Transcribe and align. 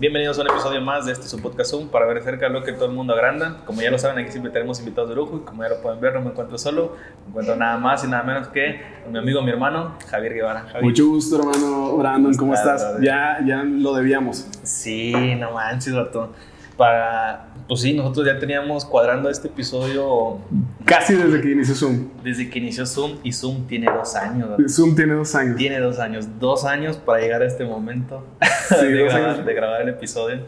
Bienvenidos 0.00 0.38
a 0.38 0.40
un 0.40 0.48
episodio 0.48 0.80
más 0.80 1.04
de 1.04 1.12
este 1.12 1.28
su 1.28 1.42
podcast 1.42 1.72
Zoom 1.72 1.88
para 1.88 2.06
ver 2.06 2.22
cerca 2.22 2.48
lo 2.48 2.62
que 2.62 2.72
todo 2.72 2.86
el 2.86 2.92
mundo 2.92 3.12
agranda. 3.12 3.58
Como 3.66 3.82
ya 3.82 3.90
lo 3.90 3.98
saben, 3.98 4.16
aquí 4.16 4.30
siempre 4.30 4.50
tenemos 4.50 4.78
invitados 4.78 5.10
de 5.10 5.14
lujo 5.14 5.36
y 5.36 5.40
como 5.46 5.62
ya 5.62 5.68
lo 5.68 5.82
pueden 5.82 6.00
ver, 6.00 6.14
no 6.14 6.22
me 6.22 6.30
encuentro 6.30 6.56
solo, 6.56 6.96
me 7.24 7.28
encuentro 7.28 7.54
nada 7.54 7.76
más 7.76 8.02
y 8.02 8.06
nada 8.06 8.22
menos 8.22 8.48
que 8.48 8.80
mi 9.10 9.18
amigo, 9.18 9.42
mi 9.42 9.50
hermano, 9.50 9.98
Javier 10.08 10.32
Guevara. 10.32 10.60
Javier. 10.60 10.84
Mucho 10.84 11.06
gusto, 11.06 11.36
hermano 11.36 11.98
Brandon, 11.98 12.34
¿cómo 12.34 12.54
estás? 12.54 12.98
Ya, 13.02 13.40
ya 13.46 13.62
lo 13.62 13.92
debíamos. 13.92 14.48
Sí, 14.62 15.12
no 15.38 15.52
manches, 15.52 15.94
vato 15.94 16.32
para, 16.80 17.44
pues 17.68 17.82
sí, 17.82 17.92
nosotros 17.92 18.26
ya 18.26 18.38
teníamos 18.38 18.86
cuadrando 18.86 19.28
este 19.28 19.48
episodio. 19.48 20.38
Casi 20.86 21.14
desde 21.14 21.42
que 21.42 21.50
inició 21.50 21.74
Zoom. 21.74 22.08
Desde 22.24 22.48
que 22.48 22.58
inició 22.58 22.86
Zoom 22.86 23.18
y 23.22 23.34
Zoom 23.34 23.66
tiene 23.66 23.84
dos 23.92 24.16
años. 24.16 24.58
Zoom 24.66 24.96
tiene 24.96 25.12
dos 25.12 25.34
años. 25.34 25.56
Tiene 25.56 25.78
dos 25.78 25.98
años, 25.98 26.26
dos 26.38 26.64
años 26.64 26.96
para 26.96 27.20
llegar 27.20 27.42
a 27.42 27.46
este 27.46 27.66
momento 27.66 28.26
sí, 28.70 28.76
de, 28.86 29.04
grabar, 29.04 29.44
de 29.44 29.54
grabar 29.54 29.82
el 29.82 29.90
episodio. 29.90 30.38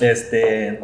Este, 0.00 0.80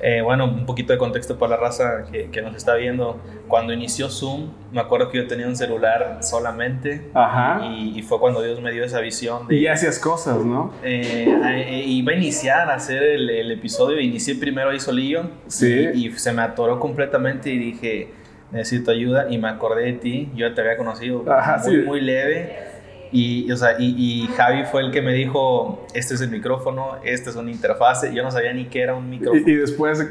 eh, 0.00 0.20
bueno, 0.22 0.44
un 0.44 0.64
poquito 0.64 0.92
de 0.92 0.98
contexto 0.98 1.38
para 1.38 1.56
la 1.56 1.56
raza 1.56 2.04
que, 2.10 2.30
que, 2.30 2.42
nos 2.42 2.54
está 2.54 2.74
viendo. 2.74 3.20
Cuando 3.48 3.72
inició 3.72 4.08
Zoom, 4.10 4.50
me 4.72 4.80
acuerdo 4.80 5.10
que 5.10 5.18
yo 5.18 5.26
tenía 5.26 5.46
un 5.46 5.56
celular 5.56 6.18
solamente. 6.22 7.10
Ajá. 7.14 7.64
Y, 7.64 7.98
y 7.98 8.02
fue 8.02 8.20
cuando 8.20 8.42
Dios 8.42 8.60
me 8.60 8.70
dio 8.70 8.84
esa 8.84 9.00
visión. 9.00 9.48
De, 9.48 9.56
y 9.56 9.66
hacías 9.66 9.98
cosas, 9.98 10.44
¿no? 10.44 10.72
Eh, 10.84 11.26
eh, 11.46 11.82
iba 11.86 12.12
a 12.12 12.14
iniciar 12.14 12.70
a 12.70 12.74
hacer 12.74 13.02
el, 13.02 13.30
el, 13.30 13.50
episodio. 13.50 14.00
Inicié 14.00 14.36
primero 14.36 14.70
ahí 14.70 14.80
solillo. 14.80 15.30
Sí. 15.48 15.88
Y, 15.94 16.06
y, 16.08 16.12
se 16.12 16.32
me 16.32 16.42
atoró 16.42 16.78
completamente 16.78 17.50
y 17.50 17.58
dije, 17.58 18.12
necesito 18.52 18.92
ayuda. 18.92 19.26
Y 19.30 19.38
me 19.38 19.48
acordé 19.48 19.86
de 19.86 19.92
ti. 19.94 20.30
Yo 20.36 20.54
te 20.54 20.60
había 20.60 20.76
conocido 20.76 21.24
Ajá, 21.28 21.60
muy, 21.64 21.74
sí. 21.74 21.82
muy 21.82 22.00
leve. 22.00 22.67
Y, 23.12 23.50
o 23.50 23.56
sea, 23.56 23.76
y, 23.78 23.94
y, 23.96 24.26
Javi 24.28 24.64
fue 24.64 24.82
el 24.82 24.90
que 24.90 25.00
me 25.02 25.12
dijo, 25.12 25.86
este 25.94 26.14
es 26.14 26.20
el 26.20 26.30
micrófono, 26.30 26.98
este 27.04 27.30
es 27.30 27.36
una 27.36 27.50
interfase. 27.50 28.14
Yo 28.14 28.22
no 28.22 28.30
sabía 28.30 28.52
ni 28.52 28.66
qué 28.66 28.82
era 28.82 28.94
un 28.94 29.08
micrófono. 29.08 29.42
Y, 29.46 29.50
y 29.50 29.54
después 29.54 30.06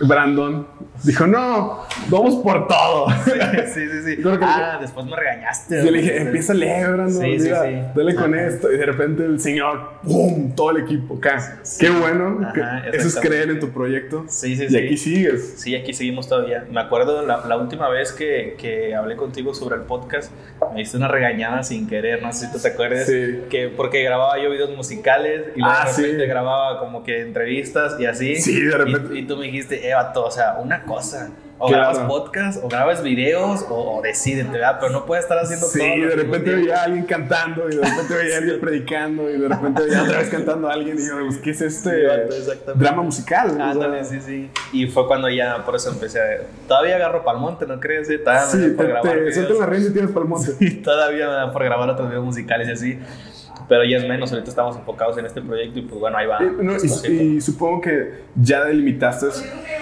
Brandon 0.00 0.66
dijo, 1.04 1.26
no, 1.26 1.84
vamos 2.08 2.36
por 2.36 2.66
todo. 2.66 3.08
Sí, 3.24 3.30
sí, 3.74 3.80
sí. 4.04 4.16
sí. 4.16 4.22
Ah, 4.42 4.78
después 4.80 5.06
me 5.06 5.16
regañaste. 5.16 5.84
Yo 5.84 5.90
le 5.90 6.00
dije, 6.00 6.22
empieza 6.22 6.52
a 6.52 6.56
leer, 6.56 6.92
Brandon. 6.92 7.22
Sí, 7.22 7.36
mira, 7.38 7.62
sí, 7.62 7.68
sí. 7.68 7.80
Dale 7.94 8.14
con 8.14 8.34
Ajá. 8.34 8.46
esto. 8.46 8.72
Y 8.72 8.76
de 8.76 8.86
repente 8.86 9.24
el 9.24 9.40
señor, 9.40 10.00
¡pum! 10.02 10.54
Todo 10.54 10.70
el 10.72 10.84
equipo 10.84 11.16
acá. 11.16 11.60
Qué 11.78 11.90
bueno. 11.90 12.40
Ajá, 12.42 12.90
que 12.90 12.96
eso 12.96 13.08
es 13.08 13.16
creer 13.16 13.50
en 13.50 13.60
tu 13.60 13.70
proyecto. 13.70 14.24
Sí, 14.28 14.56
sí, 14.56 14.64
y 14.64 14.68
sí. 14.68 14.76
aquí 14.76 14.96
sigues. 14.96 15.54
Sí, 15.56 15.74
aquí 15.74 15.92
seguimos 15.92 16.28
todavía. 16.28 16.66
Me 16.70 16.80
acuerdo 16.80 17.24
la, 17.24 17.44
la 17.46 17.56
última 17.56 17.88
vez 17.88 18.12
que, 18.12 18.56
que, 18.58 18.94
hablé 18.94 19.16
contigo 19.16 19.54
sobre 19.54 19.76
el 19.76 19.82
podcast, 19.82 20.32
me 20.72 20.80
diste 20.80 20.96
una 20.96 21.08
regañada 21.08 21.62
sin 21.62 21.86
querer. 21.88 22.22
No 22.22 22.32
sé 22.32 22.46
si 22.46 22.52
tú 22.52 22.58
te 22.58 22.68
acuerdas. 22.68 23.06
Sí. 23.06 23.40
Que 23.50 23.68
porque 23.68 24.02
grababa 24.02 24.42
yo 24.42 24.50
videos 24.50 24.74
musicales 24.76 25.46
y 25.54 25.60
luego 25.60 25.74
ah, 25.76 25.90
de 25.90 26.02
repente 26.02 26.26
grababa 26.26 26.80
como 26.80 27.04
que 27.04 27.20
entrevistas 27.20 27.98
y 28.00 28.06
así. 28.06 28.36
Sí, 28.36 28.60
de 28.62 28.76
repente. 28.76 29.14
Y, 29.14 29.18
y 29.20 29.26
tú 29.26 29.36
me 29.36 29.46
dijiste, 29.46 29.87
Eva, 29.88 30.12
todo, 30.12 30.26
o 30.26 30.30
sea, 30.30 30.54
una 30.58 30.82
cosa. 30.82 31.30
O 31.60 31.66
claro. 31.66 31.92
grabas 31.92 32.08
podcast, 32.08 32.64
o 32.64 32.68
grabas 32.68 33.02
videos, 33.02 33.66
o, 33.68 33.98
o 33.98 34.02
decídete, 34.02 34.48
¿verdad? 34.50 34.78
Pero 34.80 34.92
no 34.92 35.06
puedes 35.06 35.24
estar 35.24 35.38
haciendo 35.38 35.66
sí, 35.66 35.78
todo. 35.78 35.88
Sí, 35.92 36.00
de 36.00 36.14
repente 36.14 36.54
veía 36.54 36.80
a 36.80 36.84
alguien 36.84 37.04
cantando, 37.04 37.68
y 37.68 37.74
de 37.74 37.82
repente 37.82 38.14
veía 38.14 38.34
a 38.36 38.38
alguien 38.38 38.60
predicando, 38.60 39.30
y 39.30 39.38
de 39.38 39.48
repente 39.48 39.82
veía 39.82 40.02
otra 40.04 40.18
vez 40.18 40.28
cantando 40.28 40.68
a 40.68 40.72
alguien, 40.72 40.98
y 40.98 41.06
yo, 41.06 41.14
pues, 41.26 41.38
¿qué 41.38 41.50
es 41.50 41.60
este 41.60 42.06
drama 42.76 43.02
musical? 43.02 43.50
O 43.50 43.74
sea, 43.74 44.04
sí, 44.04 44.20
sí. 44.20 44.50
Y 44.72 44.86
fue 44.86 45.06
cuando 45.08 45.28
ya, 45.28 45.64
por 45.64 45.74
eso 45.74 45.90
empecé 45.90 46.20
a. 46.20 46.24
Todavía 46.68 46.96
agarro 46.96 47.24
palmonte, 47.24 47.66
¿no 47.66 47.80
crees? 47.80 48.06
Sí, 48.06 48.18
todavía 48.18 48.46
sí 48.46 48.58
te, 48.58 48.84
te 48.84 49.32
sueltan 49.32 49.58
la 49.58 49.66
rienda 49.66 49.90
y 49.90 49.92
tienes 49.92 50.10
palmonte. 50.12 50.52
Sí, 50.58 50.76
todavía 50.76 51.26
me 51.26 51.32
da 51.32 51.52
por 51.52 51.64
grabar 51.64 51.90
otros 51.90 52.08
videos 52.08 52.24
musicales 52.24 52.68
y 52.68 52.72
así 52.72 52.98
pero 53.68 53.84
ya 53.84 53.98
es 53.98 54.08
menos, 54.08 54.32
ahorita 54.32 54.48
estamos 54.48 54.76
enfocados 54.76 55.18
en 55.18 55.26
este 55.26 55.42
proyecto 55.42 55.78
y 55.78 55.82
pues 55.82 56.00
bueno, 56.00 56.16
ahí 56.16 56.26
va. 56.26 56.38
Eh, 56.40 56.50
no, 56.60 56.72
y, 56.72 57.12
y, 57.12 57.40
supongo 57.40 57.82
que 57.82 58.22
ya 58.34 58.64
delimitaste 58.64 59.26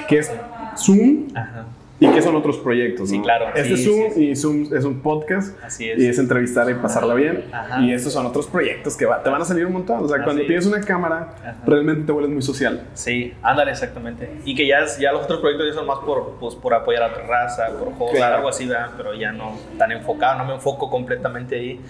qué 0.09 0.19
es 0.19 0.33
Zoom 0.77 1.29
Ajá. 1.35 1.65
y 1.99 2.09
qué 2.09 2.21
son 2.23 2.37
otros 2.37 2.59
proyectos. 2.59 3.09
Sí, 3.11 3.19
¿no? 3.19 3.25
claro. 3.25 3.47
Este 3.55 3.65
sí, 3.65 3.73
es 3.75 3.85
Zoom 3.85 4.13
sí, 4.15 4.29
y 4.31 4.37
Zoom 4.37 4.77
es 4.77 4.85
un 4.85 5.01
podcast. 5.01 5.57
Así 5.65 5.89
es. 5.89 5.99
Y 5.99 6.07
es 6.07 6.19
entrevistar 6.19 6.69
y 6.71 6.75
pasarla 6.75 7.15
bien. 7.15 7.45
Ajá. 7.53 7.81
Y 7.81 7.93
estos 7.93 8.13
son 8.13 8.27
otros 8.27 8.47
proyectos 8.47 8.97
que 8.97 9.07
va, 9.07 9.23
te 9.23 9.31
van 9.31 9.41
a 9.41 9.45
salir 9.45 9.67
un 9.67 9.73
montón. 9.73 10.05
O 10.05 10.09
sea, 10.09 10.17
Así 10.17 10.25
cuando 10.25 10.43
es. 10.43 10.47
tienes 10.49 10.67
una 10.67 10.81
cámara, 10.83 11.35
Ajá. 11.43 11.57
realmente 11.67 12.05
te 12.05 12.13
vuelves 12.13 12.33
muy 12.33 12.43
social. 12.43 12.83
Sí, 12.95 13.33
ándale, 13.43 13.71
exactamente. 13.71 14.31
Y 14.45 14.55
que 14.55 14.67
ya, 14.67 14.81
ya 15.01 15.13
los 15.13 15.25
otros 15.25 15.41
proyectos 15.41 15.69
ya 15.69 15.75
son 15.75 15.87
más 15.87 15.99
por, 16.01 16.37
pues, 16.39 16.55
por 16.55 16.75
apoyar 16.75 17.03
a 17.05 17.07
otra 17.09 17.27
raza, 17.27 17.69
por 17.79 17.93
hobby, 17.95 18.17
Claro. 18.17 18.37
algo 18.37 18.49
así, 18.49 18.67
¿verdad? 18.67 18.91
Pero 18.97 19.15
ya 19.15 19.33
no 19.33 19.57
tan 19.79 19.91
enfocado, 19.93 20.39
no 20.39 20.45
me 20.45 20.55
enfoco 20.55 20.91
completamente 20.91 21.57
ahí. 21.57 21.81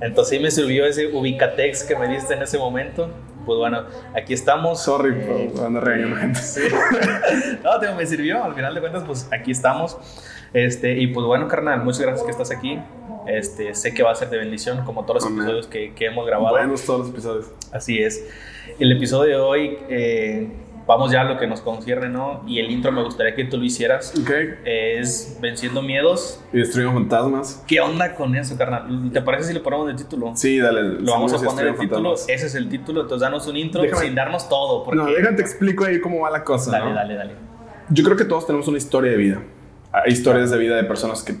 Entonces 0.00 0.36
sí 0.36 0.42
me 0.42 0.50
sirvió 0.50 0.84
ese 0.86 1.06
ubicatex 1.06 1.84
que 1.84 1.96
me 1.96 2.08
diste 2.08 2.34
en 2.34 2.42
ese 2.42 2.58
momento. 2.58 3.08
Pues 3.44 3.58
bueno, 3.58 3.84
aquí 4.16 4.34
estamos. 4.34 4.82
Sorry 4.82 5.14
Eh, 5.16 5.50
por 5.54 5.66
andar 5.66 5.84
regañando 5.84 6.16
gente. 6.16 6.40
Sí. 6.40 6.62
no, 7.64 7.78
tío, 7.80 7.94
me 7.94 8.06
sirvió. 8.06 8.42
Al 8.44 8.54
final 8.54 8.74
de 8.74 8.80
cuentas, 8.80 9.04
pues 9.04 9.28
aquí 9.32 9.50
estamos. 9.50 9.96
Este, 10.52 10.98
y 10.98 11.08
pues 11.08 11.26
bueno, 11.26 11.48
carnal, 11.48 11.82
muchas 11.82 12.02
gracias 12.02 12.24
que 12.24 12.30
estás 12.30 12.50
aquí. 12.50 12.78
Este, 13.26 13.74
sé 13.74 13.94
que 13.94 14.02
va 14.02 14.12
a 14.12 14.14
ser 14.14 14.28
de 14.30 14.36
bendición, 14.38 14.84
como 14.84 15.02
todos 15.04 15.16
los 15.22 15.26
Amén. 15.26 15.40
episodios 15.40 15.66
que, 15.66 15.94
que 15.94 16.06
hemos 16.06 16.26
grabado. 16.26 16.50
Buenos 16.50 16.84
todos 16.84 17.00
los 17.00 17.08
episodios. 17.10 17.46
Así 17.72 18.02
es. 18.02 18.24
El 18.78 18.92
episodio 18.92 19.36
de 19.36 19.42
hoy, 19.42 19.78
eh, 19.88 20.48
vamos 20.86 21.10
ya 21.12 21.22
a 21.22 21.24
lo 21.24 21.38
que 21.38 21.46
nos 21.46 21.60
concierne, 21.60 22.08
¿no? 22.08 22.42
Y 22.46 22.58
el 22.58 22.70
intro 22.70 22.92
me 22.92 23.02
gustaría 23.02 23.34
que 23.34 23.44
tú 23.44 23.56
lo 23.58 23.64
hicieras. 23.64 24.12
Ok. 24.20 24.30
Es 24.64 25.38
Venciendo 25.40 25.82
Miedos. 25.82 26.42
Y 26.52 26.58
destruimos 26.58 26.94
fantasmas. 26.94 27.62
¿Qué 27.66 27.80
onda 27.80 28.14
con 28.14 28.34
eso, 28.36 28.56
carnal? 28.56 29.10
¿Te 29.12 29.22
parece 29.22 29.48
si 29.48 29.54
le 29.54 29.60
ponemos 29.60 29.88
el 29.90 29.96
título? 29.96 30.32
Sí, 30.36 30.58
dale. 30.58 30.82
Lo 31.00 31.12
vamos 31.12 31.32
a 31.32 31.38
poner 31.44 31.68
el 31.68 31.76
título. 31.76 32.10
fantasmas. 32.10 32.28
Ese 32.28 32.46
es 32.46 32.54
el 32.54 32.68
título. 32.68 33.02
Entonces, 33.02 33.22
danos 33.22 33.46
un 33.46 33.56
intro 33.56 33.82
Déjame- 33.82 34.00
sin 34.04 34.14
darnos 34.14 34.48
todo. 34.48 34.84
Porque... 34.84 34.96
No, 34.98 35.06
déjate 35.06 35.40
explico 35.42 35.84
ahí 35.84 36.00
cómo 36.00 36.20
va 36.20 36.30
la 36.30 36.44
cosa. 36.44 36.70
Dale, 36.70 36.90
¿no? 36.90 36.94
dale, 36.94 37.14
dale. 37.14 37.32
Yo 37.90 38.04
creo 38.04 38.16
que 38.16 38.24
todos 38.24 38.46
tenemos 38.46 38.66
una 38.68 38.78
historia 38.78 39.10
de 39.10 39.16
vida. 39.16 39.42
Hay 39.92 40.12
historias 40.12 40.50
de 40.50 40.58
vida 40.58 40.76
de 40.76 40.84
personas 40.84 41.22
que 41.22 41.34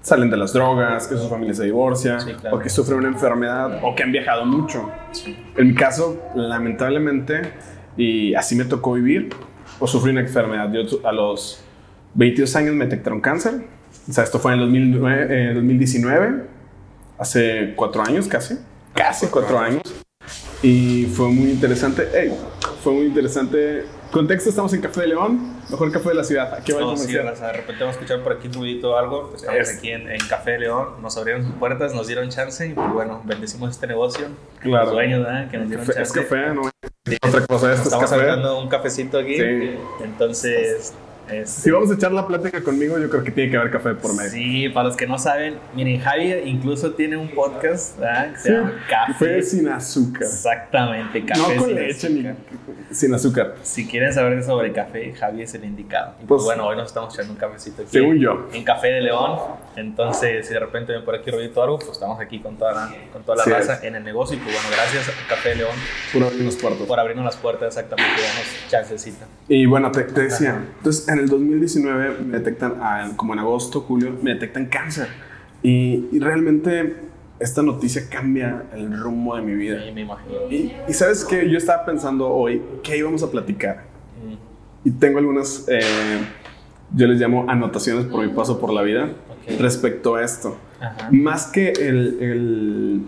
salen 0.00 0.30
de 0.30 0.36
las 0.36 0.52
drogas, 0.52 1.06
que 1.08 1.16
sus 1.16 1.28
familias 1.28 1.56
se 1.56 1.64
divorcian, 1.64 2.20
Sí, 2.20 2.32
claro. 2.34 2.56
o 2.56 2.58
que 2.60 2.68
sufren 2.68 2.98
una 2.98 3.08
enfermedad, 3.08 3.80
o 3.82 3.94
que 3.94 4.02
han 4.04 4.12
viajado 4.12 4.44
mucho. 4.44 4.88
En 5.56 5.66
mi 5.68 5.74
caso, 5.74 6.16
lamentablemente, 6.34 7.52
y 7.96 8.34
así 8.34 8.54
me 8.56 8.64
tocó 8.64 8.94
vivir, 8.94 9.30
o 9.78 9.86
sufrí 9.86 10.10
una 10.10 10.20
enfermedad. 10.20 10.72
Yo 10.72 11.06
a 11.06 11.12
los 11.12 11.60
22 12.14 12.56
años 12.56 12.74
me 12.74 12.84
detectaron 12.84 13.20
cáncer. 13.20 13.64
O 14.08 14.12
sea, 14.12 14.24
esto 14.24 14.38
fue 14.38 14.52
en 14.52 14.60
el 14.60 14.66
2009, 14.66 15.50
eh, 15.50 15.54
2019, 15.54 16.44
hace 17.18 17.72
cuatro 17.76 18.02
años 18.02 18.28
casi, 18.28 18.56
casi 18.94 19.26
cuatro 19.26 19.58
años. 19.58 19.82
Y 20.62 21.06
fue 21.06 21.28
muy 21.28 21.50
interesante. 21.50 22.08
Ey, 22.14 22.32
fue 22.82 22.92
muy 22.92 23.06
interesante. 23.06 23.84
Contexto, 24.16 24.48
estamos 24.48 24.72
en 24.72 24.80
Café 24.80 25.02
de 25.02 25.08
León, 25.08 25.52
mejor 25.68 25.92
café 25.92 26.08
de 26.08 26.14
la 26.14 26.24
ciudad. 26.24 26.54
Aquí 26.54 26.72
va 26.72 26.78
el 26.78 26.84
No, 26.86 26.96
sí, 26.96 27.02
comercial. 27.02 27.26
raza, 27.26 27.46
de 27.48 27.52
repente 27.52 27.80
vamos 27.84 27.96
a 27.96 28.00
escuchar 28.00 28.22
por 28.22 28.32
aquí 28.32 28.46
un 28.48 28.54
ruidito 28.54 28.92
o 28.92 28.96
algo. 28.96 29.28
Pues 29.30 29.42
estamos 29.42 29.60
Es- 29.68 29.76
aquí 29.76 29.90
en, 29.90 30.10
en 30.10 30.18
Café 30.26 30.52
de 30.52 30.60
León. 30.60 31.02
Nos 31.02 31.18
abrieron 31.18 31.44
sus 31.44 31.54
puertas, 31.56 31.92
nos 31.94 32.06
dieron 32.06 32.30
chance 32.30 32.66
y 32.66 32.72
pues 32.72 32.90
bueno, 32.94 33.20
bendecimos 33.24 33.72
este 33.72 33.86
negocio. 33.86 34.28
Claro. 34.60 34.86
Los 34.86 34.94
dueños, 34.94 35.22
¿verdad? 35.22 35.50
Que 35.50 35.58
nos 35.58 35.68
dieron 35.68 35.84
Café- 35.86 36.00
es 36.02 36.12
chance. 36.12 36.22
café, 36.30 36.54
no 36.54 36.62
es 37.04 37.18
otra 37.28 37.46
cosa. 37.46 37.72
Esto 37.74 37.82
Estamos 37.84 38.04
es 38.06 38.10
café. 38.10 38.24
sacando 38.24 38.58
un 38.58 38.68
cafecito 38.70 39.18
aquí. 39.18 39.36
Sí. 39.36 39.74
Entonces, 40.02 40.94
es- 41.30 41.50
Si 41.50 41.70
vamos 41.70 41.90
a 41.90 41.94
echar 41.94 42.12
la 42.12 42.26
plática 42.26 42.62
conmigo, 42.62 42.98
yo 42.98 43.08
creo 43.10 43.22
que 43.24 43.30
tiene 43.30 43.50
que 43.50 43.56
haber 43.56 43.70
café 43.70 43.94
por 43.94 44.14
medio. 44.14 44.30
Sí, 44.30 44.68
para 44.68 44.88
los 44.88 44.96
que 44.96 45.06
no 45.06 45.18
saben, 45.18 45.58
miren, 45.74 46.00
Javi 46.00 46.32
incluso 46.44 46.92
tiene 46.92 47.16
un 47.16 47.28
podcast 47.28 47.98
¿verdad? 47.98 48.32
que 48.32 48.38
se 48.38 48.48
Sí, 48.48 48.54
llama 48.54 48.72
Café. 48.88 49.42
Sin 49.42 49.68
azúcar. 49.68 50.22
Exactamente, 50.22 51.20
No 51.20 51.26
café 51.26 51.56
con 51.56 51.66
sin 51.66 51.74
leche 51.74 52.06
azúcar. 52.06 52.34
ni 52.88 52.94
sin 52.94 53.14
azúcar. 53.14 53.54
Si 53.62 53.86
quieren 53.86 54.12
saber 54.12 54.42
sobre 54.44 54.72
café, 54.72 55.12
Javi 55.14 55.42
es 55.42 55.54
el 55.54 55.64
indicado. 55.64 56.12
Y 56.22 56.26
pues, 56.26 56.28
Pues- 56.28 56.44
bueno, 56.44 56.66
hoy 56.66 56.76
nos 56.76 56.86
estamos 56.88 57.12
echando 57.14 57.32
un 57.32 57.38
cafecito 57.38 57.82
aquí. 57.82 57.90
Según 57.92 58.18
yo. 58.18 58.48
En 58.52 58.62
Café 58.64 58.88
de 58.88 59.00
León. 59.02 59.38
Entonces, 59.76 60.46
si 60.46 60.54
de 60.54 60.60
repente 60.60 60.92
ven 60.92 61.04
por 61.04 61.14
aquí 61.14 61.30
ruidito 61.30 61.60
o 61.60 61.62
algo, 61.64 61.78
pues 61.78 61.90
estamos 61.92 62.18
aquí 62.20 62.38
con 62.40 62.56
toda 62.56 62.72
la, 62.72 62.94
con 63.12 63.22
toda 63.22 63.36
la 63.38 63.44
Sí 63.44 63.50
raza 63.50 63.74
es. 63.74 63.82
en 63.84 63.96
el 63.96 64.04
negocio. 64.04 64.36
Y 64.36 64.40
pues 64.40 64.54
bueno, 64.54 64.68
gracias 64.74 65.08
a 65.08 65.28
Café 65.28 65.50
de 65.50 65.54
León 65.56 65.70
Por 66.12 66.22
abrir 66.24 66.42
los 66.42 66.56
cuartos. 66.56 66.86
por 66.86 66.98
abrirnos 67.00 67.24
las 67.24 67.36
puertas 67.36 67.68
exactamente 67.68 68.14
y 68.20 68.22
darnos 68.24 68.46
chancecita. 68.70 69.26
Y 69.48 69.66
bueno, 69.66 69.90
te, 69.90 70.02
te 70.04 70.22
decía, 70.22 70.60
entonces 70.78 71.08
en 71.16 71.24
el 71.24 71.28
2019 71.28 72.16
me 72.24 72.38
detectan, 72.38 72.74
ah, 72.80 73.10
como 73.16 73.32
en 73.32 73.38
agosto, 73.40 73.80
julio, 73.80 74.14
me 74.22 74.34
detectan 74.34 74.66
cáncer. 74.66 75.08
Y, 75.62 76.06
y 76.12 76.18
realmente 76.20 76.96
esta 77.38 77.62
noticia 77.62 78.08
cambia 78.08 78.64
el 78.74 78.98
rumbo 78.98 79.36
de 79.36 79.42
mi 79.42 79.54
vida. 79.54 79.82
Sí, 79.84 79.92
me 79.92 80.02
imagino. 80.02 80.34
Y, 80.50 80.72
y 80.88 80.92
sabes 80.92 81.24
que 81.24 81.48
yo 81.50 81.58
estaba 81.58 81.84
pensando 81.84 82.28
hoy 82.28 82.62
que 82.82 82.96
íbamos 82.96 83.22
a 83.22 83.30
platicar. 83.30 83.84
Mm, 84.24 84.88
Y 84.88 84.90
tengo 84.92 85.18
algunas, 85.18 85.66
eh, 85.68 85.80
yo 86.94 87.06
les 87.06 87.18
llamo 87.20 87.46
anotaciones 87.50 88.06
por 88.06 88.24
mi 88.26 88.32
paso 88.32 88.60
por 88.60 88.72
la 88.72 88.82
vida 88.82 89.04
Ok. 89.30 89.60
respecto 89.60 90.14
a 90.14 90.22
esto. 90.24 90.56
Ajá. 90.80 91.08
Más 91.10 91.46
que 91.46 91.70
el, 91.72 92.18
el, 92.20 93.02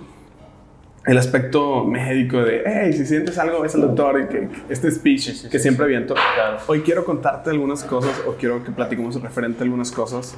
el 1.08 1.16
aspecto 1.16 1.84
médico 1.84 2.44
de, 2.44 2.62
hey, 2.66 2.92
si 2.92 3.06
sientes 3.06 3.38
algo, 3.38 3.62
ves 3.62 3.74
al 3.74 3.80
doctor 3.80 4.20
y 4.20 4.26
que, 4.26 4.48
este 4.68 4.90
speech 4.90 5.20
Sí, 5.20 5.32
sí, 5.34 5.48
que 5.48 5.58
sí, 5.58 5.62
siempre 5.62 5.86
aviento. 5.86 6.12
Claro. 6.14 6.58
Hoy 6.66 6.82
quiero 6.82 7.06
contarte 7.06 7.48
algunas 7.48 7.82
cosas 7.82 8.22
o 8.26 8.34
quiero 8.34 8.62
que 8.62 8.70
platiquemos 8.70 9.20
referente 9.20 9.60
a 9.60 9.64
algunas 9.64 9.90
cosas 9.90 10.36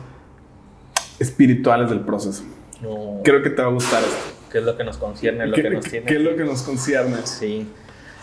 espirituales 1.18 1.90
del 1.90 2.00
proceso. 2.00 2.44
No, 2.80 3.20
Creo 3.24 3.42
que 3.42 3.50
te 3.50 3.60
va 3.60 3.68
a 3.68 3.72
gustar 3.72 4.00
esto. 4.00 4.16
¿Qué 4.50 4.58
es 4.58 4.64
lo 4.64 4.76
que 4.76 4.84
nos 4.84 4.96
concierne? 4.96 5.48
Lo 5.48 5.56
¿Qué, 5.56 5.62
que 5.62 5.70
nos 5.70 5.84
tiene. 5.84 6.06
qué 6.06 6.14
es 6.14 6.22
lo 6.22 6.36
que 6.36 6.44
nos 6.44 6.62
concierne? 6.62 7.16
Sí. 7.24 7.66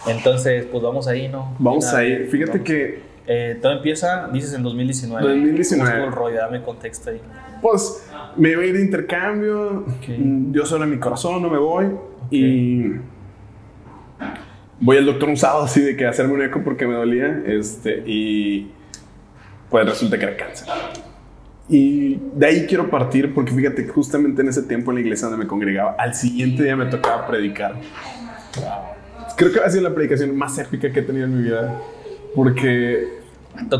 Entonces, 0.07 0.65
pues 0.71 0.81
vamos 0.81 1.07
ahí, 1.09 1.27
¿no? 1.27 1.53
Vamos 1.59 1.85
ahí. 1.93 2.27
Fíjate 2.27 2.63
que. 2.63 3.07
Eh, 3.29 3.59
todo 3.61 3.73
empieza, 3.73 4.29
dices, 4.29 4.53
en 4.53 4.63
2019. 4.63 5.21
2019. 5.21 5.91
¿Cómo 5.91 5.99
estuvo 5.99 6.07
el 6.07 6.13
rollo? 6.13 6.37
Dame 6.37 6.61
contexto 6.61 7.09
ahí. 7.09 7.19
Pues 7.61 8.07
me 8.37 8.55
voy 8.55 8.71
de 8.71 8.81
intercambio. 8.81 9.85
Yo 10.51 10.65
solo 10.65 10.85
en 10.85 10.91
mi 10.91 10.97
corazón, 10.97 11.41
no 11.41 11.49
me 11.49 11.57
voy. 11.57 11.87
Y 12.29 12.93
voy 14.79 14.97
al 14.97 15.05
doctor 15.05 15.29
un 15.29 15.37
sábado 15.37 15.63
así 15.63 15.81
de 15.81 15.95
que 15.95 16.05
hacerme 16.05 16.33
un 16.33 16.41
eco 16.41 16.61
porque 16.63 16.87
me 16.87 16.93
dolía. 16.93 17.43
Este, 17.45 18.03
y 18.05 18.71
pues 19.69 19.85
resulta 19.85 20.17
que 20.17 20.25
era 20.25 20.37
cáncer. 20.37 20.67
Y 21.69 22.19
de 22.33 22.45
ahí 22.45 22.65
quiero 22.65 22.89
partir 22.89 23.33
porque 23.33 23.51
fíjate, 23.51 23.87
justamente 23.87 24.41
en 24.41 24.49
ese 24.49 24.63
tiempo 24.63 24.91
en 24.91 24.95
la 24.95 25.01
iglesia 25.01 25.27
donde 25.27 25.43
me 25.43 25.47
congregaba, 25.49 25.95
al 25.99 26.15
siguiente 26.15 26.63
día 26.63 26.75
me 26.75 26.85
tocaba 26.85 27.27
predicar. 27.27 27.75
Creo 29.35 29.51
que 29.51 29.59
ha 29.59 29.69
sido 29.69 29.83
la 29.83 29.93
predicación 29.93 30.35
más 30.35 30.57
épica 30.57 30.91
que 30.91 30.99
he 31.01 31.03
tenido 31.03 31.25
en 31.25 31.37
mi 31.37 31.43
vida. 31.43 31.79
Porque 32.33 33.07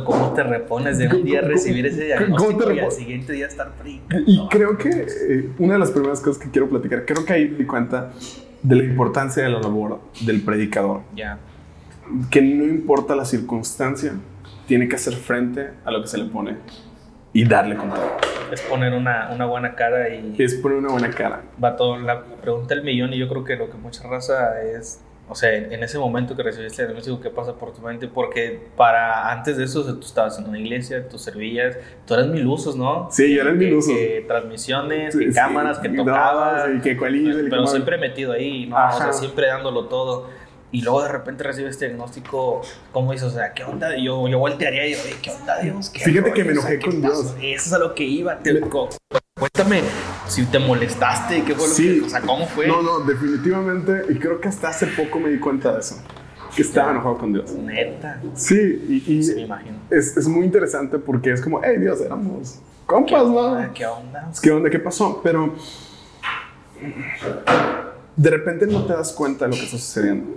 ¿Cómo 0.05 0.33
te 0.33 0.43
repones 0.43 0.97
de 0.97 1.07
un 1.07 1.23
día 1.23 1.41
recibir 1.41 1.85
ese 1.85 2.05
diagnóstico 2.05 2.71
y 2.71 2.79
al 2.79 2.91
siguiente 2.91 3.33
día 3.33 3.47
estar 3.47 3.71
predicando? 3.73 4.23
Y 4.29 4.47
creo 4.49 4.77
que 4.77 4.89
eh, 4.89 5.49
una 5.59 5.73
de 5.73 5.79
las 5.79 5.91
primeras 5.91 6.19
cosas 6.21 6.41
que 6.41 6.49
quiero 6.49 6.69
platicar, 6.69 7.05
creo 7.05 7.25
que 7.25 7.33
ahí 7.33 7.47
me 7.47 7.57
di 7.57 7.65
cuenta 7.65 8.11
de 8.63 8.75
la 8.75 8.83
importancia 8.83 9.43
de 9.43 9.49
la 9.49 9.59
labor 9.59 9.99
del 10.25 10.41
predicador. 10.41 11.01
Ya. 11.15 11.37
Que 12.29 12.41
no 12.41 12.63
importa 12.63 13.15
la 13.15 13.25
circunstancia, 13.25 14.13
tiene 14.65 14.87
que 14.87 14.95
hacer 14.95 15.13
frente 15.13 15.69
a 15.85 15.91
lo 15.91 16.01
que 16.01 16.07
se 16.07 16.17
le 16.17 16.25
pone 16.25 16.57
y 17.33 17.45
darle 17.45 17.75
control. 17.75 18.01
Es 18.51 18.61
poner 18.61 18.93
una, 18.93 19.29
una 19.33 19.45
buena 19.45 19.75
cara 19.75 20.09
y... 20.09 20.35
Es 20.37 20.55
poner 20.55 20.77
una 20.77 20.89
buena 20.89 21.09
cara. 21.09 21.41
Va 21.61 21.75
todo, 21.75 21.97
la 21.99 22.23
pregunta 22.23 22.75
del 22.75 22.83
millón 22.83 23.13
y 23.13 23.17
yo 23.17 23.27
creo 23.27 23.43
que 23.43 23.55
lo 23.55 23.69
que 23.69 23.77
mucha 23.77 24.07
raza 24.07 24.61
es 24.61 25.01
o 25.29 25.35
sea, 25.35 25.53
en 25.53 25.83
ese 25.83 25.99
momento 25.99 26.37
que 26.37 26.43
recibiste 26.43 26.81
el 26.83 26.87
diagnóstico, 26.87 27.19
¿qué 27.19 27.29
pasa 27.29 27.53
por 27.53 27.73
tu 27.73 27.81
mente? 27.81 28.07
Porque 28.07 28.61
para 28.77 29.29
antes 29.29 29.57
de 29.57 29.65
eso, 29.65 29.83
tú 29.95 30.05
estabas 30.05 30.39
en 30.39 30.47
una 30.47 30.57
iglesia, 30.57 31.07
tú 31.09 31.17
servías, 31.17 31.75
tú 32.05 32.13
eras 32.13 32.27
mil 32.27 32.47
usos, 32.47 32.77
¿no? 32.77 33.09
Sí, 33.11 33.35
yo 33.35 33.41
era 33.41 33.51
mil 33.51 33.73
usos. 33.73 33.93
Que, 33.93 34.23
transmisiones, 34.25 35.17
que 35.17 35.31
cámaras, 35.33 35.79
que 35.79 35.89
tocabas. 35.89 36.69
y 36.77 36.79
que 36.79 36.95
Pero, 36.95 37.49
pero 37.49 37.67
siempre 37.67 37.97
metido 37.97 38.31
ahí, 38.31 38.67
¿no? 38.67 38.77
O 38.77 38.91
sea, 38.97 39.11
siempre 39.11 39.47
dándolo 39.47 39.85
todo. 39.85 40.29
Y 40.71 40.81
luego 40.81 41.01
de 41.03 41.09
repente 41.09 41.43
recibes 41.43 41.71
este 41.71 41.87
diagnóstico, 41.87 42.61
¿cómo 42.93 43.11
dices? 43.11 43.27
O 43.27 43.31
sea, 43.31 43.53
¿qué 43.53 43.63
onda? 43.63 43.97
Yo, 43.97 44.27
yo 44.27 44.39
voltearía 44.39 44.85
y 44.85 44.89
digo, 44.89 45.01
¿qué 45.21 45.31
onda, 45.31 45.59
Dios? 45.59 45.89
¿Qué 45.89 45.99
Fíjate 45.99 46.31
que 46.31 46.43
me 46.43 46.51
enojé 46.51 46.79
con 46.79 47.01
Dios. 47.01 47.35
Eso 47.41 47.65
es 47.67 47.73
a 47.73 47.79
lo 47.79 47.95
que 47.95 48.03
iba. 48.03 48.37
Te, 48.39 48.59
Cuéntame 48.59 49.81
si 50.27 50.45
te 50.45 50.59
molestaste, 50.59 51.43
qué 51.43 51.55
fue 51.55 51.67
lo 51.67 51.75
que, 51.75 52.05
o 52.05 52.09
sea, 52.09 52.21
cómo 52.21 52.45
fue. 52.47 52.67
No, 52.67 52.81
no, 52.81 52.99
definitivamente, 52.99 54.05
y 54.09 54.15
creo 54.15 54.39
que 54.39 54.47
hasta 54.47 54.69
hace 54.69 54.87
poco 54.87 55.19
me 55.19 55.29
di 55.29 55.39
cuenta 55.39 55.73
de 55.73 55.79
eso, 55.79 56.01
que 56.55 56.61
estaba 56.61 56.91
enojado 56.91 57.17
con 57.17 57.33
Dios. 57.33 57.51
Neta. 57.53 58.21
Sí, 58.35 59.03
y, 59.07 59.23
sí, 59.23 59.35
me 59.35 59.41
imagino. 59.41 59.77
Es, 59.89 60.17
es, 60.17 60.27
muy 60.27 60.45
interesante 60.45 60.99
porque 60.99 61.31
es 61.31 61.41
como, 61.41 61.61
hey 61.63 61.77
Dios, 61.79 62.01
éramos 62.01 62.59
compas, 62.85 63.27
¿no? 63.27 63.73
¿Qué 63.73 63.85
onda? 63.85 64.31
¿Qué 64.41 64.51
onda? 64.51 64.69
¿Qué 64.69 64.79
pasó? 64.79 65.21
Pero 65.23 65.53
de 68.15 68.29
repente 68.29 68.67
no 68.67 68.85
te 68.85 68.93
das 68.93 69.13
cuenta 69.13 69.45
de 69.45 69.51
lo 69.51 69.57
que 69.57 69.65
está 69.65 69.77
sucediendo. 69.77 70.33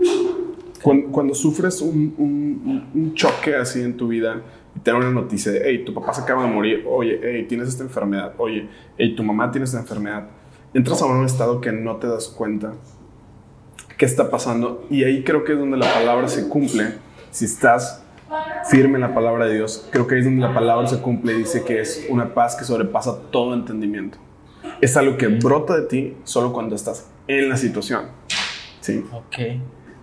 Cuando, 0.82 1.08
cuando 1.08 1.34
sufres 1.34 1.82
un, 1.82 2.14
un, 2.16 2.90
un 2.94 3.14
choque 3.14 3.54
así 3.54 3.82
en 3.82 3.96
tu 3.96 4.08
vida, 4.08 4.40
tener 4.82 5.00
una 5.00 5.10
noticia 5.10 5.52
de, 5.52 5.62
hey, 5.64 5.84
tu 5.84 5.92
papá 5.92 6.14
se 6.14 6.22
acaba 6.22 6.44
de 6.44 6.48
morir, 6.48 6.84
oye, 6.88 7.20
hey, 7.22 7.46
tienes 7.48 7.68
esta 7.68 7.82
enfermedad, 7.82 8.34
oye, 8.38 8.68
hey, 8.96 9.14
tu 9.14 9.22
mamá 9.22 9.50
tiene 9.50 9.64
esta 9.64 9.78
enfermedad, 9.78 10.28
entras 10.72 11.02
a 11.02 11.06
un 11.06 11.24
estado 11.24 11.60
que 11.60 11.72
no 11.72 11.96
te 11.96 12.06
das 12.06 12.28
cuenta 12.28 12.74
qué 14.00 14.06
está 14.06 14.30
pasando 14.30 14.86
y 14.88 15.04
ahí 15.04 15.22
creo 15.24 15.44
que 15.44 15.52
es 15.52 15.58
donde 15.58 15.76
la 15.76 15.92
palabra 15.92 16.28
se 16.28 16.48
cumple. 16.48 16.94
Si 17.30 17.44
estás 17.44 18.02
firme 18.70 18.94
en 18.94 19.02
la 19.02 19.14
palabra 19.14 19.46
de 19.46 19.54
Dios, 19.54 19.86
creo 19.90 20.06
que 20.06 20.14
ahí 20.14 20.20
es 20.20 20.24
donde 20.24 20.40
la 20.40 20.54
palabra 20.54 20.86
se 20.86 21.00
cumple 21.00 21.34
y 21.34 21.36
dice 21.36 21.64
que 21.64 21.80
es 21.80 22.06
una 22.08 22.32
paz 22.32 22.56
que 22.56 22.64
sobrepasa 22.64 23.20
todo 23.30 23.52
entendimiento. 23.52 24.18
Es 24.80 24.96
algo 24.96 25.18
que 25.18 25.28
brota 25.28 25.76
de 25.76 25.86
ti 25.86 26.16
solo 26.24 26.52
cuando 26.52 26.76
estás 26.76 27.10
en 27.28 27.48
la 27.48 27.56
situación. 27.56 28.06
Sí. 28.80 29.04
Ok. 29.12 29.36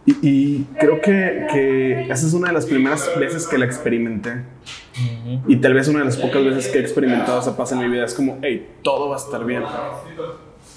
Y, 0.09 0.63
creo 0.79 1.01
que, 1.01 1.47
que, 1.51 2.03
esa 2.03 2.25
es 2.25 2.33
una 2.33 2.47
de 2.47 2.53
las 2.53 2.65
primeras 2.65 3.11
veces 3.19 3.45
que 3.45 3.57
la 3.57 3.65
experimenté. 3.65 4.43
Y 5.47 5.57
tal 5.57 5.73
vez 5.73 5.89
una 5.89 5.99
de 5.99 6.05
las 6.05 6.15
pocas 6.15 6.43
veces 6.45 6.69
que 6.69 6.77
he 6.77 6.81
experimentado 6.81 7.39
esa 7.41 7.57
paz 7.57 7.73
en 7.73 7.79
mi 7.79 7.89
vida. 7.89 8.05
Es 8.05 8.13
como, 8.13 8.37
hey, 8.41 8.69
todo 8.83 9.09
va 9.09 9.15
a 9.15 9.19
estar 9.19 9.43
bien. 9.43 9.63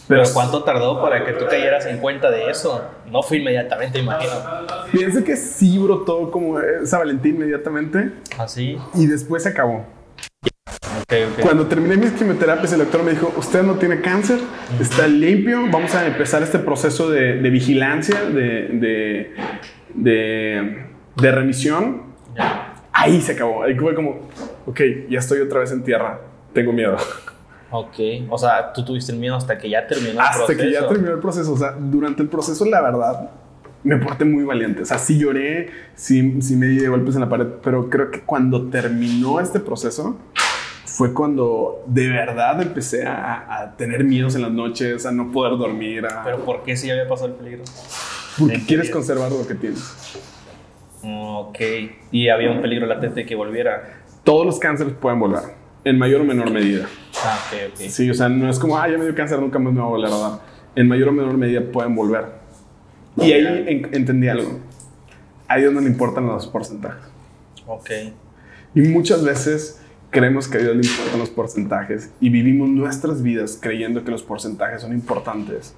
Pero, 0.08 0.24
¿cuánto 0.34 0.64
tardó 0.64 1.00
para 1.00 1.24
que 1.24 1.32
tú 1.34 1.44
cayeras 1.48 1.86
en 1.86 1.98
cuenta 1.98 2.32
de 2.32 2.50
eso? 2.50 2.82
No 3.06 3.22
fue 3.22 3.36
inmediatamente, 3.36 4.00
imagino. 4.00 4.32
Pienso 4.90 5.22
que 5.22 5.36
sí 5.36 5.78
brotó 5.78 6.32
como 6.32 6.58
esa 6.58 6.98
Valentín 6.98 7.36
inmediatamente. 7.36 8.12
Así. 8.36 8.76
¿Ah, 8.80 8.90
y 8.94 9.06
después 9.06 9.44
se 9.44 9.50
acabó. 9.50 9.84
Cuando 11.40 11.66
terminé 11.66 11.96
mis 11.96 12.12
quimioterapias, 12.12 12.72
el 12.72 12.78
doctor 12.80 13.02
me 13.02 13.10
dijo, 13.12 13.32
usted 13.36 13.62
no 13.62 13.74
tiene 13.74 14.00
cáncer, 14.00 14.38
está 14.80 15.08
limpio, 15.08 15.62
vamos 15.70 15.94
a 15.94 16.06
empezar 16.06 16.42
este 16.42 16.60
proceso 16.60 17.10
de, 17.10 17.34
vigilancia, 17.50 18.22
de, 18.24 19.34
de, 19.94 21.30
remisión. 21.30 22.02
Ahí 22.92 23.20
se 23.20 23.32
acabó, 23.32 23.64
ahí 23.64 23.74
fue 23.74 23.94
como, 23.94 24.28
ok, 24.66 24.80
ya 25.08 25.18
estoy 25.18 25.40
otra 25.40 25.60
vez 25.60 25.72
en 25.72 25.82
tierra, 25.82 26.20
tengo 26.52 26.72
miedo. 26.72 26.96
Ok, 27.72 27.98
o 28.28 28.38
sea, 28.38 28.72
tú 28.72 28.84
tuviste 28.84 29.12
miedo 29.12 29.34
hasta 29.36 29.58
que 29.58 29.68
ya 29.68 29.86
terminó 29.86 30.10
el 30.10 30.16
proceso. 30.16 30.42
Hasta 30.42 30.56
que 30.56 30.72
ya 30.72 30.88
terminó 30.88 31.12
el 31.12 31.20
proceso, 31.20 31.52
o 31.52 31.56
sea, 31.56 31.72
durante 31.78 32.22
el 32.22 32.28
proceso, 32.28 32.64
la 32.64 32.80
verdad, 32.82 33.30
me 33.82 33.96
porté 33.96 34.24
muy 34.24 34.44
valiente. 34.44 34.82
O 34.82 34.84
sea, 34.84 34.98
sí 34.98 35.18
lloré, 35.18 35.70
sí, 35.94 36.40
sí 36.40 36.56
me 36.56 36.66
di 36.66 36.86
golpes 36.86 37.14
en 37.14 37.22
la 37.22 37.28
pared, 37.28 37.46
pero 37.62 37.88
creo 37.88 38.10
que 38.10 38.20
cuando 38.20 38.68
terminó 38.68 39.40
este 39.40 39.60
proceso, 39.60 40.16
fue 41.00 41.14
cuando 41.14 41.82
de 41.86 42.10
verdad 42.10 42.60
empecé 42.60 43.06
a, 43.06 43.74
tener 43.78 44.04
miedos 44.04 44.34
en 44.34 44.42
las 44.42 44.50
noches, 44.50 45.06
a 45.06 45.10
no 45.10 45.32
poder 45.32 45.56
dormir. 45.56 46.06
¿Pero 46.22 46.44
por 46.44 46.62
qué 46.62 46.76
sí 46.76 46.90
había 46.90 47.08
pasado 47.08 47.28
el 47.28 47.34
peligro? 47.36 47.64
Porque 48.38 48.66
quieres 48.66 48.90
conservar 48.90 49.32
lo 49.32 49.48
que 49.48 49.54
tienes. 49.54 49.80
Ok. 51.02 51.58
¿Y 52.12 52.28
había 52.28 52.50
un 52.50 52.60
peligro 52.60 52.86
latente 52.86 53.24
que 53.24 53.34
volviera? 53.34 54.02
Todos 54.24 54.44
los 54.44 54.58
cánceres 54.58 54.92
pueden 54.92 55.18
volver, 55.18 55.40
en 55.84 55.98
mayor 55.98 56.20
o 56.20 56.24
menor 56.24 56.50
medida. 56.50 56.86
Ah, 57.24 57.38
ok, 57.46 57.72
ok. 57.72 57.80
Sí, 57.88 58.10
o 58.10 58.12
sea, 58.12 58.28
no 58.28 58.50
es 58.50 58.58
como, 58.58 58.76
ah, 58.76 58.86
ya 58.86 58.98
me 58.98 59.04
dio 59.04 59.14
cáncer, 59.14 59.40
nunca 59.40 59.58
más 59.58 59.72
me 59.72 59.80
va 59.80 59.86
a 59.86 59.88
volver 59.88 60.12
a 60.12 60.18
dar. 60.18 60.40
En 60.74 60.86
mayor 60.86 61.08
o 61.08 61.12
menor 61.12 61.34
medida 61.38 61.62
pueden 61.62 61.96
volver. 61.96 62.26
Y 63.16 63.32
ahí 63.32 63.88
entendí 63.92 64.28
algo. 64.28 64.60
Ahí 65.48 65.62
es 65.62 65.64
donde 65.64 65.80
le 65.80 65.88
importan 65.88 66.26
los 66.26 66.46
porcentajes. 66.46 67.04
Ok. 67.66 67.90
Y 68.74 68.82
muchas 68.82 69.24
veces 69.24 69.79
creemos 70.10 70.48
que 70.48 70.58
a 70.58 70.60
Dios 70.60 70.76
le 70.76 70.86
importan 70.86 71.18
los 71.18 71.30
porcentajes 71.30 72.10
y 72.20 72.28
vivimos 72.28 72.68
nuestras 72.68 73.22
vidas 73.22 73.58
creyendo 73.60 74.04
que 74.04 74.10
los 74.10 74.22
porcentajes 74.22 74.82
son 74.82 74.92
importantes, 74.92 75.74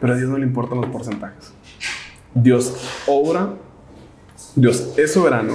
pero 0.00 0.12
a 0.12 0.16
Dios 0.16 0.28
no 0.28 0.38
le 0.38 0.46
importan 0.46 0.80
los 0.80 0.90
porcentajes. 0.90 1.52
Dios 2.34 3.02
obra, 3.06 3.54
Dios 4.54 4.94
es 4.96 5.12
soberano 5.12 5.54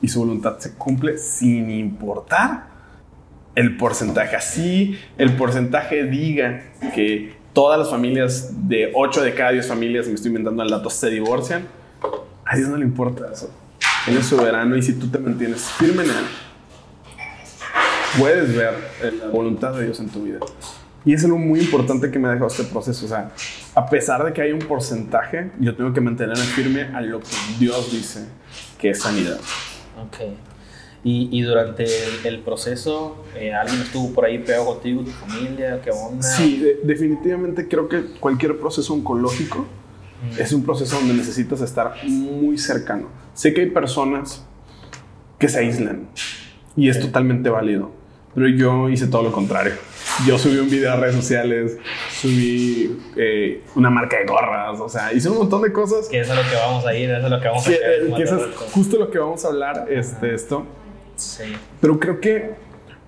y 0.00 0.08
su 0.08 0.20
voluntad 0.20 0.58
se 0.58 0.74
cumple 0.74 1.18
sin 1.18 1.70
importar 1.70 2.68
el 3.54 3.76
porcentaje. 3.76 4.34
Así 4.36 4.98
el 5.18 5.36
porcentaje 5.36 6.04
diga 6.04 6.62
que 6.94 7.34
todas 7.52 7.78
las 7.78 7.90
familias 7.90 8.68
de 8.68 8.92
8 8.94 9.22
de 9.22 9.34
cada 9.34 9.52
10 9.52 9.66
familias, 9.66 10.08
me 10.08 10.14
estoy 10.14 10.30
inventando 10.30 10.62
el 10.62 10.70
dato, 10.70 10.88
se 10.88 11.10
divorcian, 11.10 11.66
a 12.44 12.56
Dios 12.56 12.68
no 12.68 12.76
le 12.76 12.84
importa 12.84 13.26
eso. 13.32 13.50
Él 14.06 14.16
es 14.16 14.26
soberano 14.26 14.76
y 14.76 14.82
si 14.82 14.94
tú 14.94 15.08
te 15.08 15.18
mantienes 15.18 15.62
firme 15.62 16.02
en 16.04 16.10
Él, 16.10 16.24
puedes 18.18 18.54
ver 18.54 18.74
la 19.18 19.28
voluntad 19.28 19.74
de 19.74 19.84
Dios 19.84 20.00
en 20.00 20.08
tu 20.08 20.22
vida. 20.22 20.38
Y 21.04 21.14
es 21.14 21.24
algo 21.24 21.38
muy 21.38 21.60
importante 21.60 22.10
que 22.10 22.18
me 22.18 22.28
ha 22.28 22.32
dejado 22.32 22.48
este 22.48 22.64
proceso. 22.64 23.06
O 23.06 23.08
sea, 23.08 23.32
a 23.74 23.86
pesar 23.88 24.24
de 24.24 24.32
que 24.32 24.42
hay 24.42 24.52
un 24.52 24.60
porcentaje, 24.60 25.50
yo 25.58 25.74
tengo 25.74 25.92
que 25.92 26.00
mantenerme 26.00 26.44
firme 26.44 26.82
a 26.94 27.00
lo 27.00 27.20
que 27.20 27.26
Dios 27.58 27.90
dice 27.90 28.26
que 28.78 28.90
es 28.90 29.00
sanidad. 29.00 29.38
Ok. 30.00 30.18
Y, 31.04 31.28
y 31.32 31.42
durante 31.42 31.84
el, 32.24 32.38
proceso, 32.40 33.24
eh, 33.34 33.52
¿alguien 33.52 33.82
estuvo 33.82 34.12
por 34.14 34.24
ahí 34.24 34.38
pegado 34.38 34.66
contigo, 34.66 35.02
tu 35.02 35.10
familia? 35.10 35.80
¿Qué 35.82 35.90
onda? 35.90 36.22
Sí, 36.22 36.64
definitivamente 36.84 37.66
creo 37.66 37.88
que 37.88 38.04
cualquier 38.20 38.56
proceso 38.60 38.94
oncológico 38.94 39.66
es 40.38 40.52
un 40.52 40.62
proceso 40.62 40.96
donde 40.96 41.14
necesitas 41.14 41.60
estar 41.60 41.96
muy 42.04 42.56
cercano. 42.56 43.08
Sé 43.34 43.52
que 43.52 43.62
hay 43.62 43.70
personas 43.70 44.46
que 45.40 45.48
se 45.48 45.58
aíslan 45.58 46.06
y 46.76 46.88
es 46.88 47.00
totalmente 47.00 47.50
válido 47.50 47.90
pero 48.34 48.48
yo 48.48 48.88
hice 48.88 49.06
todo 49.06 49.22
lo 49.22 49.32
contrario. 49.32 49.74
Yo 50.26 50.38
subí 50.38 50.58
un 50.58 50.68
video 50.68 50.92
a 50.92 50.96
redes 50.96 51.16
sociales, 51.16 51.78
subí 52.10 52.98
eh, 53.16 53.62
una 53.74 53.90
marca 53.90 54.18
de 54.18 54.26
gorras, 54.26 54.78
o 54.80 54.88
sea, 54.88 55.12
hice 55.12 55.28
un 55.28 55.38
montón 55.38 55.62
de 55.62 55.72
cosas. 55.72 56.08
Que 56.08 56.20
eso 56.20 56.32
es 56.32 56.44
lo 56.44 56.50
que 56.50 56.56
vamos 56.56 56.86
a 56.86 56.94
ir, 56.94 57.10
eso 57.10 57.24
es 57.24 57.30
lo 57.30 57.40
que 57.40 57.48
vamos 57.48 57.66
a 57.66 57.70
hacer. 57.70 57.80
Eh, 57.82 58.12
que 58.16 58.22
eso 58.22 58.36
es 58.36 58.56
justo 58.72 58.98
lo 58.98 59.10
que 59.10 59.18
vamos 59.18 59.44
a 59.44 59.48
hablar, 59.48 59.86
este, 59.90 60.34
esto. 60.34 60.66
Sí. 61.16 61.44
Pero 61.80 61.98
creo 61.98 62.20
que 62.20 62.54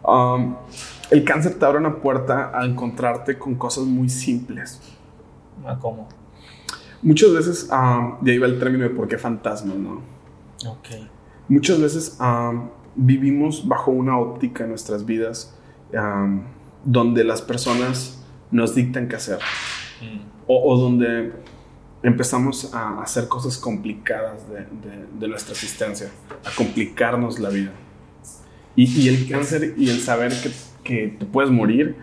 um, 0.02 0.57
el 1.11 1.25
cáncer 1.25 1.59
te 1.59 1.64
abre 1.64 1.78
una 1.78 1.97
puerta 1.97 2.52
a 2.54 2.64
encontrarte 2.64 3.38
con 3.38 3.54
cosas 3.54 3.85
muy 3.85 4.09
simples. 4.09 4.81
¿Cómo? 5.81 6.09
Muchas 7.02 7.33
veces, 7.33 7.69
um, 7.71 8.16
y 8.26 8.31
ahí 8.31 8.38
va 8.38 8.47
el 8.47 8.59
término 8.59 8.85
de 8.85 8.90
por 8.90 9.09
qué 9.09 9.19
fantasmas, 9.19 9.76
¿no? 9.76 10.02
Ok. 10.66 10.88
Muchas 11.49 11.81
veces 11.81 12.19
um, 12.21 12.69
vivimos 12.96 13.66
bajo 13.66 13.90
una 13.90 14.18
óptica 14.18 14.64
en 14.64 14.70
nuestras 14.70 15.04
vidas 15.04 15.56
um, 15.92 16.42
donde 16.84 17.24
las 17.24 17.42
personas 17.42 18.22
nos 18.50 18.74
dictan 18.74 19.08
qué 19.08 19.16
hacer. 19.16 19.38
Mm. 20.00 20.18
O, 20.46 20.72
o 20.72 20.78
donde 20.78 21.32
empezamos 22.02 22.74
a 22.74 23.00
hacer 23.02 23.28
cosas 23.28 23.56
complicadas 23.56 24.48
de, 24.50 24.56
de- 24.60 25.06
de 25.18 25.28
nuestra 25.28 25.52
existencia, 25.52 26.08
a 26.44 26.50
complicarnos 26.54 27.38
la 27.38 27.48
vida. 27.48 27.72
Y, 28.76 28.84
y 29.00 29.08
el 29.08 29.28
cáncer 29.28 29.74
y 29.78 29.88
el 29.88 30.00
saber 30.00 30.32
que, 30.42 30.50
que 30.82 31.16
te 31.18 31.24
puedes 31.24 31.50
morir, 31.50 31.96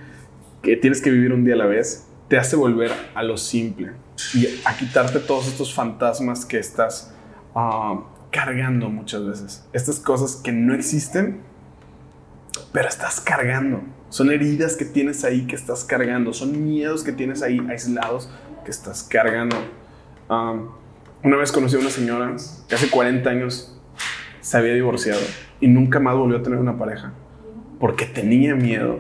que 0.63 0.75
tienes 0.77 1.01
que 1.01 1.12
vivir 1.12 1.33
un 1.33 1.43
día 1.43 1.53
a 1.53 1.57
la 1.57 1.65
vez, 1.67 2.07
te 2.29 2.38
hace 2.39 2.55
volver 2.55 2.91
a 3.13 3.24
lo 3.24 3.38
simple 3.38 3.91
y 4.33 4.48
a 4.65 4.75
quitarte 4.77 5.19
todos 5.19 5.48
estos 5.48 5.74
fantasmas 5.74 6.45
que 6.45 6.57
estás 6.57 7.13
ah, 7.53 8.00
cargando 8.31 8.89
muchas 8.89 9.25
veces. 9.25 9.67
Estas 9.73 10.00
cosas 10.00 10.38
que 10.38 10.51
no 10.51 10.73
existen, 10.73 11.41
pero 12.71 12.88
estás 12.88 13.21
cargando. 13.21 13.81
Son 14.09 14.31
heridas 14.31 14.75
que 14.75 14.85
tienes 14.85 15.23
ahí 15.23 15.45
que 15.45 15.55
estás 15.55 15.83
cargando. 15.83 16.33
Son 16.33 16.63
miedos 16.65 17.03
que 17.03 17.11
tienes 17.11 17.41
ahí 17.43 17.59
aislados 17.69 18.29
que 18.65 18.71
estás 18.71 19.03
cargando. 19.03 19.57
Um, 20.29 20.69
una 21.23 21.38
vez 21.38 21.51
conocí 21.51 21.75
a 21.75 21.79
una 21.79 21.89
señora 21.89 22.35
que 22.67 22.75
hace 22.75 22.89
40 22.89 23.29
años 23.29 23.77
se 24.39 24.57
había 24.57 24.73
divorciado 24.73 25.21
y 25.59 25.67
nunca 25.67 26.00
más 26.00 26.15
volvió 26.15 26.38
a 26.38 26.43
tener 26.43 26.57
una 26.57 26.77
pareja 26.77 27.13
porque 27.79 28.05
tenía 28.05 28.55
miedo. 28.55 29.00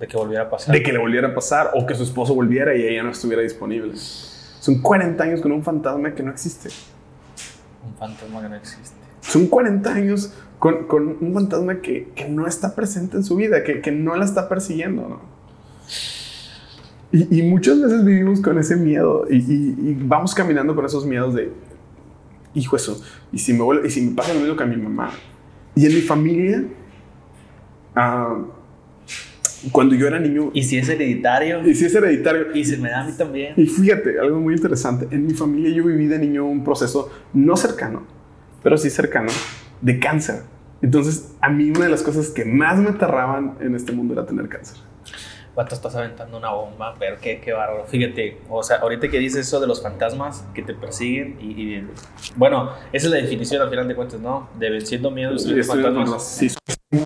De 0.00 0.08
que 0.08 0.16
volviera 0.16 0.44
a 0.44 0.50
pasar. 0.50 0.74
de 0.74 0.82
que 0.82 0.92
le 0.92 0.98
volviera 0.98 1.28
a 1.28 1.34
pasar 1.34 1.70
o 1.74 1.86
que 1.86 1.94
su 1.94 2.02
esposo 2.02 2.34
volviera 2.34 2.74
y 2.74 2.82
ella 2.82 3.02
no 3.04 3.10
estuviera 3.10 3.42
disponible. 3.42 3.92
Son 3.96 4.80
40 4.80 5.22
años 5.22 5.40
con 5.40 5.52
un 5.52 5.62
fantasma 5.62 6.14
que 6.14 6.22
no 6.22 6.30
existe. 6.30 6.70
Un 7.86 7.94
fantasma 7.96 8.42
que 8.42 8.48
no 8.48 8.54
existe. 8.56 8.96
Son 9.20 9.46
40 9.46 9.92
años 9.92 10.32
con, 10.58 10.86
con 10.86 11.16
un 11.20 11.32
fantasma 11.34 11.80
que, 11.80 12.08
que 12.14 12.28
no 12.28 12.46
está 12.46 12.74
presente 12.74 13.16
en 13.16 13.24
su 13.24 13.36
vida, 13.36 13.62
que, 13.64 13.80
que 13.80 13.90
no 13.92 14.14
la 14.16 14.24
está 14.24 14.48
persiguiendo, 14.48 15.08
¿no? 15.08 15.20
Y, 17.12 17.38
y 17.40 17.42
muchas 17.42 17.80
veces 17.80 18.04
vivimos 18.04 18.40
con 18.40 18.58
ese 18.58 18.76
miedo 18.76 19.26
y, 19.30 19.36
y- 19.36 19.76
y 19.90 19.94
vamos 20.02 20.34
caminando 20.34 20.74
con 20.74 20.84
esos 20.84 21.06
miedos 21.06 21.34
de, 21.34 21.52
hijo 22.54 22.76
eso, 22.76 23.00
y 23.32 23.38
si 23.38 23.52
me, 23.52 23.64
y 23.86 23.90
si 23.90 24.00
me 24.02 24.14
pasa 24.16 24.34
lo 24.34 24.40
mismo 24.40 24.56
que 24.56 24.64
a 24.64 24.66
mi 24.66 24.76
mamá. 24.76 25.10
Y 25.76 25.86
en 25.86 25.94
mi 25.94 26.00
familia, 26.00 26.64
ah, 27.94 28.36
cuando 29.72 29.94
yo 29.94 30.06
era 30.06 30.18
niño, 30.18 30.50
Y 30.54 30.62
si 30.62 30.78
es 30.78 30.88
hereditario. 30.88 31.66
y 31.68 31.74
si 31.74 31.84
es 31.86 31.94
hereditario, 31.94 32.54
Y 32.54 32.64
se 32.64 32.76
me 32.78 32.90
da 32.90 33.00
a 33.02 33.04
mí 33.04 33.12
también. 33.16 33.54
y 33.56 33.66
fíjate, 33.66 34.18
algo 34.20 34.38
muy 34.40 34.54
interesante. 34.54 35.06
En 35.14 35.26
mi 35.26 35.34
familia 35.34 35.70
yo 35.70 35.84
viví 35.84 36.06
de 36.06 36.18
niño 36.18 36.44
un 36.46 36.64
proceso 36.64 37.10
no 37.32 37.56
cercano, 37.56 38.04
pero 38.62 38.76
sí 38.78 38.90
cercano, 38.90 39.30
de 39.80 39.98
cáncer. 39.98 40.42
Entonces, 40.82 41.34
a 41.40 41.48
mí 41.48 41.70
una 41.70 41.84
de 41.84 41.90
las 41.90 42.02
cosas 42.02 42.28
que 42.28 42.44
más 42.44 42.78
me 42.78 42.90
aterraban 42.90 43.54
en 43.60 43.74
este 43.74 43.92
mundo 43.92 44.12
era 44.14 44.26
tener 44.26 44.48
cáncer. 44.48 44.76
Vato, 45.56 45.74
estás 45.76 45.94
aventando 45.94 46.36
una 46.36 46.50
bomba, 46.50 46.94
pero 46.98 47.16
qué, 47.20 47.40
qué 47.40 47.52
bárbaro. 47.52 47.86
Fíjate, 47.86 48.38
o 48.50 48.60
sea, 48.64 48.78
ahorita 48.78 49.08
que 49.08 49.18
dices 49.20 49.46
eso 49.46 49.60
de 49.60 49.68
los 49.68 49.80
fantasmas 49.82 50.44
que 50.52 50.62
te 50.62 50.74
persiguen 50.74 51.36
y, 51.40 51.46
y- 51.76 51.86
bueno, 52.34 52.70
esa 52.92 53.06
es 53.06 53.12
la 53.12 53.18
definición 53.18 53.62
al 53.62 53.70
final 53.70 53.86
de 53.86 53.94
cuentas, 53.94 54.20
¿no? 54.20 54.48
De 54.58 54.68
venciendo 54.68 55.12
miedos 55.12 55.46
y 55.46 55.62
fantasmas. 55.62 56.26
sí, 56.28 56.48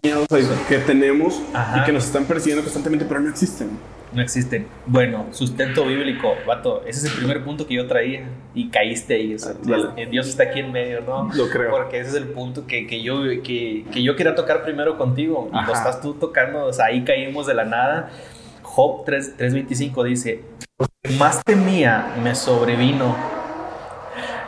miedos 0.02 0.26
que 0.68 0.78
tenemos 0.78 1.40
Ajá. 1.52 1.80
y 1.83 1.85
que 1.85 1.92
nos 1.92 2.04
están 2.04 2.25
persiguiendo 2.25 2.62
constantemente, 2.62 3.04
pero 3.07 3.21
no 3.21 3.28
existen. 3.30 3.71
No 4.12 4.23
existen. 4.23 4.66
Bueno, 4.87 5.26
sustento 5.33 5.85
bíblico, 5.85 6.33
vato, 6.47 6.83
ese 6.87 7.07
es 7.07 7.12
el 7.12 7.18
primer 7.18 7.45
punto 7.45 7.66
que 7.66 7.75
yo 7.75 7.87
traía 7.87 8.23
y 8.54 8.71
caíste 8.71 9.14
ahí. 9.16 9.35
o 9.35 9.38
sea, 9.38 9.52
Dale. 9.62 9.88
eh, 9.97 10.07
Dios 10.11 10.28
está 10.28 10.45
aquí 10.45 10.61
en 10.61 10.73
medio, 10.73 11.02
¿no? 11.02 11.28
Lo 11.35 11.49
creo. 11.50 11.71
Porque 11.71 12.00
ese 12.00 12.11
es 12.11 12.14
el 12.16 12.28
punto 12.28 12.66
que, 12.66 12.87
que 12.87 13.02
yo, 13.02 13.21
que, 13.45 13.85
que 13.92 14.02
yo 14.02 14.16
quería 14.16 14.35
tocar 14.35 14.62
primero 14.64 14.97
contigo 14.97 15.50
y 15.52 15.57
Ajá. 15.57 15.66
lo 15.66 15.73
estás 15.75 16.00
tú 16.00 16.14
tocando, 16.14 16.64
o 16.64 16.73
sea, 16.73 16.87
ahí 16.87 17.04
caímos 17.04 17.47
de 17.47 17.54
la 17.54 17.64
nada. 17.66 18.11
Job 18.62 19.04
3 19.04 19.37
3.25 19.38 20.04
dice, 20.04 20.42
"Lo 20.78 20.87
que 21.02 21.11
más 21.18 21.42
temía 21.45 22.14
me 22.23 22.35
sobrevino, 22.35 23.14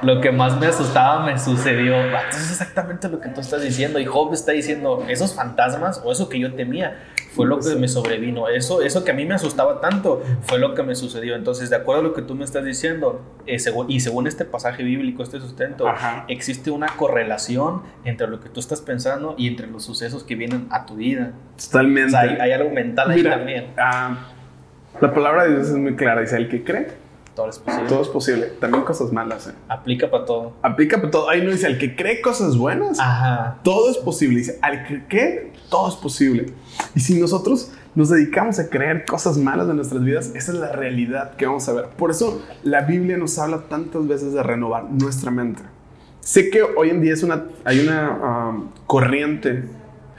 lo 0.02 0.21
que 0.21 0.30
más 0.33 0.59
me 0.59 0.66
asustaba 0.66 1.25
me 1.26 1.38
sucedió. 1.38 1.95
Vato, 2.11 2.28
Eso 2.30 2.38
es 2.38 2.50
exactamente 2.52 3.09
lo 3.09 3.21
que 3.21 3.28
tú 3.28 3.40
estás 3.40 3.62
diciendo 3.62 3.99
y 3.99 4.04
Job 4.07 4.33
está 4.33 4.52
diciendo, 4.52 5.04
esos 5.09 5.35
fantasmas 5.35 6.00
o 6.04 6.12
eso 6.12 6.28
que 6.28 6.38
yo 6.38 6.54
temía 6.54 6.99
fue 7.33 7.47
lo 7.47 7.59
que 7.61 7.76
me 7.76 7.87
sobrevino. 7.87 8.49
Eso, 8.49 8.83
eso 8.83 9.04
que 9.04 9.12
a 9.12 9.14
mí 9.14 9.25
me 9.25 9.35
asustaba 9.35 9.80
tanto 9.80 10.23
fue 10.42 10.59
lo 10.59 10.75
que 10.75 10.83
me 10.83 10.95
sucedió. 10.97 11.37
Entonces, 11.37 11.71
de 11.71 11.76
acuerdo 11.76 12.00
a 12.00 12.04
lo 12.04 12.12
que 12.14 12.23
tú 12.23 12.35
me 12.35 12.45
estás 12.45 12.64
diciendo, 12.64 13.23
eh, 13.47 13.59
según- 13.61 13.90
y 13.90 14.00
según 14.00 14.26
este 14.26 14.45
pasaje 14.45 14.83
bíblico, 14.83 15.23
este 15.23 15.38
sustento, 15.38 15.87
Ajá. 15.88 16.25
existe 16.28 16.71
una 16.73 16.88
correlación 16.97 17.83
entre 18.04 18.26
lo 18.26 18.40
que 18.40 18.49
tú 18.49 18.59
estás 18.59 18.80
pensando 18.80 19.35
y 19.38 19.47
entre 19.49 19.66
los 19.69 19.85
sucesos 19.85 20.25
que 20.25 20.35
vienen 20.35 20.66
a 20.71 20.87
tu 20.87 20.97
vida. 20.97 21.33
O 21.57 21.62
Totalmente. 21.62 22.11
sea, 22.11 22.21
hay, 22.21 22.37
hay 22.40 22.52
algo 22.52 22.71
mental 22.71 23.11
ahí 23.11 23.19
Mira, 23.19 23.37
también. 23.37 23.66
ah, 23.78 24.28
la 25.00 25.14
palabra 25.14 25.45
de 25.45 25.50
Dios 25.57 25.69
es 25.69 25.76
muy 25.76 25.95
clara. 25.95 26.21
Dice, 26.23 26.37
el 26.37 26.49
que 26.49 26.64
cree, 26.64 26.88
Todo 27.34 27.49
es 27.49 27.58
posible. 27.58 27.88
todo 27.88 28.02
es 28.02 28.08
posible. 28.08 28.46
También 28.60 28.84
cosas 28.84 29.12
malas. 29.12 29.46
¿eh? 29.49 29.52
Aplica 29.68 30.10
para 30.10 30.25
todo. 30.25 30.52
Aplica 30.62 30.96
para 30.99 31.10
todo. 31.10 31.30
Ahí 31.30 31.42
no 31.42 31.50
dice, 31.50 31.66
el 31.66 31.78
que 31.78 31.96
cree 31.96 32.20
cosas 32.20 32.56
buenas, 32.56 32.99
Ajá. 32.99 33.58
todo 33.62 33.90
es 33.90 33.96
posible. 33.99 34.38
Dice, 34.38 34.58
al 34.62 34.87
que 34.87 35.06
cree, 35.06 35.52
todo 35.68 35.88
es 35.88 35.94
posible. 35.94 36.52
Y 36.94 37.00
si 37.00 37.18
nosotros 37.20 37.70
nos 37.94 38.08
dedicamos 38.10 38.58
a 38.58 38.68
creer 38.68 39.04
cosas 39.04 39.37
malas 39.38 39.66
de 39.68 39.75
nuestras 39.75 40.02
vidas, 40.02 40.32
esa 40.34 40.52
es 40.52 40.58
la 40.58 40.72
realidad 40.72 41.37
que 41.37 41.46
vamos 41.46 41.68
a 41.68 41.72
ver. 41.72 41.87
Por 41.87 42.10
eso 42.10 42.42
la 42.62 42.82
Biblia 42.82 43.16
nos 43.16 43.38
habla 43.38 43.62
tantas 43.68 44.06
veces 44.06 44.32
de 44.32 44.42
renovar 44.42 44.84
nuestra 44.90 45.30
mente. 45.30 45.62
Sé 46.20 46.50
que 46.50 46.62
hoy 46.62 46.90
en 46.90 47.00
día 47.00 47.14
es 47.14 47.22
una, 47.22 47.44
hay 47.64 47.80
una 47.80 48.50
um, 48.50 48.68
corriente 48.87 49.64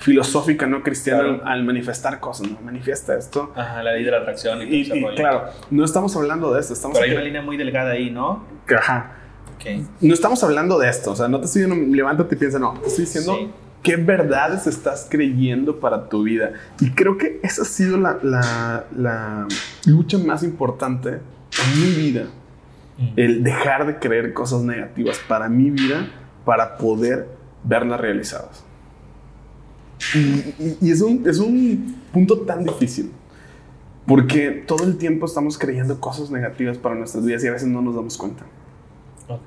filosófica 0.01 0.65
no 0.67 0.83
cristiana 0.83 1.19
Claro. 1.23 1.41
al, 1.45 1.51
al 1.59 1.63
manifestar 1.63 2.19
cosas, 2.19 2.49
¿no? 2.51 2.59
Manifiesta 2.63 3.17
esto. 3.17 3.51
Ajá, 3.55 3.81
la 3.83 3.93
ley 3.93 4.03
de 4.03 4.11
la 4.11 4.17
atracción 4.17 4.61
y, 4.61 4.83
todo 4.87 4.97
Y, 4.97 5.05
y 5.05 5.15
claro, 5.15 5.45
no 5.69 5.85
estamos 5.85 6.15
hablando 6.15 6.53
de 6.53 6.59
esto, 6.59 6.73
estamos 6.73 6.97
Pero 6.97 7.09
hay 7.09 7.15
una 7.15 7.23
línea 7.25 7.41
muy 7.41 7.55
delgada 7.57 7.91
ahí, 7.91 8.09
¿no? 8.09 8.43
ajá, 8.75 9.11
Ok. 9.55 9.65
no 10.01 10.13
estamos 10.13 10.43
hablando 10.43 10.79
de 10.79 10.89
esto, 10.89 11.11
o 11.11 11.15
sea, 11.15 11.27
no 11.27 11.39
te 11.39 11.45
estoy 11.45 11.63
diciendo 11.63 11.95
levántate 11.95 12.35
y 12.35 12.37
piensa, 12.37 12.57
no, 12.59 12.73
te 12.81 12.87
estoy 12.87 13.05
diciendo 13.05 13.35
Sí. 13.39 13.49
qué 13.83 13.95
verdades 13.97 14.65
estás 14.67 15.07
creyendo 15.09 15.79
para 15.79 16.09
tu 16.09 16.23
vida. 16.23 16.51
Y 16.79 16.89
creo 16.91 17.17
que 17.17 17.39
esa 17.43 17.61
ha 17.61 17.65
sido 17.65 17.97
la, 17.97 18.17
la- 18.23 18.85
la 18.97 19.47
lucha 19.85 20.17
más 20.17 20.41
importante 20.43 21.09
en 21.09 21.81
mi 21.81 21.91
vida, 21.95 22.23
Mm. 22.97 23.13
el 23.17 23.43
dejar 23.43 23.85
de 23.87 23.99
creer 23.99 24.33
cosas 24.33 24.61
negativas 24.63 25.19
para 25.27 25.47
mi 25.49 25.69
vida 25.71 26.07
para 26.45 26.77
poder 26.77 27.27
verlas 27.63 27.99
realizadas. 28.01 28.63
Y, 30.15 30.17
y- 30.63 30.77
y 30.81 30.91
es, 30.91 31.01
un, 31.01 31.27
es 31.27 31.39
un 31.39 31.95
punto 32.11 32.39
tan 32.41 32.63
difícil. 32.63 33.11
Porque 34.07 34.63
todo 34.67 34.83
el 34.83 34.97
tiempo 34.97 35.25
estamos 35.25 35.57
creyendo 35.57 35.99
cosas 35.99 36.31
negativas 36.31 36.77
para 36.77 36.95
nuestras 36.95 37.25
vidas 37.25 37.43
y 37.43 37.47
a 37.47 37.51
veces 37.51 37.67
no 37.67 37.81
nos 37.81 37.95
damos 37.95 38.17
cuenta. 38.17 38.43
Ok. 39.27 39.39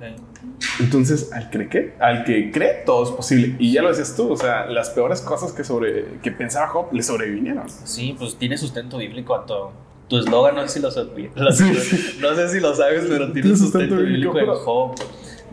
Entonces, 0.80 1.32
al 1.32 1.50
que 1.50 1.68
cree, 1.68 1.94
al 2.00 2.24
que 2.24 2.50
cree, 2.50 2.82
todo 2.86 3.04
es 3.04 3.10
posible. 3.10 3.56
Y 3.58 3.72
ya 3.72 3.82
lo 3.82 3.88
decías 3.88 4.14
tú, 4.16 4.30
o 4.32 4.36
sea, 4.36 4.66
las 4.66 4.90
peores 4.90 5.20
cosas 5.20 5.52
que, 5.52 5.64
sobre, 5.64 6.18
que 6.22 6.30
pensaba 6.30 6.68
Job 6.68 6.86
le 6.92 7.02
sobrevinieron. 7.02 7.68
Sí, 7.68 8.14
pues 8.18 8.36
tiene 8.36 8.56
sustento 8.56 8.96
bíblico 8.98 9.34
a 9.34 9.44
todo. 9.44 9.72
Tu 10.08 10.18
eslogan, 10.18 10.54
no 10.54 10.62
sé 10.68 10.68
si 10.68 10.80
lo, 10.80 10.88
lo- 11.36 11.52
Sí, 11.52 11.74
sí. 11.74 12.18
no 12.20 12.34
sé 12.34 12.48
si 12.48 12.60
lo 12.60 12.74
sabes, 12.74 13.04
pero 13.08 13.26
tiene 13.32 13.42
Tiene 13.42 13.56
sustento, 13.56 13.56
sustento 13.56 13.96
bíblico 13.96 14.32
bíblico, 14.34 14.38
en 14.38 14.44
pero- 14.44 14.56
Job. 14.60 14.94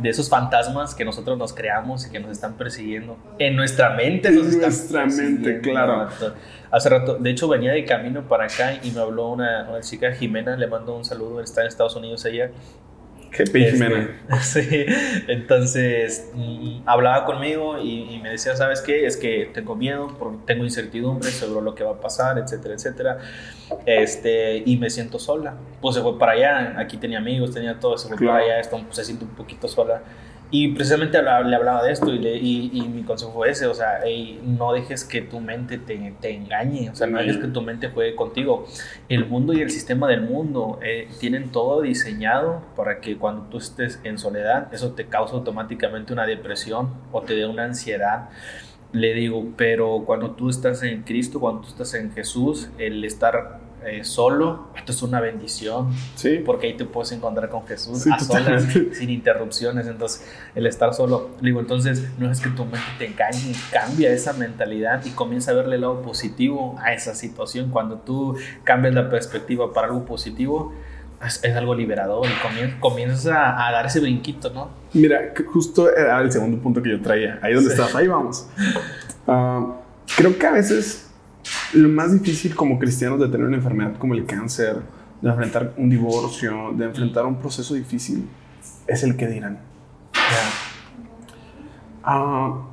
De 0.02 0.10
esos 0.10 0.30
fantasmas 0.30 0.96
que 0.96 1.06
nosotros 1.06 1.38
nos 1.38 1.54
creamos 1.54 2.08
y 2.08 2.12
que 2.12 2.20
nos 2.20 2.32
están 2.32 2.54
persiguiendo. 2.54 3.18
En 3.38 3.56
nuestra 3.56 3.92
mente 3.92 4.32
nos 4.32 4.46
En 4.46 4.64
están 4.64 4.70
nuestra 4.70 5.06
mente, 5.06 5.62
claro. 5.62 6.08
Hace 6.72 6.90
rato, 6.90 7.16
de 7.16 7.30
hecho, 7.30 7.48
venía 7.48 7.74
de 7.74 7.86
camino 7.86 8.28
para 8.28 8.46
acá 8.46 8.80
y 8.82 8.92
me 8.92 9.02
habló 9.02 9.30
una, 9.30 9.68
una 9.70 9.82
chica, 9.82 10.12
Jimena, 10.14 10.56
le 10.56 10.68
mando 10.68 10.96
un 10.96 11.04
saludo, 11.04 11.42
está 11.42 11.62
en 11.62 11.68
Estados 11.68 11.96
Unidos 11.96 12.24
ella. 12.26 12.52
Qué 13.32 13.46
pe- 13.46 13.70
Este, 13.70 14.08
sí, 14.42 14.86
entonces 15.28 16.30
mm, 16.34 16.82
hablaba 16.86 17.26
conmigo 17.26 17.80
y, 17.82 18.14
y 18.16 18.20
me 18.20 18.30
decía, 18.32 18.56
¿sabes 18.56 18.82
qué? 18.82 19.06
Es 19.06 19.16
que 19.18 19.50
tengo 19.54 19.76
miedo, 19.76 20.08
tengo 20.46 20.64
incertidumbre 20.66 21.30
sobre 21.32 21.62
lo 21.64 21.74
que 21.74 21.84
va 21.84 21.92
a 21.92 22.00
pasar, 22.02 22.38
etcétera, 22.38 22.74
etcétera. 22.76 23.18
Este, 23.86 24.62
y 24.66 24.78
me 24.78 24.90
siento 24.90 25.18
sola. 25.20 25.56
Pues 25.82 25.96
se 25.96 26.02
fue 26.02 26.18
para 26.20 26.34
allá, 26.34 26.76
aquí 26.78 26.98
tenía 26.98 27.20
amigos, 27.20 27.54
tenía 27.54 27.80
todo, 27.80 27.98
se 27.98 28.08
fue 28.10 28.18
Claro. 28.18 28.34
para 28.34 28.44
allá, 28.46 28.60
esto, 28.60 28.78
pues, 28.84 28.96
se 28.96 29.06
siente 29.06 29.24
un 29.26 29.32
poquito 29.32 29.68
sola. 29.68 30.02
Y 30.54 30.74
precisamente 30.74 31.22
le 31.24 31.30
hablaba 31.30 31.82
de 31.82 31.94
esto 31.94 32.14
y, 32.14 32.20
le- 32.20 32.36
y- 32.36 32.72
y 32.74 32.82
mi 32.90 33.04
consejo 33.04 33.32
fue 33.32 33.52
ese, 33.52 33.68
o 33.68 33.74
sea, 33.74 34.02
no 34.44 34.74
dejes 34.74 35.06
que 35.06 35.22
tu 35.22 35.40
mente 35.40 35.78
te, 35.78 36.14
te 36.20 36.36
engañe, 36.36 36.90
o 36.90 36.96
sea, 36.96 37.08
no 37.08 37.20
dejes 37.20 37.38
que 37.38 37.48
tu 37.48 37.62
mente 37.62 37.88
juegue 37.90 38.16
contigo. 38.16 38.66
El 39.08 39.26
mundo 39.28 39.54
y 39.54 39.62
el 39.62 39.70
sistema 39.70 40.10
del 40.10 40.24
mundo 40.24 40.78
eh, 40.84 41.08
tienen 41.22 41.54
todo 41.54 41.82
diseñado 41.82 42.64
para 42.76 43.00
que 43.00 43.18
cuando 43.18 43.44
tú 43.44 43.60
estés 43.60 44.02
en 44.04 44.18
soledad, 44.20 44.68
eso 44.74 44.92
te 44.92 45.06
causa 45.08 45.36
automáticamente 45.36 46.12
una 46.12 46.26
depresión 46.26 46.90
o 47.14 47.22
te 47.22 47.34
dé 47.34 47.46
una 47.46 47.64
ansiedad. 47.64 48.28
Le 48.92 49.14
digo, 49.14 49.46
pero 49.56 50.04
cuando 50.06 50.32
tú 50.32 50.50
estás 50.50 50.84
en 50.84 51.04
Cristo, 51.04 51.40
cuando 51.40 51.62
tú 51.62 51.70
estás 51.70 51.94
en 51.94 52.12
Jesús, 52.12 52.70
el 52.78 53.06
estar 53.06 53.62
eh, 53.86 54.04
solo, 54.04 54.68
esto 54.76 54.92
es 54.92 55.02
una 55.02 55.20
bendición. 55.20 55.90
Sí. 56.16 56.42
Porque 56.46 56.68
ahí 56.68 56.78
te 56.78 56.86
puedes 56.86 57.12
encontrar 57.12 57.50
con 57.50 57.66
Jesús 57.68 58.00
Sí, 58.04 58.10
a 58.12 58.20
solas, 58.20 58.66
sin 58.94 59.10
interrupciones. 59.10 59.88
Entonces, 59.88 60.26
el 60.56 60.68
estar 60.68 60.94
solo, 60.94 61.32
digo, 61.42 61.60
entonces 61.60 62.04
no 62.18 62.32
es 62.32 62.40
que 62.42 62.50
tu 62.50 62.64
mente 62.66 62.80
te 63.00 63.08
engañe, 63.08 63.54
cambia 63.72 64.12
esa 64.12 64.34
mentalidad 64.34 65.04
y 65.06 65.10
comienza 65.12 65.52
a 65.52 65.56
verle 65.56 65.76
el 65.76 65.82
lado 65.82 66.02
positivo 66.02 66.78
a 66.84 66.94
esa 66.94 67.16
situación. 67.16 67.70
Cuando 67.72 67.98
tú 67.98 68.38
cambias 68.64 68.94
la 68.94 69.10
perspectiva 69.10 69.74
para 69.74 69.88
algo 69.88 70.06
positivo, 70.06 70.74
es, 71.26 71.44
es 71.44 71.56
algo 71.56 71.76
liberador 71.76 72.26
y 72.26 72.30
comien- 72.48 72.80
comienzas 72.80 73.28
a, 73.28 73.68
a 73.68 73.72
dar 73.72 73.86
ese 73.86 74.00
brinquito, 74.00 74.50
¿no? 74.52 74.70
Mira, 74.94 75.34
justo 75.54 75.88
era 75.96 76.20
el 76.22 76.32
segundo 76.32 76.58
punto 76.62 76.82
que 76.82 76.90
yo 76.90 77.02
traía. 77.02 77.38
Ahí 77.44 77.54
donde 77.54 77.70
Sí. 77.70 77.80
estás, 77.80 77.94
ahí 77.96 78.08
vamos. 78.08 78.48
Ah, 79.28 79.76
creo 80.18 80.38
que 80.38 80.48
a 80.48 80.52
veces 80.52 81.11
lo 81.74 81.90
más 81.90 82.12
difícil 82.14 82.56
como 82.56 82.78
cristianos 82.80 83.20
de 83.20 83.28
tener 83.28 83.48
una 83.48 83.58
enfermedad 83.58 83.96
como 83.98 84.14
el 84.14 84.26
cáncer, 84.26 84.82
de 85.22 85.30
enfrentar 85.30 85.74
un 85.78 85.90
divorcio, 85.90 86.72
de 86.76 86.86
enfrentar 86.86 87.26
un 87.26 87.36
proceso 87.38 87.74
difícil, 87.74 88.28
es 88.88 89.04
el 89.04 89.16
que 89.16 89.28
dirán. 89.28 89.60
Ah, 92.04 92.68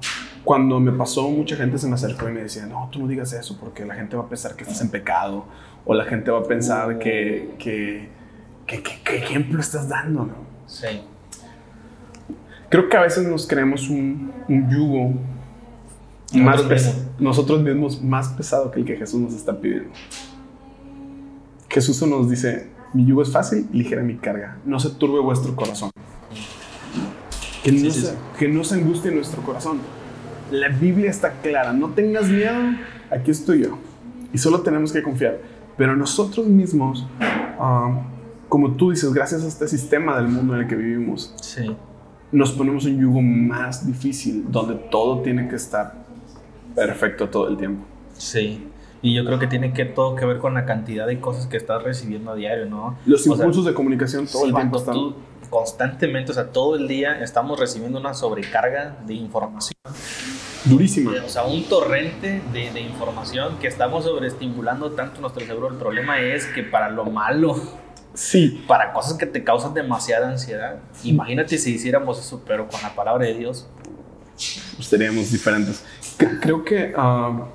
cuando 0.45 0.81
me 0.81 0.93
pasó, 0.93 1.29
mucha 1.31 1.57
gente 1.57 1.77
se 1.79 1.87
me 1.87 1.95
acercó 1.95 2.29
y 2.29 2.33
me 2.33 2.41
decía, 2.43 2.67
no, 2.67 2.89
tú 2.91 3.01
no 3.01 3.07
digas 3.07 3.33
eso 3.35 3.59
porque 3.61 3.85
la 3.85 3.95
gente 3.95 4.17
va 4.17 4.25
a 4.25 4.29
pensar 4.29 4.57
que 4.57 4.63
estás 4.65 4.81
en 4.81 4.89
pecado 4.91 5.45
o 5.85 5.95
la 5.95 6.05
gente 6.05 6.31
va 6.31 6.39
a 6.39 6.45
pensar 6.45 6.99
que, 6.99 7.55
que, 7.59 8.09
que, 8.67 8.83
que- 8.83 9.01
¿qué 9.05 9.17
ejemplo 9.19 9.61
estás 9.61 9.89
dando? 9.89 10.25
¿no? 10.25 10.35
Sí. 10.67 10.87
Creo 12.71 12.89
que 12.89 12.97
a 12.97 13.03
veces 13.03 13.27
nos 13.27 13.47
creemos 13.47 13.89
un, 13.91 14.33
un 14.49 14.71
yugo 14.71 15.13
más 16.35 16.65
mismos. 16.65 16.97
nosotros 17.19 17.63
mismos 17.63 18.03
más 18.03 18.29
pesado 18.29 18.71
que 18.71 18.81
el 18.81 18.87
que 18.87 18.97
Jesús 18.97 19.21
nos 19.21 19.35
está 19.35 19.59
pidiendo. 19.61 19.91
Jesús 21.69 22.03
nos 22.03 22.29
dice, 22.31 22.69
mi 22.95 23.07
yugo 23.07 23.23
es 23.23 23.31
fácil 23.31 23.67
ligera 23.73 24.03
mi 24.03 24.17
carga. 24.17 24.59
No 24.65 24.81
se 24.81 24.91
turbe 24.91 25.21
vuestro 25.21 25.55
corazón. 25.55 25.91
Que 27.63 27.73
no, 27.73 27.79
Sí, 27.79 27.91
sí, 27.91 28.01
se, 28.03 28.15
que 28.39 28.49
no 28.49 28.65
se 28.65 28.77
angustie 28.77 29.11
nuestro 29.11 29.43
corazón. 29.43 29.79
La 30.51 30.69
Biblia 30.69 31.11
está 31.11 31.33
clara. 31.43 31.73
No 31.73 31.91
tengas 31.91 32.29
miedo, 32.29 32.55
aquí 33.11 33.31
estoy 33.31 33.63
yo. 33.63 33.79
Y 34.33 34.39
solo 34.39 34.61
tenemos 34.61 34.93
que 34.93 35.03
confiar. 35.03 35.41
Pero 35.77 35.95
nosotros 35.97 36.47
mismos, 36.47 37.07
ah, 37.21 38.03
como 38.49 38.73
tú 38.73 38.91
dices, 38.91 39.13
gracias 39.13 39.45
a 39.45 39.49
este 39.49 39.69
sistema 39.69 40.17
del 40.17 40.29
mundo 40.29 40.55
en 40.55 40.63
el 40.63 40.69
que 40.69 40.75
vivimos, 40.75 41.35
nos 42.33 42.53
ponemos 42.53 42.85
un 42.85 42.99
yugo 42.99 43.23
más 43.23 43.87
difícil, 43.87 44.47
donde 44.51 44.75
todo 44.75 45.21
tiene 45.21 45.49
que 45.49 45.57
estar 45.57 46.08
perfecto 46.87 47.29
todo 47.29 47.49
el 47.49 47.57
tiempo. 47.57 47.85
Sí. 48.17 48.69
Y 49.01 49.15
yo 49.15 49.25
creo 49.25 49.39
que 49.39 49.47
tiene 49.47 49.73
que 49.73 49.85
todo 49.85 50.17
que 50.17 50.25
ver 50.27 50.39
con 50.39 50.55
la 50.55 50.65
cantidad 50.65 51.07
de 51.07 51.21
cosas 51.21 51.47
que 51.47 51.57
estás 51.57 51.83
recibiendo 51.83 52.33
a 52.33 52.35
diario, 52.35 52.67
¿no? 52.67 52.99
Los 53.07 53.21
O 53.21 53.25
sea, 53.25 53.35
impulsos 53.35 53.65
de 53.65 53.75
comunicación 53.75 54.27
todo 54.27 54.43
sí, 54.43 54.49
el 54.49 54.55
tiempo 54.55 54.79
cuando 54.79 54.79
están... 54.79 54.95
tú 54.95 55.15
constantemente, 55.51 56.33
o 56.33 56.35
sea, 56.35 56.51
todo 56.51 56.77
el 56.77 56.89
día 56.89 57.23
estamos 57.23 57.59
recibiendo 57.59 57.99
una 57.99 58.13
sobrecarga 58.13 58.99
de 59.07 59.15
información. 59.15 59.75
Durísima. 60.65 61.13
O 61.25 61.29
sea, 61.29 61.45
un 61.45 61.65
torrente 61.65 62.43
de, 62.53 62.71
de 62.73 62.81
información 62.81 63.59
que 63.61 63.69
estamos 63.69 64.05
sobreestimulando 64.05 64.91
tanto 64.91 65.21
nuestro 65.21 65.41
cerebro. 65.43 65.69
El 65.69 65.77
problema 65.77 66.21
es 66.21 66.47
que 66.47 66.63
para 66.65 66.91
lo 66.91 67.05
malo, 67.07 67.57
Sí, 68.15 68.65
para 68.67 68.93
cosas 68.93 69.17
que 69.17 69.27
te 69.27 69.45
causan 69.45 69.75
demasiada 69.75 70.29
ansiedad, 70.29 70.81
imagínate 71.05 71.57
si 71.57 71.75
hiciéramos 71.75 72.19
eso, 72.19 72.43
pero 72.45 72.67
con 72.67 72.83
la 72.83 72.93
palabra 72.93 73.27
de 73.27 73.35
Dios. 73.35 73.69
seríamos 74.81 75.31
diferentes. 75.31 75.85
Cre- 76.19 76.39
Creo 76.41 76.65
que 76.65 76.93
ah, 76.97 77.47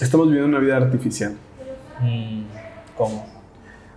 estamos 0.00 0.26
viviendo 0.28 0.48
una 0.48 0.58
vida 0.64 0.76
artificial. 0.76 1.34
Mm, 2.00 2.42
¿Cómo? 2.96 3.26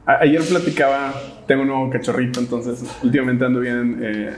A- 0.06 0.20
ayer 0.22 0.42
platicaba, 0.44 1.14
tengo 1.48 1.62
un 1.64 1.68
nuevo 1.70 1.90
cachorrito, 1.90 2.40
entonces 2.40 2.84
últimamente 3.04 3.46
ando 3.46 3.60
bien 3.62 4.00
eh, 4.02 4.34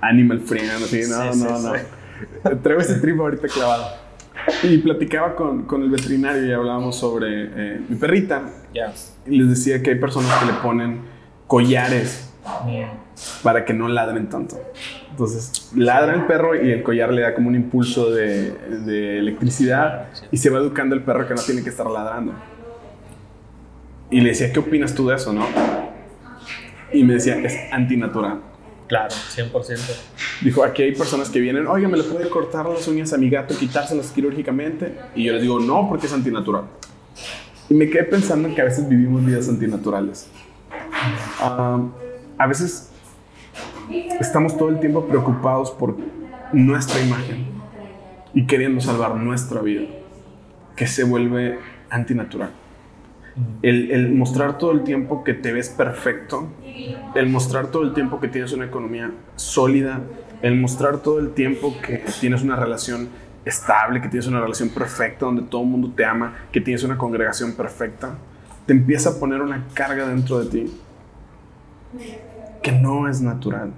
animal 0.00 0.40
friend, 0.40 0.70
así, 0.70 1.00
no, 1.08 1.32
Sí, 1.32 1.42
no, 1.42 1.58
sí, 1.58 1.64
no. 1.66 1.74
sí. 1.74 2.56
Traigo 2.62 2.80
ese 2.80 2.94
trip 3.00 3.18
ahorita 3.20 3.48
clavado. 3.48 3.86
Y 4.62 4.76
platicaba 4.78 5.34
con, 5.34 5.64
con 5.64 5.82
el 5.82 5.90
veterinario 5.90 6.44
y 6.46 6.52
hablábamos 6.52 6.96
sobre 6.96 7.28
eh, 7.76 7.80
mi 7.88 7.96
perrita. 7.96 8.42
Ya. 8.74 8.92
Y 9.26 9.38
les 9.38 9.48
decía 9.48 9.82
que 9.82 9.90
hay 9.90 9.98
personas 9.98 10.30
que 10.38 10.46
le 10.46 10.52
ponen 10.54 11.00
collares 11.46 12.30
Mm, 12.66 13.42
para 13.42 13.64
que 13.64 13.72
no 13.72 13.88
ladren 13.88 14.28
tanto. 14.28 14.60
Entonces, 15.14 15.70
ladra 15.76 16.12
el 16.12 16.26
perro 16.26 16.60
y 16.60 16.72
el 16.72 16.82
collar 16.82 17.12
le 17.12 17.22
da 17.22 17.36
como 17.36 17.48
un 17.48 17.54
impulso 17.54 18.10
de, 18.10 18.50
de 18.50 19.20
electricidad 19.20 20.08
y 20.32 20.38
se 20.38 20.50
va 20.50 20.58
educando 20.58 20.96
el 20.96 21.02
perro 21.04 21.28
que 21.28 21.34
no 21.34 21.40
tiene 21.40 21.62
que 21.62 21.70
estar 21.70 21.88
ladrando. 21.88 22.32
Y 24.10 24.20
le 24.20 24.30
decía, 24.30 24.52
¿qué 24.52 24.58
opinas 24.58 24.92
tú 24.92 25.06
de 25.06 25.14
eso, 25.14 25.32
no? 25.32 25.46
Y 26.92 27.04
me 27.04 27.14
decía, 27.14 27.38
es 27.38 27.56
antinatural. 27.72 28.40
Claro, 28.88 29.14
100%. 29.14 29.78
Dijo, 30.42 30.64
aquí 30.64 30.82
hay 30.82 30.96
personas 30.96 31.30
que 31.30 31.38
vienen, 31.38 31.68
oiga, 31.68 31.88
¿me 31.88 31.96
le 31.96 32.02
puede 32.02 32.28
cortar 32.28 32.66
las 32.66 32.88
uñas 32.88 33.12
a 33.12 33.16
mi 33.16 33.30
gato, 33.30 33.56
quitárselas 33.56 34.10
quirúrgicamente? 34.10 34.98
Y 35.14 35.22
yo 35.22 35.32
les 35.32 35.42
digo, 35.42 35.60
no, 35.60 35.88
porque 35.88 36.06
es 36.06 36.12
antinatural. 36.12 36.64
Y 37.70 37.74
me 37.74 37.88
quedé 37.88 38.02
pensando 38.02 38.48
en 38.48 38.54
que 38.56 38.62
a 38.62 38.64
veces 38.64 38.88
vivimos 38.88 39.24
vidas 39.24 39.48
antinaturales. 39.48 40.26
Ah, 41.38 41.78
a 42.36 42.46
veces 42.48 42.90
estamos 44.20 44.56
todo 44.56 44.68
el 44.68 44.80
tiempo 44.80 45.06
preocupados 45.06 45.70
por 45.70 45.96
nuestra 46.52 47.00
imagen 47.00 47.46
y 48.32 48.46
queriendo 48.46 48.80
salvar 48.80 49.16
nuestra 49.16 49.60
vida, 49.60 49.84
que 50.76 50.86
se 50.86 51.04
vuelve 51.04 51.58
antinatural. 51.90 52.50
El, 53.62 53.90
el 53.90 54.14
mostrar 54.14 54.58
todo 54.58 54.72
el 54.72 54.84
tiempo 54.84 55.24
que 55.24 55.34
te 55.34 55.52
ves 55.52 55.68
perfecto, 55.68 56.48
el 57.14 57.28
mostrar 57.28 57.68
todo 57.68 57.82
el 57.82 57.92
tiempo 57.92 58.20
que 58.20 58.28
tienes 58.28 58.52
una 58.52 58.66
economía 58.66 59.10
sólida, 59.36 60.00
el 60.42 60.56
mostrar 60.60 60.98
todo 60.98 61.18
el 61.18 61.30
tiempo 61.30 61.74
que 61.84 62.04
tienes 62.20 62.42
una 62.42 62.56
relación 62.56 63.08
estable, 63.44 64.00
que 64.00 64.08
tienes 64.08 64.26
una 64.26 64.40
relación 64.40 64.68
perfecta, 64.68 65.26
donde 65.26 65.42
todo 65.42 65.62
el 65.62 65.68
mundo 65.68 65.92
te 65.94 66.04
ama, 66.04 66.34
que 66.52 66.60
tienes 66.60 66.84
una 66.84 66.96
congregación 66.96 67.52
perfecta, 67.52 68.16
te 68.66 68.72
empieza 68.72 69.10
a 69.10 69.14
poner 69.18 69.42
una 69.42 69.66
carga 69.74 70.06
dentro 70.06 70.42
de 70.42 70.50
ti 70.50 70.80
que 72.64 72.72
no 72.72 73.06
es 73.08 73.20
natural. 73.20 73.72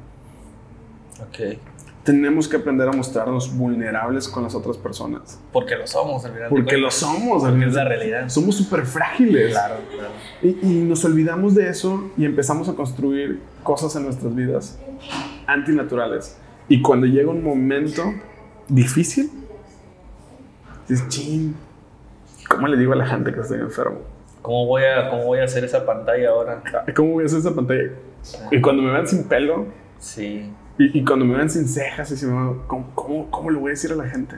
Ok. 1.20 1.59
Tenemos 2.05 2.46
que 2.46 2.57
aprender 2.57 2.88
a 2.88 2.92
mostrarnos 2.92 3.53
vulnerables 3.57 4.29
con 4.29 4.44
las 4.44 4.55
otras 4.55 4.77
personas. 4.77 5.40
Porque 5.53 5.75
lo 5.75 5.88
somos, 5.88 6.25
al 6.25 6.33
final 6.35 6.49
Porque 6.49 6.77
lo 6.77 6.88
somos. 6.92 7.42
Al 7.42 7.61
es 7.61 7.75
la 7.75 7.83
final. 7.83 7.88
realidad. 7.88 8.29
Somos 8.29 8.55
súper 8.55 8.87
frágiles. 8.87 9.51
Claro, 9.51 9.75
claro. 9.92 10.11
Y, 10.40 10.57
y 10.62 10.83
nos 10.85 11.05
olvidamos 11.05 11.57
de 11.57 11.68
eso 11.68 12.12
y 12.16 12.25
empezamos 12.25 12.68
a 12.68 12.75
construir 12.75 13.40
cosas 13.64 13.96
en 13.96 14.05
nuestras 14.05 14.33
vidas 14.37 14.79
antinaturales. 15.49 16.38
Y 16.68 16.81
cuando 16.81 17.09
llega 17.09 17.29
un 17.29 17.42
momento 17.42 18.05
difícil, 18.68 19.33
dices, 20.88 21.09
ching, 21.09 21.57
¿cómo 22.49 22.68
le 22.68 22.77
digo 22.77 22.92
a 22.92 22.96
la 22.96 23.07
gente 23.07 23.33
que 23.33 23.40
estoy 23.40 23.59
enfermo? 23.59 23.99
¿Cómo 24.42 24.66
voy, 24.66 24.85
a, 24.85 25.11
¿Cómo 25.11 25.25
voy 25.25 25.40
a 25.40 25.44
hacer 25.44 25.64
esa 25.64 25.85
pantalla 25.85 26.29
ahora? 26.31 26.62
¿Cómo 26.94 27.14
voy 27.14 27.25
a 27.25 27.27
hacer 27.27 27.40
esa 27.40 27.53
pantalla? 27.53 27.90
Y 28.50 28.60
cuando 28.60 28.82
me 28.82 28.90
vean 28.92 29.06
sin 29.06 29.24
pelo, 29.24 29.66
Sí. 29.98 30.50
y, 30.78 30.98
y 30.98 31.04
cuando 31.04 31.24
me 31.24 31.34
vean 31.36 31.48
sin 31.50 31.66
cejas, 31.68 32.10
y 32.10 32.16
si 32.16 32.26
me 32.26 32.32
vean, 32.32 32.62
¿cómo, 32.66 32.90
cómo, 32.94 33.30
cómo 33.30 33.50
le 33.50 33.58
voy 33.58 33.68
a 33.68 33.70
decir 33.70 33.92
a 33.92 33.94
la 33.96 34.08
gente? 34.08 34.36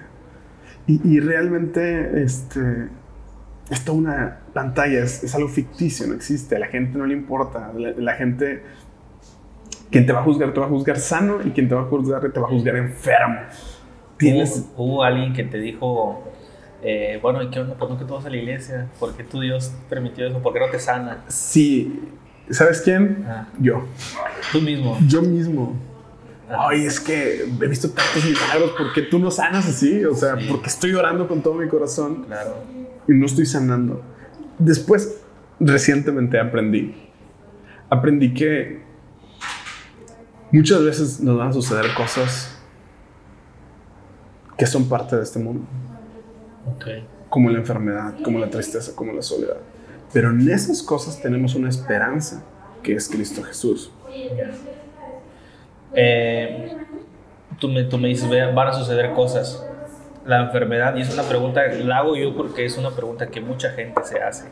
Y, 0.87 1.01
y 1.16 1.20
realmente, 1.20 2.22
este, 2.22 2.88
es 3.70 3.85
toda 3.85 3.98
una 3.98 4.38
pantalla, 4.55 5.03
es, 5.03 5.22
es 5.24 5.35
algo 5.35 5.48
ficticio, 5.48 6.07
no 6.07 6.14
existe, 6.14 6.57
a 6.57 6.59
la 6.59 6.66
gente 6.68 6.96
no 6.98 7.07
le 7.07 7.14
importa, 7.14 7.72
la, 7.77 7.90
la 7.96 8.14
gente, 8.14 8.62
quien 9.90 10.07
te 10.07 10.12
va 10.12 10.20
a 10.20 10.24
juzgar, 10.24 10.53
te 10.55 10.61
va 10.61 10.66
a 10.66 10.68
juzgar 10.70 10.98
sano, 10.98 11.38
y 11.44 11.51
quien 11.51 11.68
te 11.68 11.74
va 11.74 11.83
a 11.83 11.85
juzgar, 11.85 12.20
te 12.33 12.40
va 12.40 12.46
a 12.46 12.51
juzgar 12.51 12.77
enfermo. 12.77 13.40
Tienes, 14.16 14.66
Hubo, 14.77 14.85
hubo 14.94 15.03
alguien 15.05 15.33
que 15.33 15.44
te 15.44 15.59
dijo, 15.59 16.24
eh, 16.83 17.18
bueno, 17.22 17.42
¿y 17.42 17.51
qué 17.51 17.61
onda? 17.61 17.74
¿Por 17.77 17.96
qué 17.98 18.05
tú 18.05 18.14
vas 18.14 18.24
a 18.27 18.31
la 18.31 18.37
iglesia? 18.37 18.88
¿Por 18.98 19.14
qué 19.16 19.24
tu 19.24 19.40
Dios 19.40 19.72
permitió 19.88 20.27
eso? 20.27 20.40
¿Por 20.42 20.53
qué 20.53 20.61
no 20.61 20.66
te 20.70 20.79
sana? 20.79 21.24
sí, 21.29 22.01
¿sabes 22.51 22.81
quién? 22.83 23.25
Ah, 23.29 23.47
Yo, 23.61 23.85
tú 24.53 24.61
mismo. 24.61 24.99
yo 25.07 25.23
mismo. 25.23 25.77
Ay, 26.51 26.87
es 26.87 26.99
que 26.99 27.43
he 27.45 27.67
visto 27.69 27.91
tantos 27.91 28.25
milagros, 28.25 28.71
¿por 28.77 28.93
qué 28.95 29.03
tú 29.03 29.19
no 29.19 29.31
sanas 29.31 29.67
así? 29.69 30.05
O 30.07 30.15
sea, 30.15 30.39
Sí. 30.39 30.47
porque 30.49 30.69
estoy 30.69 30.95
orando 30.95 31.29
con 31.29 31.43
todo 31.43 31.55
mi 31.55 31.69
corazón 31.69 32.25
claro. 32.25 32.57
y 33.07 33.13
no 33.13 33.27
estoy 33.27 33.45
sanando. 33.45 34.03
Después, 34.59 35.21
recientemente 35.61 36.39
aprendí. 36.41 36.95
Aprendí 37.91 38.33
que 38.33 38.81
muchas 40.51 40.83
veces 40.83 41.21
nos 41.21 41.37
van 41.37 41.49
a 41.49 41.53
suceder 41.53 41.93
cosas 41.95 42.55
que 44.57 44.67
son 44.67 44.89
parte 44.89 45.17
de 45.17 45.23
este 45.23 45.39
mundo, 45.39 45.65
Ok. 46.75 46.87
como 47.29 47.51
la 47.51 47.59
enfermedad, 47.59 48.15
como 48.25 48.39
la 48.39 48.49
tristeza, 48.51 48.93
como 48.97 49.13
la 49.13 49.23
soledad. 49.23 49.59
Pero 50.12 50.31
en 50.31 50.51
esas 50.51 50.83
cosas 50.83 51.21
tenemos 51.21 51.55
una 51.55 51.68
esperanza, 51.68 52.44
que 52.83 52.94
es 52.94 53.09
Cristo 53.09 53.42
Jesús. 53.42 53.90
Eh, 55.94 56.77
tú, 57.59 57.68
me, 57.68 57.85
tú 57.85 57.99
me 57.99 58.09
dices, 58.09 58.29
"Ve, 58.29 58.53
van 58.53 58.68
a 58.68 58.73
suceder 58.73 59.12
cosas. 59.12 59.64
La 60.25 60.42
enfermedad, 60.42 60.94
y 60.97 61.01
es 61.01 61.12
una 61.12 61.23
pregunta, 61.23 61.66
la 61.66 61.99
hago 61.99 62.14
yo 62.14 62.37
porque 62.37 62.66
es 62.66 62.77
una 62.77 62.90
pregunta 62.90 63.29
que 63.29 63.40
mucha 63.40 63.71
gente 63.71 64.03
se 64.05 64.21
hace. 64.21 64.44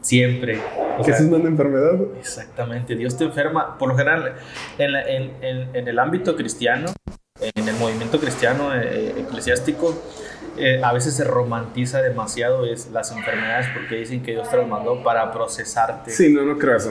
Siempre. 0.00 0.60
que 1.02 1.10
es 1.10 1.20
una 1.20 1.48
enfermedad. 1.48 1.94
Exactamente. 2.18 2.94
Dios 2.94 3.16
te 3.16 3.24
enferma. 3.24 3.78
Por 3.78 3.88
lo 3.88 3.96
general, 3.96 4.34
en, 4.78 4.94
en, 4.94 5.74
en, 5.74 5.88
el 5.88 5.98
ámbito 5.98 6.36
cristiano, 6.36 6.92
en 7.40 7.68
el 7.68 7.74
movimiento 7.76 8.18
cristiano 8.20 8.74
eh, 8.74 9.14
eclesiástico, 9.18 9.94
eh, 10.56 10.80
a 10.82 10.92
veces 10.92 11.14
se 11.14 11.24
romantiza 11.24 12.02
demasiado 12.02 12.64
es 12.64 12.90
las 12.90 13.10
enfermedades 13.12 13.66
porque 13.74 13.96
dicen 13.96 14.22
que 14.22 14.32
Dios 14.32 14.50
te 14.50 14.56
las 14.56 14.68
mandó 14.68 15.02
para 15.02 15.32
procesarte. 15.32 16.10
Sí, 16.10 16.32
no, 16.32 16.42
no 16.42 16.58
creo 16.58 16.76
eso. 16.76 16.90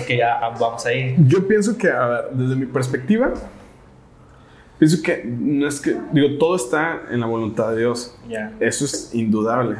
Ok, 0.00 0.08
ya 0.18 0.38
ah, 0.38 0.54
vamos 0.60 0.84
ahí. 0.86 1.16
Yo 1.26 1.46
pienso 1.46 1.76
que, 1.76 1.88
a 1.88 2.06
ver, 2.06 2.24
desde 2.32 2.56
mi 2.56 2.66
perspectiva, 2.66 3.32
pienso 4.78 5.02
que 5.02 5.24
no 5.24 5.66
es 5.66 5.80
que, 5.80 5.96
digo, 6.12 6.38
todo 6.38 6.56
está 6.56 7.02
en 7.10 7.20
la 7.20 7.26
voluntad 7.26 7.70
de 7.70 7.78
Dios. 7.78 8.16
Ya. 8.28 8.52
Eso 8.60 8.84
es 8.84 9.14
indudable. 9.14 9.76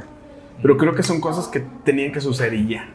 Pero 0.63 0.77
creo 0.77 0.95
que 0.95 1.03
son 1.03 1.21
cosas 1.21 1.49
que 1.49 1.63
tenían 1.85 2.13
que 2.13 2.21
suceder 2.21 2.55
y 2.55 2.69
ya. 2.69 2.89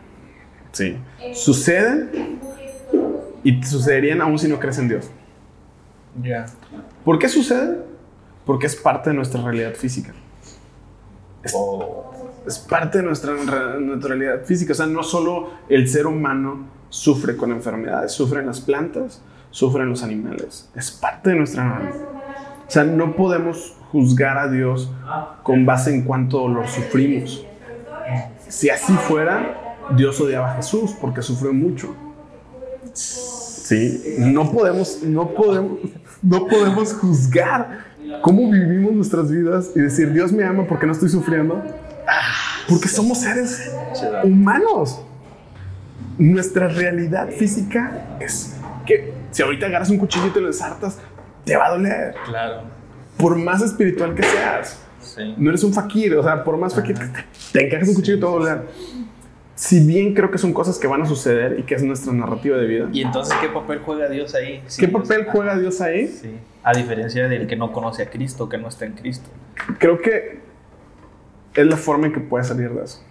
Sí. 0.71 0.97
Suceden 1.33 2.39
y 3.43 3.63
sucederían 3.63 4.21
aún 4.21 4.37
si 4.37 4.47
no 4.47 4.59
crees 4.59 4.77
en 4.79 4.89
Dios. 4.89 5.09
Ya. 6.21 6.45
¿Por 7.03 7.19
qué 7.19 7.29
sucede? 7.29 7.77
Porque 8.45 8.67
es 8.67 8.75
parte 8.75 9.09
de 9.09 9.15
nuestra 9.15 9.41
realidad 9.41 9.73
física. 9.73 10.13
Oh. 11.53 12.13
Es, 12.45 12.59
parte 12.59 12.99
de 12.99 13.03
nuestra, 13.03 13.33
nuestra 13.33 14.15
realidad 14.15 14.45
física. 14.45 14.73
O 14.73 14.75
sea, 14.75 14.85
no 14.85 15.03
solo 15.03 15.49
el 15.69 15.87
ser 15.87 16.05
humano 16.07 16.67
sufre 16.89 17.35
con 17.35 17.51
enfermedades, 17.51 18.11
sufren 18.11 18.45
las 18.45 18.61
plantas, 18.61 19.21
sufren 19.51 19.89
los 19.89 20.03
animales. 20.03 20.69
Es 20.75 20.91
parte 20.91 21.31
de 21.31 21.37
nuestra... 21.37 21.91
O 22.67 22.71
sea, 22.71 22.83
no 22.83 23.15
podemos 23.15 23.75
juzgar 23.91 24.37
a 24.37 24.47
Dios 24.47 24.91
con 25.43 25.65
base 25.65 25.93
en 25.93 26.03
cuánto 26.03 26.39
dolor 26.39 26.67
sufrimos. 26.67 27.45
Si 28.47 28.69
así 28.69 28.93
fuera, 28.93 29.77
Dios 29.95 30.19
odiaba 30.19 30.53
a 30.53 30.55
Jesús 30.55 30.91
porque 30.99 31.21
sufrió 31.21 31.53
mucho. 31.53 31.95
Sí, 32.93 34.15
no 34.19 34.51
podemos, 34.51 35.01
no 35.03 35.29
podemos, 35.29 35.79
no 36.21 36.47
podemos 36.47 36.93
juzgar 36.93 37.85
cómo 38.21 38.49
vivimos 38.49 38.93
nuestras 38.93 39.31
vidas 39.31 39.71
y 39.75 39.79
decir, 39.79 40.11
Dios 40.11 40.31
me 40.31 40.43
ama 40.43 40.65
porque 40.67 40.85
no 40.85 40.91
estoy 40.91 41.09
sufriendo. 41.09 41.63
Porque 42.67 42.87
somos 42.87 43.19
seres 43.19 43.71
humanos. 44.23 45.01
Nuestra 46.17 46.67
realidad 46.67 47.29
física 47.29 48.17
es 48.19 48.55
que 48.85 49.13
si 49.31 49.41
ahorita 49.41 49.65
agarras 49.65 49.89
un 49.89 49.97
cuchillo 49.97 50.27
y 50.27 50.29
te 50.29 50.41
lo 50.41 50.47
ensartas, 50.47 50.99
te 51.43 51.55
va 51.55 51.67
a 51.67 51.71
doler. 51.71 52.15
Claro. 52.25 52.61
Por 53.17 53.35
más 53.37 53.61
espiritual 53.61 54.15
que 54.15 54.23
seas. 54.23 54.79
No 55.37 55.49
eres 55.49 55.63
un 55.63 55.73
fakir, 55.73 56.15
o 56.15 56.23
sea, 56.23 56.43
por 56.43 56.57
más 56.57 56.73
fakir 56.73 56.97
que 56.97 57.05
te, 57.53 57.65
encajes 57.65 57.89
un 57.89 57.95
cuchillo 57.95 58.17
y 58.17 58.19
te 58.19 58.25
va 58.25 58.31
a 58.31 58.35
doler 58.35 58.61
si 59.55 59.85
bien 59.85 60.13
creo 60.13 60.29
que 60.29 60.37
son 60.37 60.53
cosas 60.53 60.77
que 60.77 60.85
van 60.85 61.01
a 61.01 61.05
suceder 61.05 61.57
y 61.59 61.63
que 61.63 61.75
es 61.75 61.83
nuestra 61.83 62.11
narrativa 62.11 62.57
de 62.57 62.67
vida. 62.67 62.89
¿Y 62.91 63.01
entonces 63.01 63.35
qué 63.39 63.47
papel 63.47 63.79
juega 63.79 64.09
Dios 64.09 64.35
ahí? 64.35 64.61
¿Qué 64.77 64.87
papel 64.87 65.25
juega 65.31 65.57
Dios 65.57 65.79
ahí? 65.79 66.07
Sí. 66.07 66.35
A 66.61 66.73
diferencia 66.73 67.27
del 67.29 67.47
que 67.47 67.55
no 67.55 67.71
conoce 67.71 68.03
a 68.03 68.09
Cristo, 68.09 68.49
que 68.49 68.57
no 68.57 68.67
está 68.67 68.85
en 68.85 68.93
Cristo. 68.93 69.29
Creo 69.79 69.99
que 70.01 70.39
es 71.53 71.65
la 71.65 71.77
forma 71.77 72.07
en 72.07 72.13
que 72.13 72.19
puedes 72.19 72.47
salir 72.47 72.69
de 72.69 72.83
eso. 72.83 73.01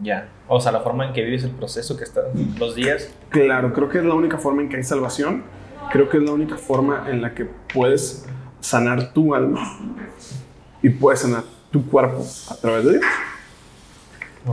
Ya. 0.00 0.28
O 0.48 0.60
sea, 0.60 0.72
la 0.72 0.80
forma 0.80 1.06
en 1.06 1.12
que 1.12 1.22
vives 1.22 1.44
el 1.44 1.52
proceso 1.52 1.96
que 1.96 2.04
está 2.04 2.22
los 2.58 2.74
días. 2.74 3.08
Claro, 3.30 3.72
creo 3.72 3.88
que 3.88 3.98
es 3.98 4.04
la 4.04 4.14
única 4.14 4.38
forma 4.38 4.62
en 4.62 4.68
que 4.68 4.76
hay 4.76 4.82
salvación. 4.82 5.44
Creo 5.92 6.08
que 6.08 6.16
es 6.16 6.22
la 6.24 6.32
única 6.32 6.56
forma 6.56 7.06
en 7.08 7.22
la 7.22 7.32
que 7.32 7.44
puedes 7.72 8.26
sanar 8.60 9.12
tu 9.12 9.36
alma 9.36 9.78
y 10.82 10.88
puedes 10.88 11.20
sanar 11.20 11.44
tu 11.70 11.86
cuerpo 11.86 12.24
a 12.50 12.56
través 12.56 12.84
de 12.84 12.90
Dios. 12.92 13.04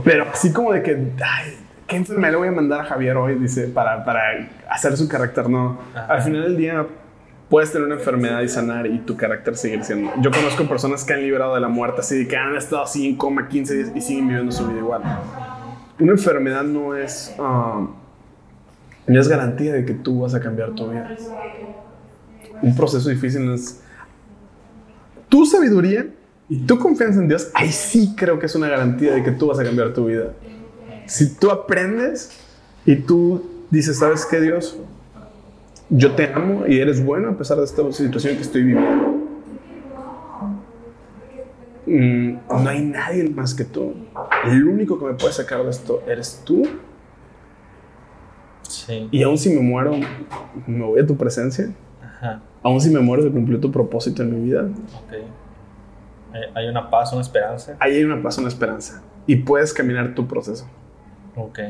Pero 0.02 0.26
así 0.32 0.52
como 0.52 0.72
de 0.72 0.82
que, 0.82 1.12
ay, 1.22 1.56
¿qué 1.86 1.96
enfermedad 1.96 2.32
le 2.32 2.38
voy 2.38 2.48
a 2.48 2.52
mandar 2.52 2.80
a 2.80 2.84
Javier 2.84 3.16
hoy? 3.16 3.36
Dice, 3.36 3.68
para, 3.68 4.04
para 4.04 4.48
hacer 4.68 4.96
su 4.96 5.08
carácter. 5.08 5.48
No. 5.48 5.78
Al 5.94 6.22
final 6.22 6.42
del 6.42 6.56
día 6.56 6.86
puedes 7.48 7.70
tener 7.70 7.86
una 7.86 7.96
enfermedad 7.96 8.40
y 8.40 8.48
sanar 8.48 8.86
y 8.86 8.98
tu 8.98 9.16
carácter 9.16 9.56
seguir 9.56 9.84
siendo. 9.84 10.10
Yo 10.20 10.30
conozco 10.30 10.64
personas 10.64 11.04
que 11.04 11.12
han 11.12 11.20
librado 11.20 11.54
de 11.54 11.60
la 11.60 11.68
muerte, 11.68 12.00
así 12.00 12.26
que 12.26 12.36
han 12.36 12.56
estado 12.56 12.82
así 12.82 13.08
en 13.08 13.16
coma 13.16 13.48
15 13.48 13.74
días 13.74 13.92
y 13.94 14.00
siguen 14.00 14.28
viviendo 14.28 14.50
su 14.50 14.66
vida 14.66 14.78
igual. 14.78 15.02
Una 16.00 16.12
enfermedad 16.12 16.64
no 16.64 16.96
es, 16.96 17.34
um, 17.38 17.90
no 19.06 19.20
es 19.20 19.28
garantía 19.28 19.74
de 19.74 19.84
que 19.84 19.94
tú 19.94 20.20
vas 20.20 20.34
a 20.34 20.40
cambiar 20.40 20.70
tu 20.70 20.90
vida. 20.90 21.14
Un 22.62 22.74
proceso 22.74 23.08
difícil 23.08 23.52
es. 23.52 23.80
Tu 25.28 25.46
sabiduría 25.46 26.06
y 26.54 26.58
tu 26.58 26.78
confianza 26.78 27.18
en 27.18 27.26
Dios, 27.26 27.50
ahí 27.52 27.72
sí 27.72 28.14
creo 28.16 28.38
que 28.38 28.46
es 28.46 28.54
una 28.54 28.68
garantía 28.68 29.12
de 29.12 29.24
que 29.24 29.32
tú 29.32 29.48
vas 29.48 29.58
a 29.58 29.64
cambiar 29.64 29.92
tu 29.92 30.06
vida. 30.06 30.34
Si 31.04 31.34
tú 31.34 31.50
aprendes 31.50 32.30
y 32.86 32.94
tú 32.94 33.44
dices, 33.70 33.98
¿sabes 33.98 34.24
qué, 34.24 34.40
Dios? 34.40 34.78
Yo 35.90 36.12
te 36.12 36.32
amo 36.32 36.64
y 36.68 36.78
eres 36.78 37.04
bueno 37.04 37.30
a 37.30 37.36
pesar 37.36 37.58
de 37.58 37.64
esta 37.64 37.90
situación 37.90 38.36
que 38.36 38.42
estoy 38.42 38.62
viviendo. 38.62 39.20
Mm, 41.86 42.36
no 42.48 42.68
hay 42.68 42.84
nadie 42.84 43.28
más 43.30 43.52
que 43.52 43.64
tú. 43.64 43.92
El 44.44 44.68
único 44.68 44.96
que 44.96 45.06
me 45.06 45.14
puede 45.14 45.32
sacar 45.32 45.64
de 45.64 45.70
esto 45.70 46.04
eres 46.06 46.40
tú. 46.44 46.62
Sí. 48.62 49.08
Y 49.10 49.24
aún 49.24 49.38
si 49.38 49.50
me 49.50 49.60
muero, 49.60 49.96
me 50.68 50.84
voy 50.84 51.00
a 51.00 51.06
tu 51.06 51.16
presencia. 51.16 51.68
Ajá. 52.00 52.42
Aún 52.62 52.80
si 52.80 52.90
me 52.90 53.00
muero, 53.00 53.24
se 53.24 53.30
cumplió 53.30 53.58
tu 53.58 53.72
propósito 53.72 54.22
en 54.22 54.34
mi 54.36 54.50
vida. 54.50 54.68
Okay. 55.08 55.24
Eh, 56.34 56.50
hay 56.54 56.68
una 56.68 56.90
paz, 56.90 57.12
una 57.12 57.22
esperanza. 57.22 57.76
Ahí 57.78 57.96
hay 57.96 58.04
una 58.04 58.20
paz, 58.22 58.38
una 58.38 58.48
esperanza. 58.48 59.02
Y 59.26 59.36
puedes 59.36 59.72
caminar 59.72 60.14
tu 60.14 60.26
proceso. 60.26 60.68
Ok. 61.36 61.60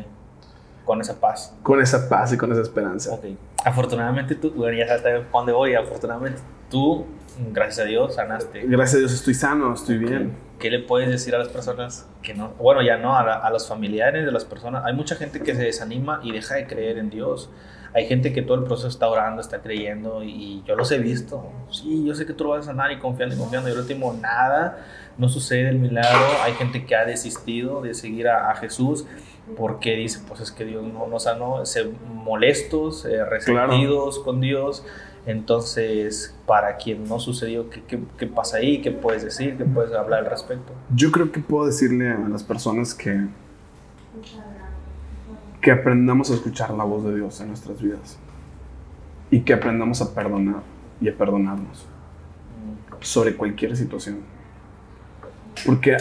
Con 0.85 1.01
esa 1.01 1.21
paz. 1.21 1.55
Con 1.63 1.81
esa 1.81 2.09
paz 2.09 2.33
y 2.33 2.37
con 2.37 2.51
esa 2.51 2.63
esperanza. 2.63 3.15
Ok. 3.15 3.25
Afortunadamente 3.65 4.35
tú, 4.35 4.51
bueno, 4.53 4.77
ya 4.77 4.87
sabes 4.87 5.25
dónde 5.33 5.53
voy, 5.53 5.75
afortunadamente 5.75 6.41
tú, 6.71 7.07
gracias 7.53 7.87
a 7.87 7.89
Dios, 7.89 8.15
sanaste. 8.15 8.63
Gracias 8.67 8.97
a 8.97 8.99
Dios 8.99 9.13
estoy 9.13 9.35
sano, 9.35 9.73
estoy 9.73 9.99
bien. 9.99 10.37
¿Qué 10.59 10.71
le 10.71 10.81
puedes 10.81 11.09
decir 11.09 11.35
a 11.35 11.39
las 11.39 11.49
personas 11.49 12.07
que 12.23 12.35
no? 12.35 12.51
Bueno, 12.59 12.83
ya 12.83 12.97
no, 12.99 13.17
a, 13.17 13.21
a 13.21 13.51
los 13.51 13.69
familiares 13.69 14.25
de 14.25 14.33
las 14.33 14.45
personas. 14.45 14.85
Hay 14.85 14.95
mucha 14.95 15.17
gente 15.17 15.41
que 15.41 15.55
se 15.55 15.63
desanima 15.63 16.21
y 16.23 16.33
deja 16.33 16.57
de 16.57 16.67
creer 16.67 16.99
en 16.99 17.11
Dios. 17.11 17.51
Hay 17.95 18.07
gente 18.07 18.33
que 18.33 18.43
todo 18.43 18.59
el 18.59 18.65
proceso 18.65 18.89
está 18.89 19.09
orando, 19.09 19.41
está 19.41 19.63
creyendo 19.63 20.25
y 20.25 20.65
yo 20.67 20.75
los 20.75 20.91
he 20.91 20.99
visto. 20.99 21.49
Sí, 21.71 22.05
yo 22.05 22.13
sé 22.15 22.27
que 22.27 22.33
tú 22.33 22.43
lo 22.43 22.51
vas 22.51 22.63
a 22.63 22.73
sanar 22.73 22.91
y 22.91 22.99
confiando 22.99 23.37
y 23.37 23.39
confiando. 23.39 23.69
Y 23.69 23.73
el 23.73 23.79
último, 23.79 24.13
nada, 24.13 24.85
no 25.17 25.29
sucede 25.29 25.69
el 25.69 25.79
milagro. 25.79 26.27
Hay 26.43 26.55
gente 26.55 26.85
que 26.87 26.97
ha 26.97 27.05
desistido 27.05 27.83
de 27.83 27.95
seguir 27.95 28.27
a, 28.29 28.53
Jesús 28.57 29.07
porque 29.57 29.95
dice, 29.95 30.21
pues 30.27 30.41
es 30.41 30.51
que 30.51 30.65
Dios 30.65 30.83
no 30.83 31.07
nos 31.07 31.23
sanó, 31.25 31.65
se 31.67 31.85
molestos, 31.85 33.05
eh, 33.05 33.25
resentidos 33.25 34.19
con 34.19 34.41
Dios. 34.41 34.85
Entonces, 35.27 36.35
para 36.47 36.77
quien 36.77 37.05
no 37.05 37.21
sucedió, 37.21 37.71
¿qué, 37.71 37.83
¿qué, 37.85 38.01
qué, 38.19 38.27
pasa 38.27 38.57
ahí? 38.57 38.83
¿Qué 38.83 38.91
puedes 38.91 39.23
decir? 39.23 39.57
¿Qué 39.57 39.65
puedes 39.65 39.93
hablar 39.95 40.25
al 40.25 40.31
respecto? 40.31 40.73
Yo 40.95 41.13
creo 41.13 41.31
que 41.31 41.41
puedo 41.41 41.67
decirle 41.67 42.11
a 42.11 42.29
las 42.29 42.43
personas 42.43 42.93
que 42.93 43.29
que 45.65 45.73
aprendamos 45.73 46.31
a 46.31 46.35
escuchar 46.35 46.73
la 46.73 46.85
voz 46.85 47.05
de 47.05 47.17
Dios 47.17 47.41
en 47.41 47.49
nuestras 47.49 47.81
vidas 47.81 48.19
y 49.31 49.41
que 49.41 49.55
aprendamos 49.55 50.03
a 50.03 50.15
perdonar 50.15 50.61
y 51.01 51.09
a 51.09 51.17
perdonarnos 51.17 51.87
sobre 53.01 53.35
cualquier 53.35 53.75
situación. 53.75 54.19
Porque 55.65 55.97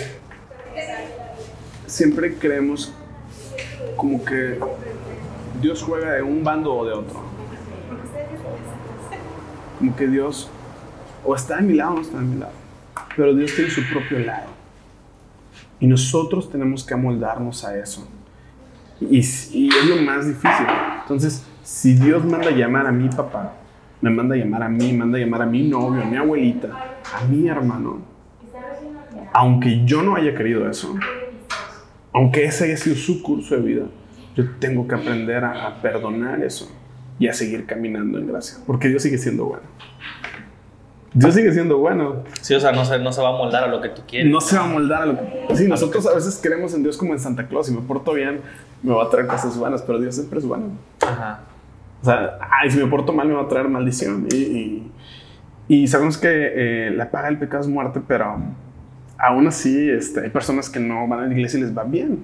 siempre 1.88 2.36
creemos 2.36 2.92
como 3.96 4.26
que 4.26 4.60
Dios 5.62 5.82
juega 5.82 6.12
de 6.12 6.24
un 6.24 6.44
bando 6.44 6.76
o 6.76 6.86
de 6.86 6.92
otro. 6.92 7.22
Como 9.80 9.96
que 9.96 10.08
Dios 10.08 10.50
o 11.24 11.36
está 11.36 11.56
de 11.56 11.62
mi 11.62 11.76
lado 11.76 11.92
o 11.92 11.96
no 11.96 12.02
está 12.02 12.18
de 12.18 12.26
mi 12.26 12.38
lado. 12.38 12.52
Pero 13.16 13.34
Dios 13.34 13.56
tiene 13.56 13.72
su 13.72 13.82
propio 13.88 14.20
lado. 14.20 14.50
Y 15.80 15.88
nosotros 15.88 16.52
tenemos 16.52 16.84
que 16.84 16.96
amoldarnos 16.96 17.64
a 17.64 17.78
eso. 17.78 18.06
Y, 19.10 19.20
es 19.20 19.86
lo 19.88 19.98
más 19.98 20.28
difícil. 20.28 20.66
Entonces, 21.02 21.46
si 21.64 21.94
Dios 21.96 22.24
manda 22.26 22.52
llamar 22.52 22.88
a 22.88 22.92
mi 22.92 23.10
papá, 23.10 23.54
me 24.02 24.10
manda 24.10 24.36
a 24.36 24.38
llamar 24.38 24.64
a 24.64 24.70
mí, 24.70 24.94
manda 24.94 25.18
a 25.18 25.22
llamar 25.22 25.44
a 25.44 25.46
mi 25.46 25.68
novio, 25.68 26.02
a 26.02 26.06
mi 26.06 26.18
abuelita, 26.18 26.70
a 27.16 27.26
mi 27.26 27.48
hermano, 27.48 28.02
aunque 29.34 29.86
yo 29.86 30.04
no 30.04 30.16
haya 30.16 30.36
querido 30.36 30.70
eso, 30.70 30.96
aunque 32.12 32.44
ese 32.46 32.66
haya 32.66 32.78
sido 32.78 32.96
su 32.96 33.24
curso 33.24 33.56
de 33.56 33.62
vida, 33.62 33.86
yo 34.36 34.50
tengo 34.60 34.88
que 34.88 34.96
aprender 34.96 35.44
a, 35.44 35.68
a 35.68 35.82
perdonar 35.82 36.44
eso 36.44 36.70
y 37.18 37.28
a 37.28 37.34
seguir 37.34 37.66
caminando 37.66 38.20
en 38.20 38.28
gracia, 38.28 38.58
porque 38.66 38.90
Dios 38.90 39.04
sigue 39.04 39.18
siendo 39.18 39.46
bueno. 39.46 39.64
Dios 41.14 41.36
sigue 41.36 41.52
siendo 41.54 41.78
bueno. 41.78 42.24
Sí, 42.42 42.56
o 42.56 42.60
sea, 42.60 42.72
no 42.72 42.84
se, 42.86 42.98
no 43.00 43.14
se 43.14 43.22
va 43.22 43.30
a 43.30 43.38
moldar 43.38 43.66
a 43.66 43.68
lo 43.68 43.82
que 43.82 43.90
tú 43.90 44.02
quieres. 44.08 44.32
No 44.32 44.42
se 44.42 44.58
va 44.58 44.64
a 44.64 44.68
moldar 44.68 45.04
a 45.04 45.06
lo 45.06 45.18
que... 45.18 45.56
Sí, 45.56 45.68
nosotros 45.68 46.08
a 46.08 46.16
veces 46.16 46.40
creemos 46.42 46.74
en 46.74 46.84
Dios 46.84 46.98
como 46.98 47.14
en 47.14 47.20
Santa 47.20 47.48
Claus. 47.48 47.68
Si 47.68 47.74
me 47.74 47.82
porto 47.82 48.14
bien, 48.14 48.42
me 48.82 48.94
va 48.94 49.04
a 49.04 49.10
traer 49.10 49.28
cosas 49.28 49.58
buenas, 49.58 49.82
pero 49.84 50.00
Dios 50.00 50.16
siempre 50.16 50.40
es 50.40 50.46
bueno. 50.46 50.72
Ajá. 51.02 51.42
O 52.02 52.06
sea, 52.06 52.38
ay, 52.52 52.70
si 52.70 52.78
me 52.80 52.88
porto 52.88 53.14
mal, 53.14 53.28
me 53.28 53.34
va 53.34 53.44
a 53.44 53.48
traer 53.48 53.70
maldición. 53.70 54.28
Y, 54.34 54.92
y, 55.70 55.88
sabemos 55.88 56.18
que 56.18 56.28
eh, 56.30 56.92
la 56.92 57.10
paga 57.10 57.28
del 57.28 57.38
pecado 57.38 57.62
es 57.62 57.70
muerte, 57.70 58.02
pero 58.06 58.38
aún 59.18 59.48
así 59.48 59.90
este, 59.90 60.20
hay 60.20 60.30
personas 60.30 60.70
que 60.70 60.82
no 60.82 61.08
van 61.08 61.22
a 61.22 61.28
la 61.28 61.34
iglesia 61.34 61.60
y 61.60 61.62
les 61.62 61.78
va 61.78 61.84
bien. 61.84 62.20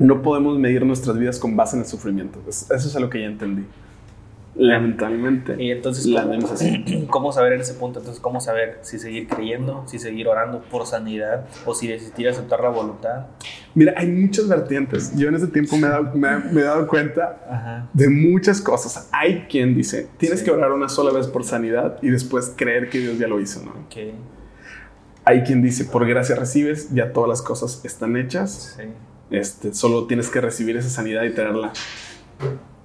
no 0.00 0.20
podemos 0.20 0.58
medir 0.58 0.84
nuestras 0.84 1.16
vidas 1.16 1.38
con 1.38 1.56
base 1.56 1.76
en 1.76 1.82
el 1.82 1.88
sufrimiento. 1.88 2.40
Eso 2.48 2.74
es 2.74 2.96
algo 2.96 3.08
que 3.08 3.20
ya 3.20 3.26
entendí. 3.26 3.64
Lamentablemente. 4.58 5.54
Y 5.62 5.70
entonces, 5.70 6.06
¿cómo, 6.06 7.06
¿cómo 7.10 7.32
saber 7.32 7.52
en 7.54 7.60
ese 7.60 7.74
punto? 7.74 7.98
Entonces, 7.98 8.22
¿cómo 8.22 8.40
saber 8.40 8.78
si 8.82 8.98
seguir 8.98 9.28
creyendo, 9.28 9.84
si 9.86 9.98
seguir 9.98 10.28
orando 10.28 10.62
por 10.62 10.86
sanidad 10.86 11.46
o 11.66 11.74
si 11.74 11.88
decidir 11.88 12.28
aceptar 12.28 12.60
la 12.60 12.70
voluntad? 12.70 13.26
Mira, 13.74 13.92
hay 13.96 14.08
muchas 14.08 14.48
vertientes. 14.48 15.14
Yo 15.16 15.28
en 15.28 15.34
ese 15.34 15.48
tiempo 15.48 15.76
me 15.76 15.86
he 15.86 15.90
dado, 15.90 16.14
me, 16.14 16.60
he 16.60 16.64
dado 16.64 16.86
cuenta 16.86 17.88
de 17.92 18.08
muchas 18.08 18.62
cosas. 18.62 19.08
Hay 19.12 19.46
quien 19.50 19.74
dice, 19.74 20.08
tienes 20.16 20.42
que 20.42 20.50
orar 20.50 20.72
una 20.72 20.88
sola 20.88 21.12
vez 21.12 21.26
por 21.26 21.44
sanidad 21.44 21.98
y 22.00 22.08
después 22.08 22.54
creer 22.56 22.88
que 22.88 22.98
Dios 22.98 23.18
ya 23.18 23.28
lo 23.28 23.38
hizo, 23.40 23.62
¿no? 23.62 23.72
Okay. 23.86 24.14
Hay 25.26 25.42
quien 25.42 25.60
dice, 25.60 25.84
por 25.84 26.06
gracia 26.06 26.36
recibes, 26.36 26.94
ya 26.94 27.12
todas 27.12 27.28
las 27.28 27.42
cosas 27.42 27.84
están 27.84 28.16
hechas. 28.16 28.76
Sí. 28.78 28.84
Este, 29.28 29.74
solo 29.74 30.06
tienes 30.06 30.30
que 30.30 30.40
recibir 30.40 30.76
esa 30.76 30.88
sanidad 30.88 31.24
y 31.24 31.34
traerla 31.34 31.72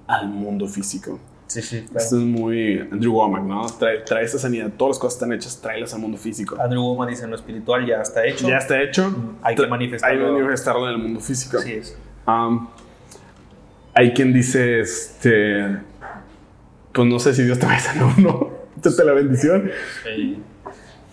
al 0.08 0.28
mundo 0.28 0.66
físico. 0.68 1.18
Sí, 1.52 1.60
sí, 1.60 1.84
Esto 1.94 2.16
es 2.16 2.24
muy 2.24 2.78
Andrew 2.90 3.12
Womack, 3.12 3.42
¿no? 3.42 3.66
Trae, 3.78 3.98
trae 3.98 4.24
esa 4.24 4.38
sanidad, 4.38 4.70
todas 4.74 4.96
las 4.96 4.98
cosas 4.98 5.16
están 5.16 5.34
hechas, 5.34 5.60
tráelas 5.60 5.92
al 5.92 6.00
mundo 6.00 6.16
físico. 6.16 6.56
Andrew 6.58 6.82
Womack 6.82 7.10
dice, 7.10 7.24
en 7.24 7.30
lo 7.30 7.36
espiritual 7.36 7.84
ya 7.84 8.00
está 8.00 8.24
hecho. 8.24 8.48
Ya 8.48 8.56
está 8.56 8.80
hecho. 8.80 9.14
Hay 9.42 9.54
que 9.54 9.66
manifestarlo. 9.66 10.28
Hay 10.28 10.32
que 10.32 10.32
manifestarlo 10.32 10.88
en 10.88 10.94
el 10.94 10.98
mundo 10.98 11.20
físico. 11.20 11.58
Así 11.58 11.72
es. 11.74 11.94
Um, 12.26 12.68
hay 13.92 14.14
quien 14.14 14.32
dice, 14.32 14.80
este, 14.80 15.76
pues 16.90 17.06
no 17.06 17.18
sé 17.18 17.34
si 17.34 17.42
Dios 17.42 17.58
te 17.58 17.66
va 17.66 17.74
a 17.74 17.80
sanar 17.80 18.04
o 18.04 18.20
no. 18.22 18.50
Te 18.82 19.04
la 19.04 19.12
bendición. 19.12 19.70
Sí. 20.04 20.42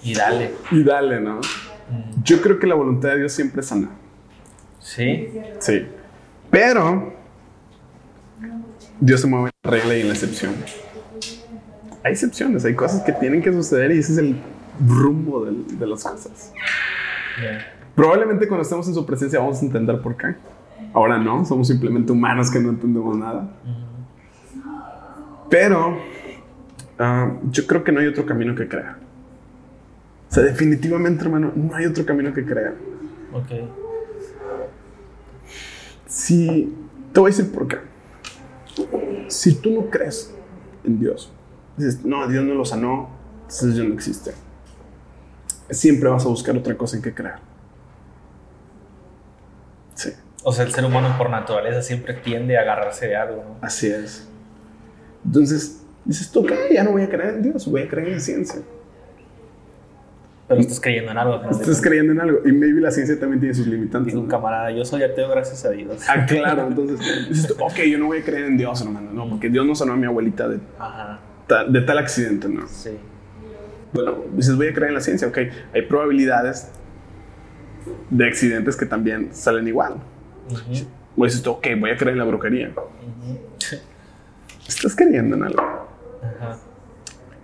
Y 0.03 0.13
dale. 0.13 0.51
Y 0.71 0.83
dale, 0.83 1.19
¿no? 1.19 1.39
Mm. 1.39 2.23
Yo 2.23 2.41
creo 2.41 2.59
que 2.59 2.65
la 2.65 2.75
voluntad 2.75 3.09
de 3.09 3.17
Dios 3.17 3.33
siempre 3.33 3.59
es 3.59 3.67
sana. 3.67 3.89
Sí. 4.79 5.33
Sí. 5.59 5.85
Pero 6.49 7.18
Dios 8.99 9.21
se 9.21 9.27
mueve 9.27 9.49
en 9.49 9.69
la 9.69 9.77
regla 9.77 9.97
y 9.97 10.01
en 10.01 10.07
la 10.07 10.13
excepción. 10.13 10.53
Hay 12.03 12.11
excepciones, 12.11 12.65
hay 12.65 12.75
cosas 12.75 13.01
que 13.03 13.11
tienen 13.13 13.41
que 13.41 13.51
suceder 13.51 13.91
y 13.91 13.99
ese 13.99 14.13
es 14.13 14.17
el 14.17 14.37
rumbo 14.85 15.45
de, 15.45 15.87
las 15.87 16.03
cosas. 16.03 16.53
Probablemente 17.95 18.47
cuando 18.47 18.63
estemos 18.63 18.87
en 18.87 18.93
su 18.93 19.05
presencia 19.05 19.39
vamos 19.39 19.61
a 19.61 19.65
entender 19.65 20.01
por 20.01 20.15
qué. 20.15 20.35
Ahora 20.93 21.17
no, 21.17 21.45
somos 21.45 21.67
simplemente 21.67 22.11
humanos 22.11 22.49
que 22.49 22.59
no 22.59 22.69
entendemos 22.69 23.15
nada. 23.17 23.49
Pero 25.49 25.97
ah, 26.97 27.33
yo 27.49 27.67
creo 27.67 27.83
que 27.83 27.91
no 27.91 27.99
hay 27.99 28.07
otro 28.07 28.25
camino 28.25 28.55
que 28.55 28.67
creer. 28.67 28.95
O 30.29 30.33
sea, 30.33 30.43
definitivamente, 30.43 31.23
hermano, 31.23 31.51
no 31.55 31.75
hay 31.75 31.85
otro 31.85 32.05
camino 32.05 32.33
que 32.33 32.45
creer. 32.45 32.75
Ok. 33.33 33.69
Si, 36.05 36.73
te 37.13 37.19
voy 37.19 37.31
a 37.31 37.35
decir 37.35 37.51
por 37.51 37.67
qué. 37.67 37.88
Si 39.27 39.55
tú 39.55 39.71
no 39.71 39.89
crees 39.89 40.33
en 40.83 40.99
Dios, 40.99 41.31
dices, 41.77 42.03
no, 42.03 42.27
Dios 42.27 42.43
no 42.43 42.53
lo 42.53 42.65
sanó, 42.65 43.09
entonces 43.41 43.75
Dios 43.75 43.87
no 43.87 43.93
existe. 43.93 44.31
Siempre 45.69 46.09
vas 46.09 46.25
a 46.25 46.29
buscar 46.29 46.57
otra 46.57 46.75
cosa 46.75 46.95
en 46.97 47.03
que 47.03 47.13
creer. 47.13 47.35
Sí. 49.95 50.11
O 50.43 50.51
sea, 50.51 50.65
el 50.65 50.73
ser 50.73 50.85
humano 50.85 51.15
por 51.17 51.29
naturaleza 51.29 51.81
siempre 51.81 52.13
tiende 52.13 52.57
a 52.57 52.61
agarrarse 52.61 53.07
de 53.07 53.15
algo, 53.15 53.43
¿no? 53.43 53.57
Así 53.61 53.87
es. 53.87 54.27
Entonces, 55.25 55.81
dices 56.05 56.31
tú, 56.31 56.45
¿qué? 56.45 56.69
Ya 56.73 56.83
no 56.83 56.91
voy 56.91 57.03
a 57.03 57.09
creer 57.09 57.35
en 57.35 57.43
Dios, 57.43 57.69
voy 57.69 57.83
a 57.83 57.89
creer 57.89 58.09
en 58.09 58.21
ciencia. 58.21 58.61
Pero 60.49 60.61
estás 60.61 60.79
creyendo 60.79 61.11
en 61.11 61.17
algo. 61.19 61.47
Estás 61.51 61.79
creyendo 61.79 62.11
en 62.11 62.21
algo. 62.21 62.39
Y 62.43 62.51
maybe 62.51 62.81
la 62.81 62.89
ciencia 62.89 63.19
también 63.19 63.39
tiene 63.39 63.53
sus 63.53 63.67
limitantes. 63.67 64.15
un 64.15 64.27
camarada, 64.27 64.71
yo 64.71 64.83
soy 64.83 65.03
ateo 65.03 65.29
gracias 65.29 65.63
a 65.63 65.69
Dios. 65.69 66.01
Ah, 66.09 66.25
claro. 66.25 66.67
Entonces, 66.67 67.29
dices, 67.29 67.55
ok, 67.59 67.75
yo 67.87 67.99
no 67.99 68.07
voy 68.07 68.17
a 68.17 68.23
creer 68.23 68.45
en 68.45 68.57
Dios, 68.57 68.81
hermano. 68.81 69.11
No, 69.13 69.29
porque 69.29 69.47
Dios 69.49 69.63
no 69.63 69.75
sanó 69.75 69.93
a 69.93 69.95
mi 69.95 70.07
abuelita 70.07 70.47
de, 70.47 70.57
Tal, 71.45 71.71
de 71.71 71.81
tal 71.81 71.99
accidente, 71.99 72.49
¿no? 72.49 72.67
Sí. 72.67 72.97
Bueno, 73.93 74.23
dices, 74.35 74.55
voy 74.55 74.69
a 74.69 74.73
creer 74.73 74.89
en 74.89 74.95
la 74.95 75.01
ciencia. 75.01 75.27
Ok, 75.27 75.37
hay 75.71 75.83
probabilidades 75.83 76.71
de 78.09 78.27
accidentes 78.27 78.75
que 78.75 78.87
también 78.87 79.29
salen 79.31 79.67
igual. 79.67 79.97
O 81.15 81.25
dices, 81.25 81.45
ok, 81.45 81.67
voy 81.79 81.91
a 81.91 81.97
creer 81.97 82.13
en 82.13 82.19
la 82.19 82.25
brujería. 82.25 82.71
Estás 84.67 84.95
creyendo 84.95 85.35
en 85.35 85.43
algo. 85.43 85.61
Ajá. 85.61 86.57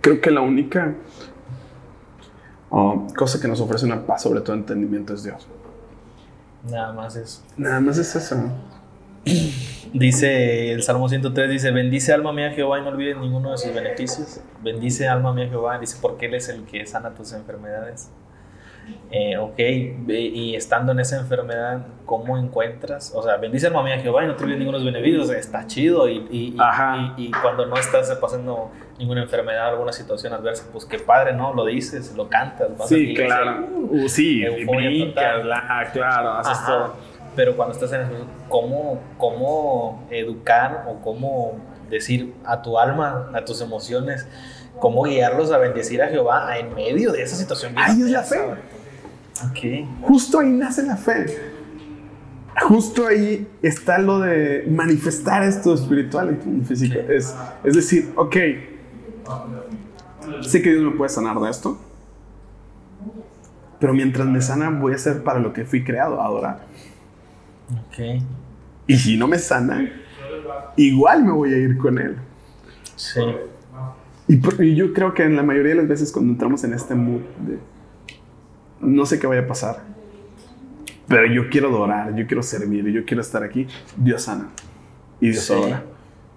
Creo 0.00 0.20
que 0.20 0.32
la 0.32 0.40
única 0.40 0.94
cosa 2.70 3.40
que 3.40 3.48
nos 3.48 3.60
ofrece 3.60 3.86
una 3.86 4.04
paz 4.06 4.22
sobre 4.22 4.40
todo 4.40 4.56
entendimiento 4.56 5.14
es 5.14 5.24
Dios. 5.24 5.46
Nada 6.70 6.92
más 6.92 7.16
eso. 7.16 7.42
Nada 7.56 7.80
más 7.80 7.98
es 7.98 8.14
eso. 8.16 8.36
Dice 9.92 10.72
el 10.72 10.82
Salmo 10.82 11.08
103, 11.08 11.50
dice, 11.50 11.70
bendice 11.70 12.12
alma 12.12 12.32
mía 12.32 12.52
Jehová 12.52 12.78
y 12.78 12.82
no 12.82 12.88
olvides 12.88 13.16
ninguno 13.16 13.52
de 13.52 13.58
sus 13.58 13.72
beneficios. 13.72 14.40
Bendice 14.62 15.08
alma 15.08 15.32
mía 15.32 15.48
Jehová, 15.48 15.78
dice, 15.78 15.98
porque 16.00 16.26
Él 16.26 16.34
es 16.34 16.48
el 16.48 16.64
que 16.64 16.84
sana 16.86 17.14
tus 17.14 17.32
enfermedades. 17.32 18.10
Eh, 19.10 19.36
ok, 19.36 19.58
y 19.58 20.54
estando 20.54 20.92
en 20.92 21.00
esa 21.00 21.18
enfermedad, 21.18 21.86
¿cómo 22.04 22.38
encuentras? 22.38 23.12
O 23.14 23.22
sea, 23.22 23.36
bendice 23.36 23.66
alma 23.66 23.82
mía 23.82 23.98
Jehová 23.98 24.24
y 24.24 24.28
no 24.28 24.36
te 24.36 24.44
olvides 24.44 24.58
ninguno 24.60 24.78
de 24.78 24.84
los 24.84 24.92
beneficios, 24.92 25.30
está 25.30 25.66
chido. 25.66 26.08
Y, 26.08 26.18
y, 26.30 26.56
y, 27.16 27.30
cuando 27.42 27.66
no 27.66 27.76
estás 27.76 28.10
pasando 28.20 28.70
ninguna 28.98 29.22
enfermedad, 29.22 29.68
alguna 29.68 29.92
situación 29.92 30.32
adversa, 30.32 30.64
pues 30.72 30.84
qué 30.84 30.98
padre, 30.98 31.32
¿no? 31.32 31.52
Lo 31.52 31.66
dices, 31.66 32.14
lo 32.16 32.28
cantas. 32.28 32.68
sí, 32.88 33.14
claro. 33.14 33.66
Uh, 33.90 34.08
sí, 34.08 34.44
brincas, 34.66 35.42
claro, 35.92 36.32
haces 36.32 36.66
todo. 36.66 36.94
Pero 37.34 37.54
cuando 37.54 37.74
estás 37.74 37.92
en 37.92 38.02
eso, 38.02 38.26
¿cómo, 38.48 39.00
¿cómo 39.18 40.06
educar 40.10 40.86
o 40.88 41.02
cómo 41.02 41.60
decir 41.90 42.34
a 42.44 42.62
tu 42.62 42.78
alma, 42.78 43.30
a 43.34 43.44
tus 43.44 43.60
emociones, 43.60 44.26
cómo 44.78 45.02
guiarlos 45.02 45.52
a 45.52 45.58
bendecir 45.58 46.02
a 46.02 46.08
Jehová 46.08 46.56
en 46.58 46.74
medio 46.74 47.12
de 47.12 47.22
esa 47.22 47.36
situación? 47.36 47.74
Ahí 47.76 48.00
es 48.00 48.10
la 48.10 48.22
fe. 48.22 48.40
Okay. 49.50 49.86
Justo 50.00 50.40
ahí 50.40 50.48
nace 50.48 50.82
la 50.82 50.96
fe. 50.96 51.26
Justo 52.62 53.06
ahí 53.06 53.46
está 53.60 53.98
lo 53.98 54.20
de 54.20 54.64
manifestar 54.66 55.42
esto 55.42 55.74
espiritual 55.74 56.30
en 56.30 56.40
tu 56.40 56.64
físico. 56.64 56.98
Es, 57.06 57.36
es 57.62 57.74
decir, 57.74 58.14
ok, 58.16 58.36
sé 60.42 60.62
que 60.62 60.70
Dios 60.70 60.82
me 60.82 60.92
puede 60.92 61.08
sanar 61.08 61.38
de 61.38 61.50
esto, 61.50 61.78
pero 63.78 63.92
mientras 63.92 64.26
me 64.26 64.40
sana 64.40 64.70
voy 64.70 64.94
a 64.94 64.98
ser 64.98 65.22
para 65.22 65.38
lo 65.38 65.52
que 65.52 65.64
fui 65.64 65.84
creado, 65.84 66.20
adorar. 66.20 66.66
Ok. 67.70 68.22
Y 68.86 68.96
si 68.96 69.16
no 69.16 69.26
me 69.26 69.38
sana, 69.38 69.90
igual 70.76 71.24
me 71.24 71.32
voy 71.32 71.52
a 71.52 71.58
ir 71.58 71.76
con 71.76 71.98
Él. 71.98 72.16
Sí. 72.94 73.20
Y, 74.28 74.74
yo 74.74 74.92
creo 74.92 75.14
que 75.14 75.22
en 75.22 75.36
la 75.36 75.42
mayoría 75.42 75.70
de 75.70 75.76
las 75.76 75.88
veces 75.88 76.10
cuando 76.10 76.32
entramos 76.32 76.64
en 76.64 76.72
este 76.72 76.94
mood 76.94 77.20
de 77.46 77.58
no 78.80 79.06
sé 79.06 79.18
qué 79.18 79.26
vaya 79.26 79.42
a 79.42 79.46
pasar, 79.46 79.82
pero 81.06 81.32
yo 81.32 81.48
quiero 81.48 81.68
adorar, 81.68 82.14
yo 82.14 82.26
quiero 82.26 82.42
servir, 82.42 82.84
yo 82.86 83.04
quiero 83.04 83.20
estar 83.20 83.42
aquí, 83.42 83.66
Dios 83.96 84.22
sana. 84.22 84.48
Y 85.20 85.30
Dios 85.30 85.50
adora. 85.50 85.84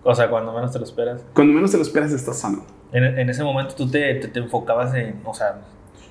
O 0.10 0.15
sea, 0.15 0.28
cuando 0.28 0.52
menos 0.52 0.72
te 0.72 0.80
lo 0.80 0.86
esperas. 0.86 1.24
Cuando 1.36 1.54
menos 1.54 1.69
te 1.69 1.78
lo 1.78 1.84
esperas, 1.84 2.12
estás 2.12 2.39
sano. 2.39 2.65
En, 2.91 3.30
ese 3.30 3.43
momento 3.43 3.76
tú 3.76 3.88
te, 3.88 4.15
te, 4.15 4.39
enfocabas 4.39 4.95
en, 4.95 5.22
o 5.24 5.36
sea... 5.36 5.62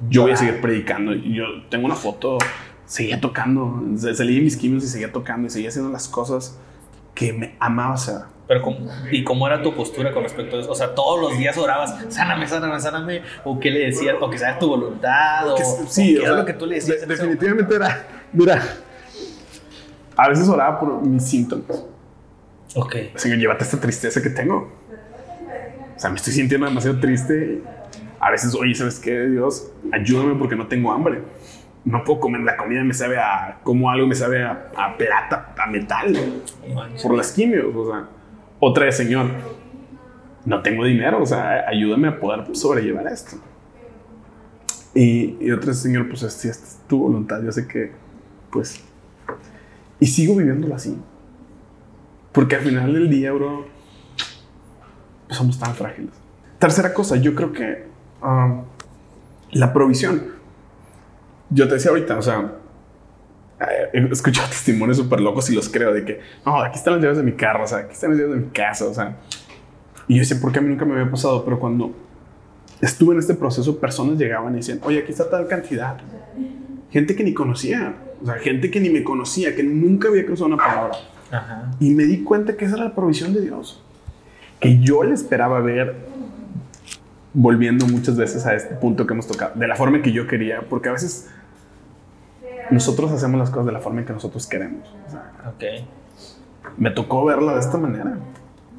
Yo 0.08 0.22
voy 0.22 0.30
a 0.30 0.36
seguir 0.36 0.60
predicando. 0.60 1.12
Yo 1.12 1.44
tengo 1.68 1.86
una 1.86 1.96
foto, 1.96 2.38
seguía 2.86 3.20
tocando, 3.20 3.82
salí 3.96 4.36
de 4.36 4.42
mis 4.42 4.56
quimios 4.56 4.84
y 4.84 4.86
seguía 4.86 5.10
tocando 5.10 5.48
y 5.48 5.50
seguía 5.50 5.70
haciendo 5.70 5.90
las 5.90 6.06
cosas 6.06 6.56
que 7.12 7.32
me 7.32 7.56
amaba 7.58 7.94
hacer. 7.94 8.20
Pero 8.46 8.62
¿Y 9.10 9.24
cómo 9.24 9.48
era 9.48 9.64
tu 9.64 9.74
postura 9.74 10.14
con 10.14 10.22
respecto 10.22 10.56
a 10.56 10.60
eso? 10.60 10.70
O 10.70 10.76
sea, 10.76 10.94
todos 10.94 11.20
los 11.20 11.36
días 11.36 11.58
orabas, 11.58 11.96
sáname, 12.08 12.46
sáname, 12.46 12.80
sáname, 12.80 13.22
o 13.44 13.58
qué 13.58 13.72
le 13.72 13.80
decías, 13.86 14.14
o 14.20 14.30
que 14.30 14.38
sea 14.38 14.60
tu 14.60 14.68
voluntad, 14.68 15.48
o, 15.48 15.56
sí, 15.88 16.16
o 16.16 16.20
qué 16.20 16.26
era 16.26 16.36
lo 16.36 16.44
que 16.44 16.52
tú 16.52 16.66
le 16.66 16.76
decías. 16.76 17.08
definitivamente 17.08 17.74
era, 17.74 18.06
mira, 18.32 18.62
a 20.16 20.28
veces 20.28 20.48
oraba 20.48 20.78
por 20.78 21.04
mis 21.04 21.24
síntomas. 21.24 21.84
Ok. 22.74 22.96
Señor, 23.14 23.38
llévate 23.38 23.64
esta 23.64 23.80
tristeza 23.80 24.22
que 24.22 24.30
tengo. 24.30 24.70
O 25.96 26.00
sea, 26.00 26.10
me 26.10 26.16
estoy 26.16 26.32
sintiendo 26.32 26.66
demasiado 26.66 27.00
triste. 27.00 27.62
A 28.20 28.30
veces, 28.30 28.54
oye, 28.54 28.74
¿sabes 28.74 28.98
qué? 28.98 29.26
Dios, 29.28 29.72
ayúdame 29.92 30.34
porque 30.34 30.56
no 30.56 30.66
tengo 30.66 30.92
hambre. 30.92 31.22
No 31.84 32.04
puedo 32.04 32.20
comer 32.20 32.42
la 32.42 32.56
comida, 32.56 32.84
me 32.84 32.94
sabe 32.94 33.18
a. 33.18 33.60
Como 33.62 33.90
algo 33.90 34.06
me 34.06 34.14
sabe 34.14 34.44
a, 34.44 34.96
plata, 34.98 35.54
a 35.58 35.70
metal. 35.70 36.16
Por 37.02 37.16
las 37.16 37.32
quimios. 37.32 37.74
O 37.74 37.90
sea, 37.90 38.08
otra 38.60 38.84
vez, 38.84 38.96
Señor, 38.96 39.30
no 40.44 40.62
tengo 40.62 40.84
dinero. 40.84 41.22
O 41.22 41.26
sea, 41.26 41.66
ayúdame 41.68 42.08
a 42.08 42.20
poder 42.20 42.54
sobrellevar 42.54 43.06
esto. 43.06 43.36
Y, 44.94 45.36
y 45.40 45.50
otra 45.50 45.68
vez, 45.68 45.78
Señor, 45.78 46.08
pues 46.08 46.20
si 46.20 46.48
esta 46.48 46.64
es 46.66 46.80
tu 46.86 46.98
voluntad, 46.98 47.42
yo 47.42 47.52
sé 47.52 47.66
que, 47.66 47.92
pues. 48.50 48.84
Y 50.00 50.06
sigo 50.06 50.36
viviéndolo 50.36 50.74
así. 50.74 50.96
Porque 52.38 52.54
al 52.54 52.62
final 52.62 52.92
del 52.92 53.10
día, 53.10 53.32
bro, 53.32 53.66
somos 55.28 55.58
tan 55.58 55.74
frágiles. 55.74 56.12
Tercera 56.60 56.94
cosa, 56.94 57.16
yo 57.16 57.34
creo 57.34 57.52
que 57.52 57.86
um, 58.22 58.62
la 59.50 59.72
provisión. 59.72 60.22
Yo 61.50 61.66
te 61.66 61.74
decía 61.74 61.90
ahorita, 61.90 62.16
o 62.16 62.22
sea, 62.22 62.52
eh, 63.58 63.90
he 63.92 64.12
escuchado 64.12 64.46
testimonios 64.50 64.98
súper 64.98 65.20
locos 65.20 65.50
y 65.50 65.54
los 65.56 65.68
creo 65.68 65.92
de 65.92 66.04
que, 66.04 66.20
no, 66.46 66.62
aquí 66.62 66.78
están 66.78 66.94
las 66.94 67.02
llaves 67.02 67.16
de 67.16 67.24
mi 67.24 67.32
carro, 67.32 67.64
o 67.64 67.66
sea, 67.66 67.78
aquí 67.78 67.94
están 67.94 68.10
las 68.10 68.20
llaves 68.20 68.36
de 68.36 68.40
mi 68.46 68.52
casa, 68.52 68.84
o 68.84 68.94
sea. 68.94 69.16
Y 70.06 70.14
yo 70.14 70.20
decía, 70.20 70.40
¿por 70.40 70.52
qué 70.52 70.60
a 70.60 70.62
mí 70.62 70.68
nunca 70.68 70.84
me 70.84 70.92
había 70.92 71.10
pasado? 71.10 71.44
Pero 71.44 71.58
cuando 71.58 71.92
estuve 72.80 73.14
en 73.14 73.18
este 73.18 73.34
proceso, 73.34 73.80
personas 73.80 74.16
llegaban 74.16 74.52
y 74.52 74.58
decían, 74.58 74.78
oye, 74.84 75.00
aquí 75.00 75.10
está 75.10 75.28
tal 75.28 75.48
cantidad. 75.48 75.96
Gente 76.92 77.16
que 77.16 77.24
ni 77.24 77.34
conocía, 77.34 77.96
o 78.22 78.26
sea, 78.26 78.36
gente 78.36 78.70
que 78.70 78.78
ni 78.78 78.90
me 78.90 79.02
conocía, 79.02 79.56
que 79.56 79.64
nunca 79.64 80.06
había 80.06 80.24
cruzado 80.24 80.46
una 80.46 80.56
palabra. 80.58 80.96
Ajá. 81.30 81.70
Y 81.80 81.94
me 81.94 82.04
di 82.04 82.22
cuenta 82.24 82.56
que 82.56 82.64
esa 82.64 82.76
era 82.76 82.84
la 82.84 82.94
provisión 82.94 83.32
de 83.34 83.40
Dios. 83.40 83.82
Que 84.60 84.78
yo 84.80 85.04
le 85.04 85.14
esperaba 85.14 85.60
ver 85.60 85.94
volviendo 87.34 87.86
muchas 87.86 88.16
veces 88.16 88.46
a 88.46 88.54
este 88.54 88.74
punto 88.74 89.06
que 89.06 89.12
hemos 89.14 89.26
tocado, 89.26 89.52
de 89.54 89.68
la 89.68 89.76
forma 89.76 90.02
que 90.02 90.12
yo 90.12 90.26
quería, 90.26 90.62
porque 90.62 90.88
a 90.88 90.92
veces 90.92 91.28
nosotros 92.70 93.12
hacemos 93.12 93.38
las 93.38 93.50
cosas 93.50 93.66
de 93.66 93.72
la 93.72 93.80
forma 93.80 94.00
en 94.00 94.06
que 94.06 94.12
nosotros 94.12 94.46
queremos. 94.46 94.88
ok. 95.46 95.64
Me 96.76 96.90
tocó 96.90 97.24
verla 97.24 97.54
de 97.54 97.60
esta 97.60 97.78
manera. 97.78 98.18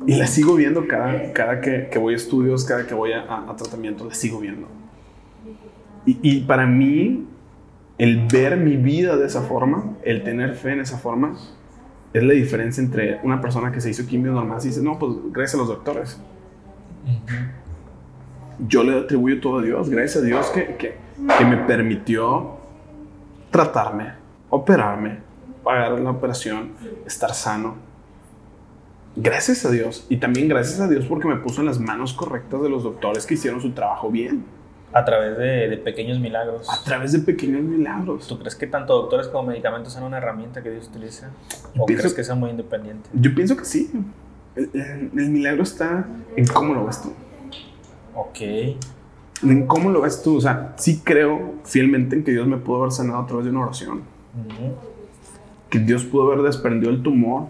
Y 0.05 0.15
la 0.15 0.27
sigo 0.27 0.55
viendo 0.55 0.87
cada, 0.87 1.33
cada 1.33 1.59
que, 1.59 1.89
que 1.91 1.99
voy 1.99 2.13
a 2.13 2.17
estudios, 2.17 2.63
cada 2.63 2.87
que 2.87 2.93
voy 2.93 3.11
a, 3.11 3.49
a, 3.49 3.55
tratamiento, 3.57 4.05
la 4.05 4.13
sigo 4.13 4.39
viendo. 4.39 4.67
Y, 6.05 6.17
y, 6.21 6.39
para 6.41 6.65
mí, 6.65 7.27
el 7.97 8.25
ver 8.27 8.57
mi 8.57 8.77
vida 8.77 9.17
de 9.17 9.27
esa 9.27 9.41
forma, 9.41 9.97
el 10.03 10.23
tener 10.23 10.55
fe 10.55 10.71
en 10.71 10.79
esa 10.79 10.97
forma, 10.97 11.37
es 12.13 12.23
la 12.23 12.33
diferencia 12.33 12.83
entre 12.83 13.19
una 13.23 13.39
persona 13.39 13.71
que 13.71 13.81
se 13.81 13.89
hizo 13.89 14.05
quimio 14.05 14.31
normal 14.31 14.59
y 14.61 14.67
dice, 14.67 14.81
no, 14.81 14.97
pues 14.97 15.13
gracias 15.31 15.55
a 15.55 15.57
los 15.57 15.67
doctores. 15.67 16.19
Yo 18.67 18.83
le 18.83 18.99
atribuyo 18.99 19.39
todo 19.39 19.59
a 19.59 19.61
Dios, 19.61 19.89
gracias 19.89 20.23
a 20.23 20.25
Dios 20.25 20.47
que, 20.47 20.75
que, 20.75 20.95
que 21.37 21.45
me 21.45 21.57
permitió 21.57 22.57
tratarme, 23.51 24.13
operarme, 24.49 25.19
pagar 25.63 25.99
la 25.99 26.11
operación, 26.11 26.71
estar 27.05 27.33
sano. 27.33 27.75
Gracias 29.15 29.65
a 29.65 29.71
Dios. 29.71 30.05
Y 30.09 30.17
también 30.17 30.47
gracias 30.47 30.79
a 30.79 30.87
Dios 30.87 31.05
porque 31.05 31.27
me 31.27 31.35
puso 31.37 31.61
en 31.61 31.67
las 31.67 31.79
manos 31.79 32.13
correctas 32.13 32.61
de 32.61 32.69
los 32.69 32.83
doctores 32.83 33.25
que 33.25 33.35
hicieron 33.35 33.61
su 33.61 33.71
trabajo 33.71 34.09
bien. 34.09 34.45
A 34.91 35.05
través 35.05 35.37
de, 35.37 35.77
pequeños 35.77 36.19
milagros. 36.19 36.67
A 36.69 36.83
través 36.83 37.11
de 37.11 37.19
pequeños 37.19 37.61
milagros. 37.61 38.27
¿Tú 38.27 38.39
crees 38.39 38.55
que 38.55 38.67
tanto 38.67 38.93
doctores 38.93 39.27
como 39.27 39.49
medicamentos 39.49 39.93
son 39.93 40.03
una 40.03 40.17
herramienta 40.17 40.63
que 40.63 40.71
Dios 40.71 40.87
utiliza? 40.87 41.29
¿O 41.77 41.85
crees 41.85 42.13
que 42.13 42.23
sea 42.23 42.35
muy 42.35 42.49
independiente? 42.49 43.09
Yo 43.13 43.33
pienso 43.35 43.55
que 43.55 43.65
sí. 43.65 43.91
El, 44.55 44.71
el 44.73 45.29
milagro 45.29 45.63
está 45.63 46.05
en 46.35 46.47
cómo 46.47 46.73
lo 46.73 46.85
ves 46.85 47.01
tú. 47.01 47.13
Ok 48.15 48.39
en 49.43 49.67
cómo 49.67 49.89
lo 49.89 50.01
ves 50.01 50.21
tú. 50.21 50.37
O 50.37 50.41
sea, 50.41 50.73
sí 50.77 51.01
creo 51.03 51.55
fielmente 51.63 52.15
en 52.15 52.23
que 52.23 52.31
Dios 52.31 52.47
me 52.47 52.57
pudo 52.57 52.77
haber 52.77 52.91
sanado 52.91 53.19
a 53.23 53.27
través 53.27 53.45
de 53.45 53.51
una 53.51 53.61
oración. 53.61 54.01
Que 55.69 55.79
Dios 55.79 56.03
pudo 56.03 56.31
haber 56.31 56.43
desprendido 56.43 56.91
el 56.91 57.03
tumor 57.03 57.47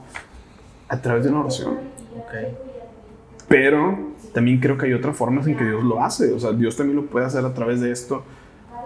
a 0.88 1.02
través 1.02 1.24
de 1.24 1.30
una 1.30 1.42
oración. 1.42 1.78
Okay. 2.26 2.58
Pero 3.48 4.09
también 4.34 4.60
creo 4.60 4.78
que 4.78 4.86
hay 4.86 4.94
otras 4.94 5.16
formas 5.16 5.48
en 5.48 5.56
que 5.56 5.64
Dios 5.64 5.84
lo 5.84 6.04
hace. 6.04 6.32
O 6.34 6.40
sea, 6.40 6.52
Dios 6.52 6.76
también 6.76 6.98
lo 6.98 7.06
puede 7.06 7.26
hacer 7.26 7.44
a 7.46 7.54
través 7.54 7.82
de 7.82 7.92
esto. 7.92 8.24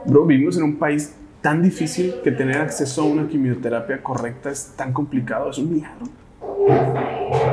Bro, 0.06 0.26
vivimos 0.26 0.58
en 0.58 0.64
un 0.64 0.76
país 0.76 1.16
tan 1.42 1.62
difícil 1.62 2.16
que 2.24 2.32
tener 2.32 2.58
acceso 2.58 3.02
a 3.02 3.06
una 3.06 3.28
quimioterapia 3.28 4.02
correcta 4.02 4.50
es 4.50 4.74
tan 4.76 4.94
complicado. 4.94 5.50
Es 5.50 5.58
un 5.58 5.74
milagro. 5.74 6.06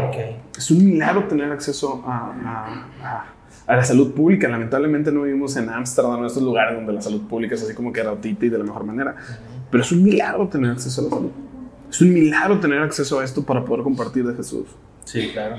Okay. 0.09 0.41
Es 0.57 0.71
un 0.71 0.85
milagro 0.85 1.25
tener 1.25 1.51
acceso 1.51 2.03
a, 2.07 2.35
a 3.03 3.25
a 3.71 3.77
la 3.77 3.85
salud 3.85 4.13
pública. 4.13 4.49
Lamentablemente 4.49 5.13
no 5.13 5.23
vivimos 5.23 5.57
en 5.57 5.69
Ámsterdam, 5.69 6.19
en 6.19 6.25
estos 6.25 6.43
lugares 6.43 6.75
donde 6.75 6.93
la 6.93 7.01
salud 7.01 7.23
pública 7.29 7.55
es 7.55 7.63
así 7.63 7.73
como 7.73 7.93
que 7.93 8.03
ratita 8.03 8.47
y 8.47 8.49
de 8.49 8.59
la 8.59 8.65
mejor 8.65 8.83
manera. 8.85 9.15
Pero 9.71 9.85
es 9.85 9.93
un 9.93 10.03
milagro 10.03 10.49
tener 10.49 10.73
acceso 10.73 11.03
a 11.03 11.05
la 11.05 11.11
salud. 11.11 11.31
Es 11.89 12.01
un 12.01 12.13
milagro 12.13 12.59
tener 12.59 12.83
acceso 12.83 13.21
a 13.21 13.25
esto 13.25 13.45
para 13.45 13.65
poder 13.65 13.85
compartir 13.85 14.27
de 14.27 14.35
Jesús. 14.35 14.67
Sí, 15.05 15.31
claro. 15.33 15.57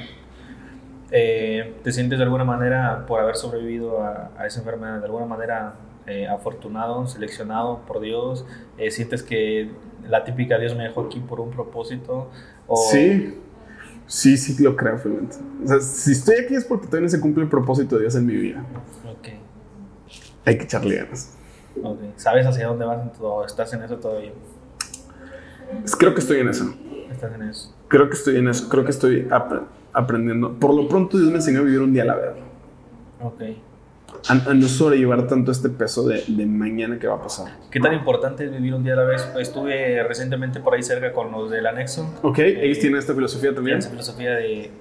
Eh, 1.11 1.75
¿Te 1.83 1.91
sientes 1.91 2.17
de 2.17 2.23
alguna 2.23 2.45
manera, 2.45 3.05
por 3.05 3.19
haber 3.19 3.35
sobrevivido 3.35 4.01
a, 4.03 4.31
esa 4.47 4.59
enfermedad, 4.59 4.99
de 4.99 5.05
alguna 5.05 5.25
manera 5.25 5.75
eh, 6.07 6.27
afortunado, 6.27 7.05
seleccionado 7.07 7.81
por 7.85 7.99
Dios? 7.99 8.45
Eh, 8.77 8.91
¿Sientes 8.91 9.23
que 9.23 9.69
la 10.07 10.23
típica 10.23 10.57
Dios 10.57 10.75
me 10.75 10.83
dejó 10.83 11.01
aquí 11.01 11.19
por 11.19 11.39
un 11.39 11.51
propósito? 11.51 12.29
O... 12.67 12.77
Sí, 12.77 13.37
Sí, 14.11 14.35
sí 14.35 14.61
lo 14.61 14.75
creo 14.75 14.97
fielmente. 14.97 15.37
O 15.63 15.67
sea, 15.69 15.79
si 15.79 16.11
estoy 16.11 16.35
aquí 16.35 16.53
es 16.53 16.65
porque 16.65 16.85
todavía 16.87 17.05
no 17.05 17.09
se 17.09 17.21
cumple 17.21 17.43
el 17.43 17.49
propósito 17.49 17.95
de 17.95 18.01
Dios 18.01 18.15
en 18.15 18.25
mi 18.25 18.35
vida. 18.35 18.61
Ok. 19.09 19.29
Hay 20.43 20.57
que 20.57 20.65
echarle 20.65 20.97
ganas. 20.97 21.37
Ok. 21.81 21.99
¿Sabes 22.17 22.45
hacia 22.45 22.67
dónde 22.67 22.83
vas 22.83 23.01
en 23.01 23.13
todo? 23.13 23.45
¿Estás 23.45 23.71
en 23.71 23.83
eso 23.83 23.95
todavía? 23.99 24.33
Creo 25.97 26.13
que 26.13 26.19
estoy 26.19 26.39
en 26.39 26.49
eso. 26.49 26.75
¿Estás 27.09 27.33
en 27.33 27.43
eso? 27.43 27.73
Creo 27.87 28.09
que 28.09 28.15
estoy 28.15 28.35
en 28.35 28.49
eso. 28.49 28.67
Creo 28.67 28.83
que 28.83 28.91
estoy 28.91 29.29
aprendiendo. 29.93 30.53
Por 30.53 30.73
lo 30.73 30.87
pronto 30.87 31.17
Dios 31.17 31.29
me 31.29 31.37
enseñó 31.37 31.59
a 31.59 31.63
vivir 31.63 31.81
un 31.81 31.93
día 31.93 32.03
a 32.03 32.07
la 32.07 32.15
vez. 32.15 32.33
Ok 33.21 33.41
a, 34.29 34.53
no 34.53 34.67
sobrellevar 34.67 35.27
tanto 35.27 35.51
este 35.51 35.69
peso 35.69 36.07
de, 36.07 36.23
de, 36.27 36.45
mañana 36.45 36.99
que 36.99 37.07
va 37.07 37.15
a 37.15 37.21
pasar. 37.21 37.51
¿Qué 37.69 37.79
tan 37.79 37.93
importante 37.93 38.45
es 38.45 38.51
vivir 38.51 38.73
un 38.73 38.83
día 38.83 38.93
a 38.93 38.97
la 38.97 39.03
vez? 39.03 39.27
Estuve 39.39 40.03
recientemente 40.03 40.59
por 40.59 40.73
ahí 40.73 40.83
cerca 40.83 41.11
con 41.11 41.31
los 41.31 41.49
del 41.49 41.65
anexo. 41.65 42.13
Ok, 42.21 42.39
ellos 42.39 42.79
tienen 42.79 42.99
esta 42.99 43.13
filosofía 43.13 43.53
también. 43.53 43.79
Esa 43.79 43.89
filosofía 43.89 44.35
de, 44.35 44.71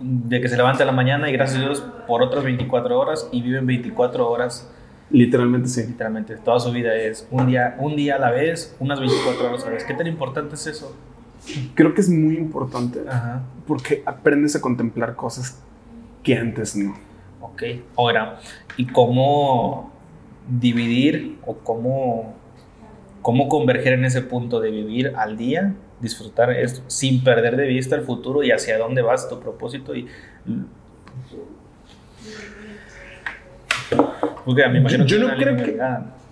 de 0.00 0.40
que 0.40 0.48
se 0.48 0.56
levanta 0.56 0.82
en 0.82 0.88
la 0.88 0.92
mañana 0.92 1.28
y 1.30 1.32
gracias 1.32 1.60
a 1.60 1.64
Dios 1.64 1.84
por 2.06 2.22
otras 2.22 2.44
24 2.44 2.98
horas 2.98 3.28
y 3.32 3.42
viven 3.42 3.66
24 3.66 4.28
horas. 4.28 4.70
Literalmente 5.10 5.68
sí. 5.68 5.86
Literalmente, 5.86 6.36
toda 6.36 6.60
su 6.60 6.70
vida 6.70 6.94
es 6.94 7.26
un 7.30 7.46
día, 7.46 7.76
un 7.78 7.96
día 7.96 8.16
a 8.16 8.18
la 8.18 8.30
vez, 8.30 8.76
unas 8.78 9.00
24 9.00 9.48
horas 9.48 9.62
a 9.62 9.66
la 9.66 9.72
vez. 9.72 9.84
¿Qué 9.84 9.94
tan 9.94 10.06
importante 10.06 10.54
es 10.54 10.66
eso? 10.66 10.94
Creo 11.74 11.94
que 11.94 12.00
es 12.00 12.08
muy 12.08 12.36
importante 12.36 13.00
porque 13.66 14.02
aprendes 14.06 14.56
a 14.56 14.60
contemplar 14.60 15.16
cosas 15.16 15.62
que 16.22 16.36
antes 16.36 16.76
no. 16.76 16.94
Ok, 17.40 17.62
ahora, 17.96 18.38
¿y 18.76 18.86
cómo 18.86 19.92
dividir 20.48 21.38
o 21.46 21.56
cómo, 21.58 22.34
cómo 23.22 23.48
converger 23.48 23.94
en 23.94 24.04
ese 24.04 24.22
punto 24.22 24.60
de 24.60 24.70
vivir 24.70 25.12
al 25.16 25.36
día, 25.36 25.74
disfrutar 26.00 26.50
esto, 26.50 26.82
sin 26.88 27.22
perder 27.22 27.56
de 27.56 27.66
vista 27.66 27.96
el 27.96 28.02
futuro 28.02 28.42
y 28.42 28.50
hacia 28.50 28.78
dónde 28.78 29.02
vas 29.02 29.28
tu 29.28 29.38
propósito? 29.38 29.94
Y, 29.94 30.08
porque 34.44 34.64
a 34.64 34.68
mí 34.68 34.80
me 34.80 35.06
yo, 35.06 35.18
no 35.18 35.36
creo 35.36 35.56
que... 35.56 35.78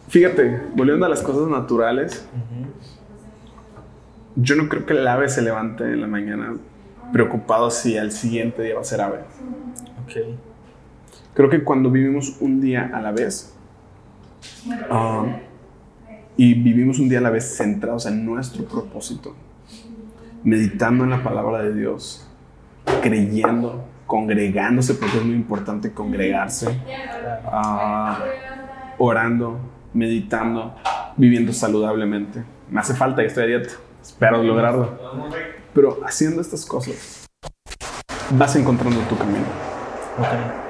Fíjate, 0.09 0.61
volviendo 0.74 1.05
a 1.05 1.09
las 1.09 1.20
cosas 1.20 1.48
naturales, 1.48 2.26
yo 4.37 4.55
no 4.55 4.68
creo 4.68 4.87
que 4.87 4.92
el 4.92 5.07
ave 5.09 5.29
se 5.29 5.42
levante 5.42 5.85
en 5.85 6.01
la 6.01 6.07
mañana 6.07 6.55
preocupado 7.12 7.70
si 7.70 7.96
al 7.96 8.12
siguiente 8.12 8.62
día 8.62 8.75
va 8.75 8.83
a 8.83 8.85
ser 8.85 9.01
ave. 9.01 9.20
Ok. 10.05 10.38
Creo 11.35 11.51
que 11.51 11.64
cuando 11.64 11.90
vivimos 11.90 12.37
un 12.40 12.61
día 12.61 12.90
a 12.92 13.01
la 13.01 13.12
vez 13.12 13.55
um, 14.90 15.35
y 16.37 16.55
vivimos 16.55 16.99
un 16.99 17.09
día 17.09 17.18
a 17.18 17.22
la 17.22 17.31
vez 17.31 17.57
centrados 17.57 18.07
en 18.07 18.25
nuestro 18.25 18.64
propósito, 18.64 19.35
meditando 20.44 21.05
en 21.05 21.11
la 21.11 21.22
palabra 21.22 21.62
de 21.62 21.75
Dios, 21.75 22.29
creyendo, 23.03 23.85
congregándose, 24.07 24.94
porque 24.94 25.16
es 25.16 25.25
muy 25.25 25.35
importante 25.35 25.92
congregarse, 25.92 26.68
uh, 27.46 28.14
orando, 28.99 29.59
meditando, 29.92 30.75
viviendo 31.16 31.53
saludablemente. 31.53 32.44
Me 32.70 32.81
hace 32.81 32.94
falta, 32.94 33.22
y 33.22 33.27
estoy 33.27 33.44
a 33.44 33.46
dieta, 33.46 33.70
espero 34.06 34.42
lograrlo. 34.42 34.90
Pero 35.74 35.98
haciendo 36.04 36.40
estas 36.40 36.64
cosas, 36.64 37.26
vas 38.30 38.56
encontrando 38.56 39.00
tu 39.02 39.16
camino. 39.16 39.44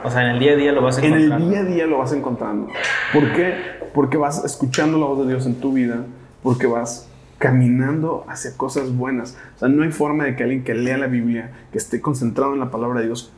O 0.02 0.10
sea, 0.10 0.22
en 0.22 0.30
el 0.30 0.38
día 0.38 0.52
a 0.52 0.56
día 0.56 0.72
lo 0.72 0.82
vas 0.82 0.98
encontrando. 0.98 1.36
En 1.36 1.42
el 1.42 1.50
día 1.50 1.60
a 1.60 1.64
día 1.64 1.86
lo 1.86 1.98
vas 1.98 2.12
encontrando. 2.12 2.68
¿Por 3.12 3.32
qué? 3.32 3.54
Porque 3.94 4.16
vas 4.16 4.44
escuchando 4.44 4.98
la 4.98 5.06
voz 5.06 5.20
de 5.20 5.32
Dios 5.32 5.46
en 5.46 5.60
tu 5.60 5.72
vida, 5.72 6.04
porque 6.42 6.66
vas 6.66 7.08
caminando 7.38 8.24
hacia 8.28 8.56
cosas 8.56 8.96
buenas. 8.96 9.36
O 9.56 9.58
sea, 9.60 9.68
no 9.68 9.84
hay 9.84 9.92
forma 9.92 10.24
de 10.24 10.34
que 10.34 10.42
alguien 10.42 10.64
que 10.64 10.74
lea 10.74 10.98
la 10.98 11.06
Biblia, 11.06 11.52
que 11.70 11.78
esté 11.78 12.00
concentrado 12.00 12.54
en 12.54 12.60
la 12.60 12.70
palabra 12.70 13.00
de 13.00 13.06
Dios, 13.06 13.32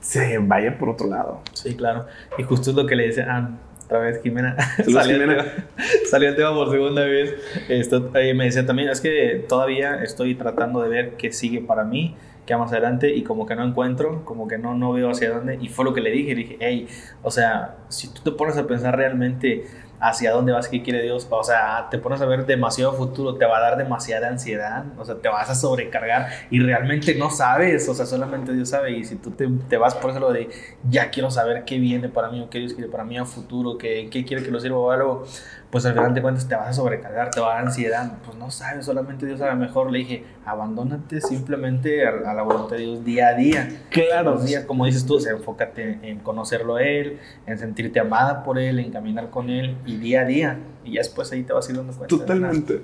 se 0.00 0.38
vaya 0.38 0.76
por 0.76 0.90
otro 0.90 1.06
lado. 1.06 1.40
Sí, 1.54 1.74
claro. 1.76 2.06
Y 2.36 2.42
justo 2.42 2.70
es 2.70 2.76
lo 2.76 2.86
que 2.86 2.96
le 2.96 3.06
dice 3.06 3.22
a 3.22 3.48
otra 3.84 3.98
vez 4.00 4.22
Jimena. 4.22 4.56
salió, 4.92 5.18
Jimena. 5.18 5.34
El 5.34 5.44
tema, 5.44 5.66
salió, 6.06 6.28
el 6.28 6.36
tema, 6.36 6.54
por 6.54 6.70
segunda 6.70 7.04
vez. 7.04 7.34
Esto, 7.68 8.10
me 8.12 8.44
decía 8.44 8.66
también, 8.66 8.88
es 8.88 9.00
que 9.00 9.44
todavía 9.48 10.02
estoy 10.02 10.34
tratando 10.34 10.82
de 10.82 10.88
ver 10.88 11.12
qué 11.16 11.32
sigue 11.32 11.60
para 11.60 11.84
mí 11.84 12.16
que 12.46 12.56
más 12.56 12.72
adelante 12.72 13.14
y 13.14 13.22
como 13.22 13.46
que 13.46 13.56
no 13.56 13.64
encuentro, 13.64 14.24
como 14.24 14.46
que 14.46 14.58
no, 14.58 14.74
no 14.74 14.92
veo 14.92 15.10
hacia 15.10 15.30
dónde. 15.30 15.58
Y 15.60 15.68
fue 15.68 15.84
lo 15.84 15.94
que 15.94 16.00
le 16.00 16.10
dije, 16.10 16.34
le 16.34 16.42
dije, 16.42 16.56
hey, 16.60 16.88
o 17.22 17.30
sea, 17.30 17.76
si 17.88 18.12
tú 18.12 18.20
te 18.22 18.32
pones 18.32 18.56
a 18.56 18.66
pensar 18.66 18.96
realmente 18.96 19.64
hacia 20.00 20.32
dónde 20.32 20.52
vas, 20.52 20.68
qué 20.68 20.82
quiere 20.82 21.02
Dios. 21.02 21.26
O 21.30 21.44
sea, 21.44 21.88
te 21.90 21.98
pones 21.98 22.20
a 22.20 22.26
ver 22.26 22.46
demasiado 22.46 22.92
futuro, 22.92 23.36
te 23.36 23.46
va 23.46 23.58
a 23.58 23.60
dar 23.60 23.76
demasiada 23.76 24.28
ansiedad, 24.28 24.84
o 24.98 25.04
sea, 25.04 25.16
te 25.16 25.28
vas 25.28 25.48
a 25.50 25.54
sobrecargar 25.54 26.28
y 26.50 26.60
realmente 26.60 27.14
no 27.14 27.30
sabes, 27.30 27.88
o 27.88 27.94
sea, 27.94 28.06
solamente 28.06 28.52
Dios 28.52 28.68
sabe. 28.68 28.92
Y 28.92 29.04
si 29.04 29.16
tú 29.16 29.30
te, 29.30 29.48
te 29.68 29.76
vas 29.76 29.94
por 29.94 30.10
eso 30.10 30.20
lo 30.20 30.32
de 30.32 30.48
ya 30.88 31.10
quiero 31.10 31.30
saber 31.30 31.64
qué 31.64 31.78
viene 31.78 32.08
para 32.08 32.30
mí 32.30 32.40
o 32.40 32.50
qué 32.50 32.58
Dios 32.58 32.74
quiere 32.74 32.90
para 32.90 33.04
mí 33.04 33.18
a 33.18 33.24
futuro, 33.24 33.78
qué, 33.78 34.08
qué 34.10 34.24
quiere 34.24 34.42
que 34.42 34.50
lo 34.50 34.60
sirva 34.60 34.78
o 34.78 34.90
algo, 34.90 35.24
pues 35.70 35.84
al 35.86 35.94
final 35.94 36.14
de 36.14 36.22
cuentas 36.22 36.46
te 36.46 36.54
vas 36.54 36.68
a 36.68 36.72
sobrecargar, 36.72 37.30
te 37.30 37.40
va 37.40 37.52
a 37.52 37.54
dar 37.56 37.64
ansiedad. 37.64 38.12
Pues 38.24 38.36
no 38.38 38.48
sabes, 38.50 38.86
solamente 38.86 39.26
Dios 39.26 39.40
sabe 39.40 39.56
mejor. 39.56 39.90
Le 39.90 39.98
dije, 39.98 40.24
abandónate 40.44 41.20
simplemente 41.20 42.06
a, 42.06 42.30
a 42.30 42.34
la 42.34 42.42
voluntad 42.42 42.76
de 42.76 42.82
Dios 42.82 43.04
día 43.04 43.28
a 43.28 43.34
día. 43.34 43.68
Claro. 43.90 44.38
Días, 44.38 44.64
como 44.66 44.86
dices 44.86 45.04
tú, 45.04 45.16
o 45.16 45.20
sea, 45.20 45.32
enfócate 45.32 45.98
en 46.02 46.20
conocerlo 46.20 46.76
a 46.76 46.82
Él, 46.84 47.18
en 47.46 47.58
sentirte 47.58 47.98
amada 47.98 48.44
por 48.44 48.58
Él, 48.58 48.78
en 48.78 48.92
caminar 48.92 49.30
con 49.30 49.50
Él 49.50 49.76
y 49.86 49.96
día 49.96 50.22
a 50.22 50.24
día. 50.24 50.58
Y 50.84 50.92
ya 50.94 51.00
después 51.00 51.30
ahí 51.32 51.42
te 51.42 51.52
vas 51.52 51.66
a 51.68 51.70
ir 51.72 51.76
dando 51.78 51.92
cuenta. 51.92 52.16
Totalmente. 52.16 52.82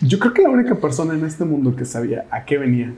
Yo 0.00 0.18
creo 0.18 0.32
que 0.32 0.42
la 0.42 0.50
única 0.50 0.74
persona 0.74 1.14
en 1.14 1.24
este 1.24 1.44
mundo 1.44 1.74
que 1.76 1.84
sabía 1.84 2.26
a 2.30 2.44
qué 2.44 2.58
venía 2.58 2.92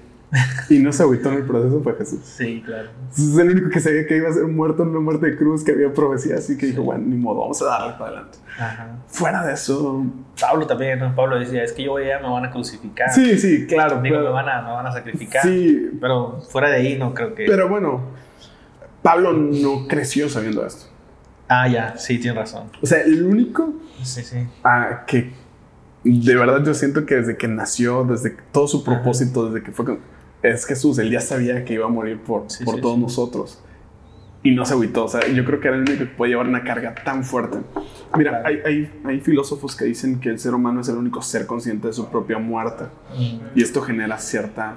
y 0.68 0.78
no 0.80 0.92
se 0.92 1.02
agüitó 1.04 1.30
en 1.30 1.36
el 1.38 1.42
proceso 1.44 1.80
fue 1.82 1.94
Jesús. 1.94 2.20
Sí, 2.24 2.62
claro. 2.64 2.88
Es 3.12 3.36
el 3.38 3.50
único 3.50 3.70
que 3.70 3.80
sabía 3.80 4.06
que 4.06 4.16
iba 4.16 4.28
a 4.28 4.32
ser 4.32 4.44
muerto 4.44 4.82
en 4.82 4.90
una 4.90 5.00
muerte 5.00 5.26
de 5.30 5.36
cruz, 5.36 5.62
que 5.64 5.72
había 5.72 5.92
profecía, 5.92 6.36
así 6.36 6.56
que 6.58 6.66
dijo, 6.66 6.82
bueno, 6.82 7.04
ni 7.06 7.16
modo, 7.16 7.40
vamos 7.42 7.60
a 7.62 7.66
darle 7.66 7.92
para 7.92 8.06
adelante. 8.06 8.38
Ajá. 8.58 8.96
Fuera 9.06 9.46
de 9.46 9.52
eso. 9.54 10.04
Pablo 10.40 10.66
también, 10.66 10.98
¿no? 10.98 11.14
Pablo 11.14 11.38
decía, 11.38 11.62
es 11.62 11.72
que 11.72 11.84
yo 11.84 11.92
voy 11.92 12.04
allá, 12.04 12.20
me 12.20 12.28
van 12.28 12.44
a 12.44 12.50
crucificar. 12.50 13.12
Sí, 13.12 13.38
sí, 13.38 13.66
claro. 13.66 14.00
Digo, 14.02 14.16
pero- 14.16 14.28
me 14.28 14.32
van, 14.34 14.48
a, 14.48 14.62
me 14.62 14.70
van 14.72 14.86
a 14.86 14.92
sacrificar. 14.92 15.42
Sí, 15.42 15.90
Pero 16.00 16.40
fuera 16.50 16.70
de 16.70 16.76
ahí 16.76 16.98
no 16.98 17.14
creo 17.14 17.34
que... 17.34 17.44
pero 17.46 17.68
bueno, 17.68 18.00
Pablo 19.02 19.32
no 19.32 19.86
creció 19.86 20.28
sabiendo 20.28 20.66
esto. 20.66 20.86
Ah, 21.48 21.68
ya, 21.68 21.96
sí, 21.96 22.18
tienes 22.18 22.38
razón. 22.38 22.68
O 22.82 22.86
sea, 22.86 23.00
el 23.02 23.24
único 23.24 23.74
Sí, 24.02 24.22
sí. 24.22 24.38
ah, 24.64 25.04
que 25.06 25.32
de 26.04 26.34
verdad 26.36 26.64
yo 26.64 26.74
siento 26.74 27.04
que 27.06 27.16
desde 27.16 27.36
que 27.36 27.48
nació, 27.48 28.04
desde 28.04 28.36
todo 28.52 28.66
su 28.68 28.82
propósito, 28.84 29.50
desde 29.50 29.64
que 29.64 29.72
fue 29.72 29.84
con- 29.84 29.98
es 30.42 30.64
Jesús, 30.66 30.98
él 30.98 31.10
ya 31.10 31.20
sabía 31.20 31.64
que 31.64 31.74
iba 31.74 31.86
a 31.86 31.88
morir 31.88 32.20
por, 32.20 32.44
Sí, 32.50 32.64
por 32.64 32.76
sí, 32.76 32.80
todos 32.80 32.96
sí. 32.96 33.00
nosotros. 33.02 33.62
Y 34.42 34.52
no 34.54 34.64
se 34.64 34.74
agüitó. 34.74 35.06
O 35.06 35.08
sea, 35.08 35.26
yo 35.26 35.44
creo 35.44 35.58
que 35.60 35.66
era 35.68 35.76
el 35.76 35.82
único 35.82 35.98
que 35.98 36.06
puede 36.06 36.30
llevar 36.30 36.46
una 36.46 36.62
carga 36.62 36.94
tan 36.94 37.24
fuerte. 37.24 37.58
Mira, 38.16 38.42
hay, 38.44 38.60
hay, 38.64 39.00
hay 39.04 39.20
filósofos 39.20 39.74
que 39.74 39.84
dicen 39.86 40.20
que 40.20 40.28
el 40.28 40.38
ser 40.38 40.54
humano 40.54 40.82
es 40.82 40.88
el 40.88 40.96
único 40.96 41.20
ser 41.22 41.46
consciente 41.46 41.88
de 41.88 41.92
su 41.92 42.08
propia 42.08 42.38
muerte. 42.38 42.84
Y 43.56 43.62
esto 43.62 43.82
genera 43.82 44.18
cierta 44.18 44.76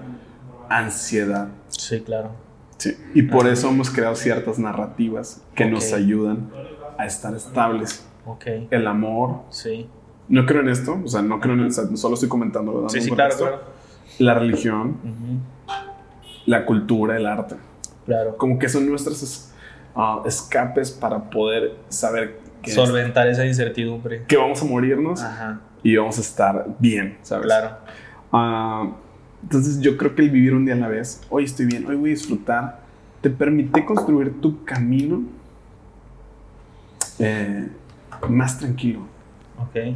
ansiedad. 0.70 1.50
Sí, 1.68 2.02
claro. 2.02 2.32
Sí. 2.80 2.98
Y 3.14 3.22
por 3.24 3.42
Ajá. 3.46 3.54
eso 3.54 3.70
hemos 3.70 3.90
creado 3.92 4.16
ciertas 4.16 4.58
narrativas 4.58 5.44
que 5.54 5.66
nos 5.66 5.94
ayudan 5.94 6.50
a 6.98 7.06
estar 7.06 7.36
estables. 7.36 8.06
Ok. 8.26 8.46
El 8.72 8.88
amor. 8.88 9.42
Sí. 9.52 9.88
No 10.28 10.46
creo 10.46 10.62
en 10.62 10.70
esto, 10.70 11.00
o 11.04 11.08
sea, 11.08 11.22
no 11.22 11.40
creo 11.40 11.54
en 11.56 11.72
sea, 11.72 11.84
solo 11.96 12.16
estoy 12.16 12.30
comentando. 12.30 12.90
Sí, 12.90 13.02
sí, 13.02 13.12
claro. 13.12 13.62
La 14.18 14.34
religión, 14.34 14.98
Ujú, 15.04 15.40
la 16.46 16.66
cultura, 16.66 17.16
el 17.18 17.26
arte. 17.26 17.56
Claro. 18.06 18.38
Como 18.38 18.58
que 18.60 18.70
son 18.70 18.88
nuestros 18.90 19.22
es- 19.24 19.54
ah, 19.96 20.22
escapes 20.26 20.92
para 20.92 21.30
poder 21.30 21.76
saber 21.90 22.40
que, 22.62 22.72
Solventar 22.72 23.28
esa 23.28 23.46
incertidumbre. 23.46 24.24
que 24.28 24.36
vamos 24.38 24.62
a 24.62 24.66
morirnos 24.66 25.22
Ajá. 25.22 25.62
y 25.84 25.96
vamos 25.96 26.18
a 26.18 26.22
estar 26.22 26.66
bien, 26.80 27.18
¿sabes? 27.22 27.46
Claro. 27.46 27.78
Ah, 28.32 28.90
entonces 29.44 29.80
yo 29.80 29.98
creo 29.98 30.16
que 30.16 30.22
el 30.24 30.30
vivir 30.30 30.54
un 30.54 30.66
día 30.66 30.74
a 30.76 30.78
la 30.78 30.88
vez, 30.88 31.22
hoy 31.30 31.46
estoy 31.46 31.66
bien, 31.66 31.86
hoy 31.86 31.96
voy 31.96 32.10
a 32.12 32.14
disfrutar, 32.14 32.82
te 33.22 33.30
permite 33.30 33.86
construir 33.86 34.40
tu 34.42 34.64
camino 34.64 35.24
eh, 37.20 37.68
más 38.30 38.58
tranquilo. 38.60 39.02
Ok. 39.58 39.96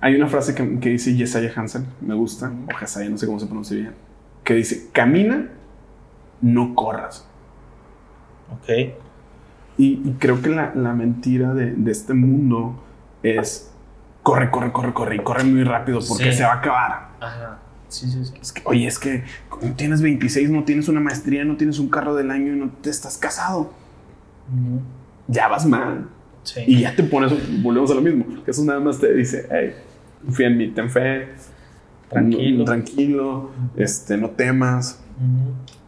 Hay 0.00 0.16
una 0.16 0.26
frase 0.26 0.54
que, 0.54 0.78
que 0.80 0.88
dice 0.90 1.14
Yesaya 1.14 1.52
Hansen, 1.54 1.86
me 2.00 2.14
gusta, 2.14 2.50
o 2.74 2.80
Yesaya, 2.80 3.08
no 3.08 3.18
sé 3.18 3.26
cómo 3.26 3.38
se 3.38 3.46
pronuncia 3.46 3.76
bien, 3.76 3.92
que 4.44 4.54
dice, 4.54 4.88
camina, 4.92 5.48
no 6.40 6.74
corras. 6.74 7.26
Ok. 8.52 8.68
Y, 9.78 10.02
y 10.04 10.16
creo 10.18 10.42
que 10.42 10.50
la, 10.50 10.74
la 10.74 10.92
mentira 10.92 11.54
de, 11.54 11.72
de 11.72 11.90
este 11.92 12.14
mundo 12.14 12.82
es, 13.22 13.72
corre, 14.22 14.50
corre, 14.50 14.72
corre, 14.72 14.92
corre, 14.92 15.16
y 15.16 15.18
corre 15.20 15.44
muy 15.44 15.64
rápido 15.64 16.00
porque 16.06 16.32
Sí. 16.32 16.38
se 16.38 16.42
va 16.44 16.52
a 16.54 16.56
acabar. 16.56 17.08
Ajá. 17.20 17.58
Sí, 17.92 18.10
sí, 18.10 18.24
sí. 18.24 18.32
Es 18.40 18.52
que, 18.52 18.62
oye, 18.64 18.86
es 18.86 18.98
que 18.98 19.22
tienes 19.76 20.00
26, 20.02 20.50
no 20.50 20.64
tienes 20.64 20.88
una 20.88 21.00
maestría, 21.00 21.44
no 21.44 21.56
tienes 21.56 21.78
un 21.78 21.88
carro 21.88 22.14
del 22.14 22.30
año 22.30 22.54
y 22.54 22.56
no 22.56 22.70
te 22.80 22.90
estás 22.90 23.18
casado. 23.18 23.70
Ya 25.28 25.48
vas 25.48 25.66
mal. 25.66 26.08
Sí. 26.42 26.60
Y 26.66 26.80
ya 26.80 26.94
te 26.96 27.04
pones, 27.04 27.32
volvemos 27.62 27.90
a 27.90 27.94
lo 27.94 28.00
mismo. 28.02 28.24
Eso 28.46 28.64
nada 28.64 28.80
más 28.80 28.98
te 28.98 29.12
dice, 29.14 29.46
hey, 29.50 29.74
confía 30.24 30.48
en 30.48 30.56
mí, 30.58 30.68
ten 30.68 30.90
fe, 30.90 31.28
Tranquilo. 32.08 32.58
no- 32.58 32.64
tranquilo, 32.64 33.50
este, 33.76 34.16
no 34.16 34.30
temas, 34.30 35.00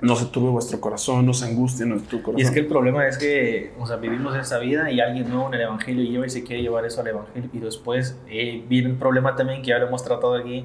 no 0.00 0.14
se 0.16 0.26
turbe 0.26 0.50
vuestro 0.50 0.80
corazón, 0.80 1.26
no 1.26 1.34
se 1.34 1.46
angustie 1.46 1.84
nuestro 1.86 2.22
corazón. 2.22 2.40
Y 2.40 2.44
es 2.44 2.50
que 2.52 2.60
el 2.60 2.66
problema 2.66 3.06
es 3.08 3.18
que, 3.18 3.72
o 3.78 3.86
sea, 3.86 3.96
vivimos 3.96 4.36
esa 4.36 4.58
vida 4.58 4.90
y 4.92 5.00
alguien 5.00 5.28
nuevo 5.28 5.48
en 5.48 5.54
el 5.54 5.62
Evangelio 5.62 6.04
lleva 6.04 6.26
y 6.26 6.30
se 6.30 6.44
quiere 6.44 6.62
llevar 6.62 6.84
eso 6.84 7.00
al 7.00 7.08
Evangelio. 7.08 7.50
Y 7.52 7.58
después 7.58 8.16
eh, 8.28 8.64
viene 8.68 8.90
el 8.90 8.96
problema 8.96 9.34
también 9.34 9.60
que 9.60 9.68
ya 9.70 9.78
lo 9.78 9.88
hemos 9.88 10.04
tratado 10.04 10.34
aquí 10.36 10.64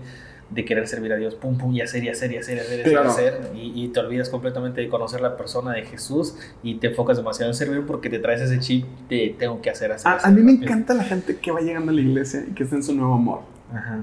de 0.51 0.65
querer 0.65 0.87
servir 0.87 1.13
a 1.13 1.15
Dios, 1.17 1.35
pum, 1.35 1.57
pum, 1.57 1.73
y 1.75 1.81
hacer, 1.81 2.03
y 2.03 2.09
hacer, 2.09 2.31
y 2.31 2.37
hacer, 2.37 2.57
y 2.57 2.59
hacer, 2.61 2.77
y 2.79 2.81
hacer, 2.81 2.91
Claro. 2.93 3.09
hacer, 3.11 3.51
y, 3.55 3.83
y 3.83 3.87
te 3.89 3.99
olvidas 3.99 4.29
completamente 4.29 4.81
de 4.81 4.89
conocer 4.89 5.21
la 5.21 5.37
persona 5.37 5.73
de 5.73 5.83
Jesús 5.83 6.35
y 6.63 6.75
te 6.75 6.87
enfocas 6.87 7.17
demasiado 7.17 7.51
en 7.51 7.55
servir 7.55 7.85
porque 7.85 8.09
te 8.09 8.17
traes 8.19 8.41
ese 8.41 8.59
chip 8.59 8.85
de 9.09 9.35
tengo 9.37 9.61
que 9.61 9.69
hacer, 9.69 9.91
hacer. 9.91 10.11
a, 10.11 10.29
mí 10.31 10.41
me 10.41 10.51
rápido. 10.53 10.63
encanta 10.65 10.93
la 10.95 11.03
gente 11.03 11.37
que 11.37 11.51
va 11.51 11.61
llegando 11.61 11.91
a 11.91 11.93
la 11.95 12.01
iglesia 12.01 12.43
y 12.49 12.53
que 12.53 12.63
está 12.63 12.75
en 12.77 12.83
su 12.83 12.95
nuevo 12.95 13.13
amor. 13.13 13.41
Ajá. 13.71 13.99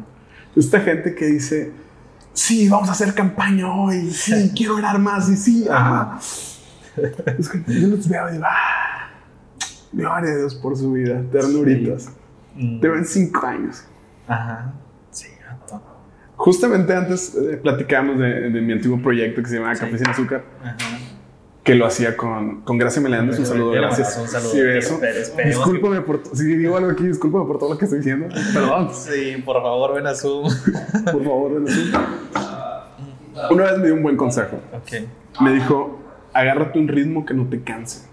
Esta 0.54 0.80
gente 0.80 1.14
que 1.16 1.26
dice, 1.26 1.72
sí, 2.32 2.68
vamos 2.68 2.88
a 2.88 2.92
hacer 2.92 3.12
campaña 3.14 3.66
hoy, 3.74 4.10
sí, 4.10 4.52
quiero 4.56 4.76
orar 4.76 4.98
más, 5.00 5.28
y 5.28 5.36
sí, 5.36 5.66
ajá. 5.68 6.18
Es 7.38 7.48
que 7.48 7.62
yo 7.80 7.88
los 7.88 8.08
veo 8.08 8.28
y 8.30 8.32
digo, 8.34 8.44
ah, 8.46 9.10
gloria 9.92 10.30
a 10.32 10.36
Dios 10.36 10.54
por 10.54 10.76
su 10.76 10.92
vida, 10.92 11.20
ternuritas. 11.32 12.08
Mm. 12.54 12.80
Te 12.80 12.88
ven 12.88 13.04
cinco 13.04 13.44
años. 13.46 13.82
Ajá. 14.28 14.72
Justamente 16.36 16.94
antes 16.94 17.34
eh, 17.34 17.56
platicábamos 17.56 18.18
de, 18.18 18.50
de 18.50 18.60
mi 18.60 18.72
antiguo 18.72 19.00
proyecto 19.00 19.42
que 19.42 19.48
se 19.48 19.54
llamaba 19.56 19.74
Sí. 19.74 19.80
Café 19.80 19.98
sin 19.98 20.08
Azúcar, 20.08 20.44
Ajá. 20.62 20.76
que 21.64 21.74
lo 21.74 21.86
hacía 21.86 22.16
con, 22.16 22.60
con 22.60 22.76
Gracia 22.78 23.00
Meléndez. 23.00 23.38
Un 23.38 23.46
saludo, 23.46 23.70
gracias. 23.72 24.18
Un 24.20 24.28
saludo. 24.28 24.50
Sí, 24.50 24.60
eso. 24.60 25.00
Discúlpame 25.44 26.02
por, 26.02 26.22
si 26.34 26.44
digo 26.44 26.76
algo 26.76 26.90
aquí, 26.90 27.04
discúlpame 27.06 27.46
por 27.46 27.58
todo 27.58 27.72
lo 27.72 27.78
que 27.78 27.86
estoy 27.86 27.98
diciendo. 28.00 28.28
Perdón. 28.52 28.90
Sí, 28.92 29.42
por 29.44 29.62
favor, 29.62 29.94
ven 29.94 30.06
a 30.06 30.14
Zoom. 30.14 30.44
Por 31.04 31.24
favor, 31.24 31.54
ven 31.54 31.68
así. 31.72 31.92
Una 33.50 33.64
vez 33.64 33.78
me 33.78 33.86
dio 33.86 33.94
un 33.94 34.02
buen 34.02 34.16
consejo. 34.16 34.58
ok. 34.74 35.40
Me 35.40 35.52
dijo, 35.54 35.98
agárrate 36.32 36.78
un 36.78 36.88
ritmo 36.88 37.24
que 37.26 37.34
no 37.34 37.46
te 37.48 37.62
canse. 37.62 38.06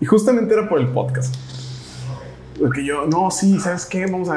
Y 0.00 0.04
justamente 0.04 0.52
era 0.54 0.68
por 0.68 0.80
el 0.80 0.88
podcast. 0.88 1.34
Porque 2.62 2.84
yo, 2.84 3.06
no, 3.08 3.28
sí, 3.32 3.58
¿sabes 3.58 3.86
qué? 3.86 4.06
Vamos 4.06 4.28
a, 4.28 4.36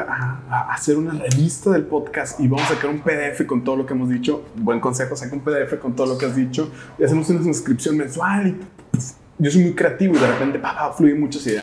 a- 0.50 0.72
hacer 0.74 0.96
una 0.98 1.12
revista 1.12 1.70
del 1.70 1.84
podcast 1.84 2.40
y 2.40 2.48
vamos 2.48 2.68
a 2.68 2.74
sacar 2.74 2.90
un 2.90 2.98
PDF 2.98 3.46
con 3.46 3.62
todo 3.62 3.76
lo 3.76 3.86
que 3.86 3.94
hemos 3.94 4.08
dicho. 4.08 4.42
Buen 4.56 4.80
consejo, 4.80 5.14
saca 5.14 5.32
un 5.36 5.42
PDF 5.42 5.78
con 5.80 5.94
todo 5.94 6.08
lo 6.08 6.18
que 6.18 6.26
has 6.26 6.34
dicho 6.34 6.68
y 6.98 7.04
hacemos 7.04 7.30
una 7.30 7.44
suscripción 7.44 7.96
mensual. 7.96 8.48
Y, 8.48 8.52
puf, 8.90 9.12
yo 9.38 9.48
soy 9.48 9.62
muy 9.62 9.74
creativo 9.74 10.16
y 10.16 10.18
de 10.18 10.26
repente, 10.26 10.60
fluyen 10.96 11.20
muchas 11.20 11.46
ideas. 11.46 11.62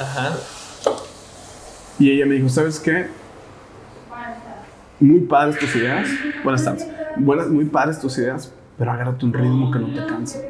Ajá. 0.00 0.32
Y 2.00 2.10
ella 2.10 2.26
me 2.26 2.34
dijo, 2.34 2.48
¿sabes 2.48 2.80
qué? 2.80 3.06
Muy 4.98 5.20
padres 5.20 5.60
tus 5.60 5.76
ideas. 5.76 6.08
Buenas 6.42 6.64
tardes. 6.64 6.88
Buenas, 7.18 7.46
muy 7.48 7.66
padres 7.66 8.00
tus 8.00 8.18
ideas, 8.18 8.52
pero 8.76 8.90
agárrate 8.90 9.24
un 9.26 9.32
ritmo 9.32 9.70
que 9.70 9.78
no 9.78 9.94
te 9.94 10.04
canse. 10.08 10.48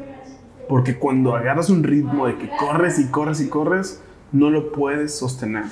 Porque 0.67 0.97
cuando 0.97 1.35
agarras 1.35 1.69
un 1.69 1.83
ritmo 1.83 2.25
de 2.25 2.35
que 2.39 2.49
corres 2.57 2.97
y 2.97 3.05
corres 3.09 3.41
y 3.41 3.47
corres, 3.47 4.01
no 4.31 4.49
lo 4.49 4.71
puedes 4.71 5.17
sostener. 5.17 5.65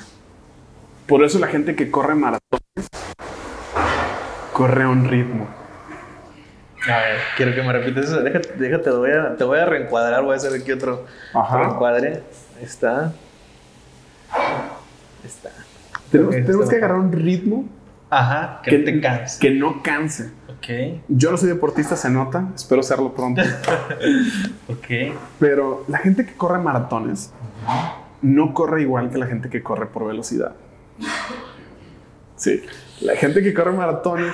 Por 1.07 1.23
eso 1.23 1.39
la 1.39 1.47
gente 1.47 1.75
que 1.75 1.91
corre 1.91 2.15
maratones 2.15 2.87
corre 4.53 4.83
a 4.83 4.89
un 4.89 5.05
ritmo. 5.09 5.47
A 6.85 6.97
ver, 6.97 7.17
quiero 7.37 7.55
que 7.55 7.61
me 7.61 7.73
repites 7.73 8.05
eso. 8.05 8.21
Déjate, 8.21 8.53
déjate, 8.57 8.83
te 8.83 8.91
voy 8.91 9.11
a, 9.11 9.35
te 9.35 9.43
voy 9.43 9.59
a 9.59 9.65
reencuadrar. 9.65 10.23
Voy 10.23 10.33
a 10.33 10.37
hacer 10.37 10.53
aquí 10.53 10.71
otro 10.71 11.05
Ajá. 11.33 11.57
reencuadre. 11.57 12.23
Ahí 12.57 12.63
está. 12.63 13.13
Ahí 14.31 15.25
está. 15.25 15.49
Tenemos, 16.11 16.69
que 16.69 16.75
agarrar 16.75 16.99
un 16.99 17.11
ritmo 17.11 17.65
Ajá, 18.09 18.61
que, 18.63 18.77
no 18.77 18.85
te 18.85 19.01
canses. 19.01 19.39
que 19.39 19.49
no 19.49 19.81
canse. 19.81 20.31
Ok, 20.47 21.01
Yo 21.07 21.31
no 21.31 21.37
soy 21.37 21.49
deportista, 21.49 21.95
se 21.95 22.09
nota. 22.09 22.49
Espero 22.53 22.83
serlo 22.83 23.13
pronto. 23.13 23.41
ok. 24.67 25.15
Pero 25.39 25.85
la 25.87 25.97
gente 25.97 26.25
que 26.25 26.33
corre 26.33 26.59
maratones 26.59 27.33
no 28.23 28.53
corre 28.53 28.81
igual 28.81 29.11
que 29.11 29.17
la 29.17 29.27
gente 29.27 29.49
que 29.49 29.61
corre 29.61 29.85
por 29.87 30.07
velocidad. 30.07 30.55
Sí, 32.35 32.63
la 33.01 33.15
gente 33.15 33.43
que 33.43 33.53
corre 33.53 33.71
maratones 33.73 34.33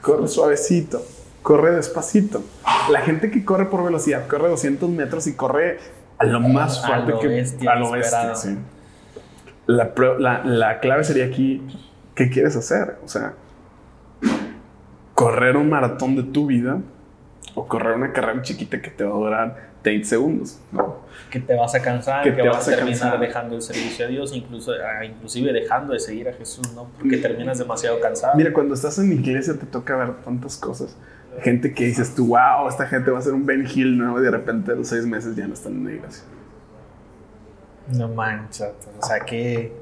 corre 0.00 0.28
suavecito, 0.28 1.02
corre 1.42 1.72
despacito. 1.72 2.42
La 2.90 3.00
gente 3.00 3.30
que 3.30 3.44
corre 3.44 3.66
por 3.66 3.84
velocidad 3.84 4.28
corre 4.28 4.48
200 4.48 4.88
metros 4.90 5.26
y 5.26 5.34
corre 5.34 5.78
a 6.18 6.24
lo 6.24 6.40
más 6.40 6.84
A 6.84 6.86
fuerte 6.86 7.12
lo 7.12 7.20
que 7.20 7.28
bestia, 7.28 7.72
a 7.72 7.76
lo 7.76 7.90
bestia, 7.90 8.34
sí. 8.34 8.56
La, 9.66 9.92
la 10.44 10.80
clave 10.80 11.04
sería 11.04 11.26
aquí, 11.26 11.62
¿qué 12.14 12.28
quieres 12.28 12.56
hacer? 12.56 12.98
O 13.04 13.08
sea, 13.08 13.34
correr 15.14 15.56
un 15.56 15.68
maratón 15.68 16.16
de 16.16 16.24
tu 16.24 16.46
vida 16.46 16.80
o 17.54 17.66
correr 17.66 17.96
una 17.96 18.12
carrera 18.12 18.42
chiquita 18.42 18.80
que 18.80 18.90
te 18.90 19.04
va 19.04 19.10
a 19.10 19.14
durar 19.14 19.69
30 19.82 20.08
segundos. 20.08 20.58
¿no? 20.72 20.98
Que 21.30 21.40
te 21.40 21.54
vas 21.54 21.74
a 21.74 21.80
cansar, 21.82 22.22
Que 22.24 22.30
que, 22.30 22.42
te 22.42 22.48
vas, 22.48 22.58
vas 22.58 22.68
a 22.68 22.70
terminar 22.72 22.98
cansar. 22.98 23.20
dejando 23.20 23.56
el 23.56 23.62
servicio 23.62 24.06
a 24.06 24.08
Dios, 24.08 24.34
incluso, 24.34 24.72
ah, 24.72 25.04
inclusive 25.04 25.52
dejando 25.52 25.92
de 25.92 26.00
seguir 26.00 26.28
a 26.28 26.32
Jesús, 26.32 26.72
¿no? 26.74 26.88
Porque 26.98 27.18
terminas 27.18 27.58
demasiado 27.58 28.00
cansado. 28.00 28.36
Mira, 28.36 28.52
cuando 28.52 28.74
estás 28.74 28.98
en 28.98 29.08
la 29.10 29.14
iglesia 29.14 29.54
te 29.58 29.66
toca 29.66 29.96
ver 29.96 30.20
tantas 30.22 30.56
cosas. 30.56 30.96
Gente 31.42 31.72
que 31.72 31.84
dices 31.84 32.14
tú, 32.14 32.26
wow, 32.28 32.68
esta 32.68 32.86
gente 32.86 33.10
va 33.10 33.18
a 33.20 33.22
ser 33.22 33.32
un 33.34 33.46
Ben 33.46 33.64
Hill 33.72 33.96
nuevo 33.96 34.18
y 34.18 34.22
de 34.24 34.30
repente 34.32 34.72
a 34.72 34.74
los 34.74 34.88
seis 34.88 35.06
meses 35.06 35.36
ya 35.36 35.46
no 35.46 35.54
están 35.54 35.74
en 35.74 35.84
la 35.84 35.92
iglesia. 35.92 36.24
No 37.96 38.08
manches, 38.08 38.68
o 39.00 39.04
sea, 39.06 39.20
qué, 39.20 39.72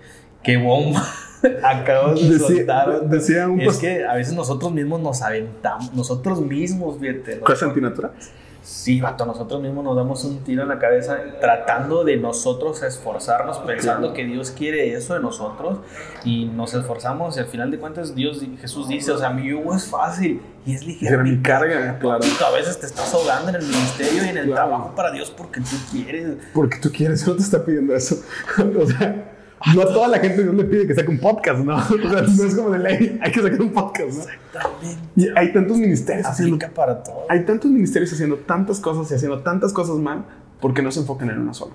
qué 0.43 0.57
bomba 0.57 1.03
acabamos 1.63 2.21
de 2.23 2.39
Decía, 2.39 2.57
soltar. 2.57 3.09
decía 3.09 3.49
un 3.49 3.61
Es 3.61 3.77
que 3.79 4.05
a 4.05 4.15
veces 4.15 4.35
nosotros 4.35 4.73
mismos 4.73 5.01
nos 5.01 5.21
aventamos, 5.23 5.93
nosotros 5.95 6.41
mismos, 6.41 6.99
fíjate. 6.99 7.37
¿no? 7.37 7.45
¿Cosas 7.45 7.69
antinaturales? 7.69 8.31
Sí, 8.69 9.01
vato, 9.01 9.25
nosotros 9.25 9.63
mismos 9.63 9.83
nos 9.83 9.97
damos 9.97 10.23
un 10.25 10.45
tiro 10.45 10.63
en 10.63 10.69
la 10.69 10.79
cabeza 10.79 11.17
tratando 11.41 12.05
de 12.05 12.19
nosotros 12.19 12.83
esforzarnos, 12.83 13.57
pensando 13.61 14.13
que 14.13 14.27
Dios 14.27 14.51
quiere 14.51 14.93
eso 14.93 15.15
de 15.15 15.21
nosotros 15.21 15.79
y 16.23 16.45
nos 16.45 16.75
esforzamos 16.75 17.39
y 17.39 17.41
al 17.41 17.47
final 17.47 17.71
de 17.71 17.79
cuentas 17.79 18.15
Dios, 18.15 18.43
Jesús 18.61 18.87
dice, 18.89 19.11
o 19.13 19.17
sea, 19.17 19.31
mi 19.31 19.49
yugo 19.49 19.75
es 19.75 19.87
fácil 19.87 20.43
y 20.67 20.75
es 20.75 20.85
ligero. 20.87 21.23
Mi 21.25 21.41
carga, 21.41 21.99
claro. 21.99 22.23
A 22.47 22.51
veces 22.51 22.79
te 22.79 22.85
estás 22.85 23.15
ahogando 23.15 23.49
en 23.49 23.55
el 23.55 23.63
ministerio 23.67 24.23
y 24.27 24.29
en 24.29 24.37
el 24.37 24.45
Claro. 24.49 24.69
trabajo 24.69 24.95
para 24.95 25.13
Dios 25.13 25.33
porque 25.35 25.61
tú 25.63 25.77
quieres. 25.91 26.37
Porque 26.53 26.77
tú 26.77 26.93
quieres, 26.93 27.27
no 27.27 27.37
te 27.37 27.43
está 27.43 27.65
pidiendo 27.65 27.95
eso. 27.97 28.17
o 28.59 28.87
sea, 28.87 29.38
no 29.75 29.83
a 29.83 29.87
toda 29.87 30.09
la 30.09 30.19
gente 30.19 30.43
Dios 30.43 30.55
le 30.55 30.65
pide 30.65 30.87
que 30.87 30.95
saque 30.95 31.11
un 31.11 31.19
podcast, 31.19 31.61
¿no? 31.61 31.77
O 31.79 31.81
sea, 32.11 32.23
no 32.23 32.45
es 32.45 32.55
como 32.55 32.71
de 32.71 32.79
ley, 32.79 33.19
hay 33.23 33.33
que 33.33 33.43
sacar 33.43 33.61
un 33.61 33.73
podcast, 33.73 34.09
¿no? 34.19 34.23
Exactamente. 34.23 35.03
Y 35.17 35.29
hay 35.37 35.53
tantos 35.53 35.77
ministerios 35.79 36.27
haciendo, 36.27 36.57
Aplica 36.57 36.75
para 36.75 37.03
todo. 37.03 37.25
hay 37.29 37.45
tantos 37.45 37.71
ministerios 37.71 38.13
haciendo 38.13 38.37
tantas 38.37 38.81
cosas 38.81 39.11
y 39.11 39.15
haciendo 39.15 39.41
tantas 39.41 39.73
cosas 39.73 39.97
mal 39.97 40.25
porque 40.61 40.83
no 40.83 40.91
se 40.91 41.01
enfocan 41.01 41.31
en 41.31 41.39
una 41.41 41.55
sola. 41.55 41.73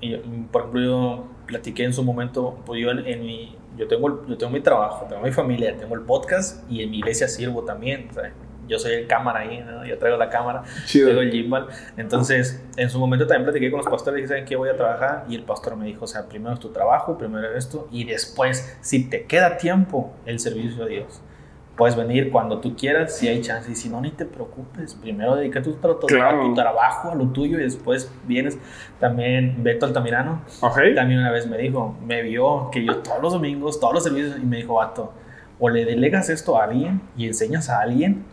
Y 0.00 0.10
yo, 0.10 0.18
por 0.52 0.62
ejemplo, 0.62 0.82
yo 0.82 1.24
platiqué 1.46 1.84
en 1.84 1.92
su 1.94 2.02
momento, 2.02 2.58
pues 2.66 2.80
yo 2.82 2.90
en, 2.90 3.06
en 3.06 3.20
mi, 3.24 3.56
yo 3.78 3.88
tengo, 3.88 4.08
el- 4.08 4.28
yo 4.28 4.36
tengo 4.36 4.52
mi 4.52 4.60
trabajo, 4.60 5.06
tengo 5.08 5.22
mi 5.22 5.32
familia, 5.32 5.74
tengo 5.78 5.94
el 5.94 6.02
podcast 6.02 6.70
y 6.70 6.82
en 6.82 6.90
mi 6.90 6.98
iglesia 6.98 7.26
sirvo 7.26 7.62
también. 7.62 8.08
sea, 8.12 8.32
yo 8.68 8.78
soy 8.78 8.92
el 8.94 9.06
cámara 9.06 9.40
ahí, 9.40 9.64
¿no? 9.66 9.84
yo 9.84 9.98
traigo 9.98 10.16
la 10.18 10.28
cámara, 10.28 10.62
Chido. 10.86 11.06
traigo 11.06 11.22
el 11.22 11.30
gimbal. 11.30 11.66
Entonces, 11.96 12.64
en 12.76 12.90
su 12.90 12.98
momento 12.98 13.26
también 13.26 13.44
platiqué 13.44 13.70
con 13.70 13.78
los 13.78 13.86
pastores 13.88 14.18
y 14.18 14.22
dije, 14.22 14.28
¿saben 14.28 14.44
qué? 14.44 14.56
Voy 14.56 14.68
a 14.68 14.76
trabajar. 14.76 15.24
Y 15.28 15.34
el 15.34 15.42
pastor 15.44 15.76
me 15.76 15.86
dijo, 15.86 16.04
o 16.04 16.08
sea, 16.08 16.28
primero 16.28 16.54
es 16.54 16.60
tu 16.60 16.70
trabajo, 16.70 17.16
primero 17.18 17.52
esto, 17.56 17.88
y 17.90 18.04
después, 18.04 18.76
si 18.80 19.08
te 19.08 19.24
queda 19.26 19.56
tiempo, 19.56 20.14
el 20.26 20.38
servicio 20.38 20.84
a 20.84 20.86
Dios. 20.86 21.20
Puedes 21.76 21.94
venir 21.94 22.30
cuando 22.32 22.58
tú 22.60 22.74
quieras, 22.74 23.14
si 23.18 23.28
hay 23.28 23.42
chance, 23.42 23.70
y 23.70 23.74
si 23.74 23.90
no, 23.90 24.00
ni 24.00 24.10
te 24.10 24.24
preocupes. 24.24 24.94
Primero 24.94 25.36
dedica 25.36 25.60
tu, 25.60 25.76
Claro. 26.06 26.40
a 26.40 26.44
tu 26.46 26.54
trabajo, 26.54 27.10
a 27.10 27.14
lo 27.14 27.26
tuyo, 27.28 27.58
y 27.58 27.62
después 27.64 28.10
vienes. 28.26 28.58
También 28.98 29.62
Beto 29.62 29.84
Altamirano, 29.84 30.40
¿Ok? 30.62 30.78
también 30.94 31.20
una 31.20 31.30
vez 31.30 31.46
me 31.46 31.58
dijo, 31.58 31.94
me 32.02 32.22
vio 32.22 32.70
que 32.72 32.82
yo 32.82 32.96
todos 33.02 33.20
los 33.22 33.32
domingos, 33.34 33.78
todos 33.78 33.92
los 33.92 34.04
servicios, 34.04 34.38
y 34.42 34.46
me 34.46 34.56
dijo, 34.56 34.74
vato, 34.76 35.12
o 35.58 35.68
le 35.68 35.84
delegas 35.84 36.30
esto 36.30 36.58
a 36.58 36.64
alguien 36.64 37.02
y 37.14 37.26
enseñas 37.26 37.68
a 37.68 37.80
alguien, 37.80 38.24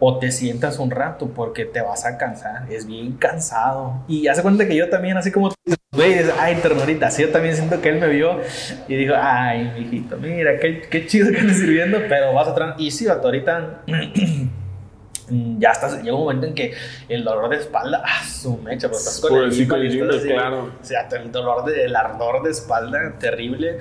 o 0.00 0.18
te 0.18 0.30
sientas 0.30 0.78
un 0.78 0.90
rato 0.90 1.28
porque 1.34 1.64
te 1.64 1.80
vas 1.80 2.04
a 2.04 2.18
cansar, 2.18 2.70
es 2.70 2.86
bien 2.86 3.12
cansado. 3.12 4.04
Y 4.06 4.28
hace 4.28 4.42
cuenta 4.42 4.66
que 4.66 4.76
yo 4.76 4.88
también, 4.88 5.16
así 5.16 5.32
como 5.32 5.50
tú 5.50 5.54
dices, 5.64 5.80
güey, 5.92 6.14
ay, 6.38 6.56
ternurita, 6.56 7.08
así 7.08 7.22
yo 7.22 7.30
también 7.30 7.56
siento 7.56 7.80
que 7.80 7.88
él 7.88 8.00
me 8.00 8.08
vio 8.08 8.40
y 8.86 8.94
dijo, 8.94 9.14
ay, 9.16 9.72
mijito, 9.76 10.16
mira, 10.16 10.58
qué, 10.58 10.82
qué 10.82 11.06
chido 11.06 11.30
que 11.32 11.38
andas 11.38 11.56
sirviendo, 11.56 11.98
pero 12.08 12.32
vas 12.32 12.48
a 12.48 12.54
traer, 12.54 12.74
y 12.78 12.90
sí, 12.90 13.06
ahorita... 13.08 13.82
Ya 15.30 15.72
estás, 15.72 16.02
llega 16.02 16.16
un 16.16 16.22
momento 16.22 16.46
en 16.46 16.54
que 16.54 16.72
el 17.06 17.22
dolor 17.22 17.50
de 17.50 17.56
espalda, 17.56 18.02
ah, 18.02 18.24
su 18.24 18.56
mecha, 18.56 18.88
pero 18.88 18.98
estás 18.98 19.20
con 19.20 19.28
Por 19.28 19.42
el 19.44 19.52
el 19.52 19.60
estás 19.60 20.16
así, 20.16 20.28
claro. 20.28 20.72
o 20.80 20.84
sea, 20.84 21.06
el 21.12 21.30
dolor 21.30 21.66
de, 21.66 21.84
el 21.84 21.94
ardor 21.94 22.42
de 22.42 22.50
espalda 22.50 23.14
terrible. 23.18 23.78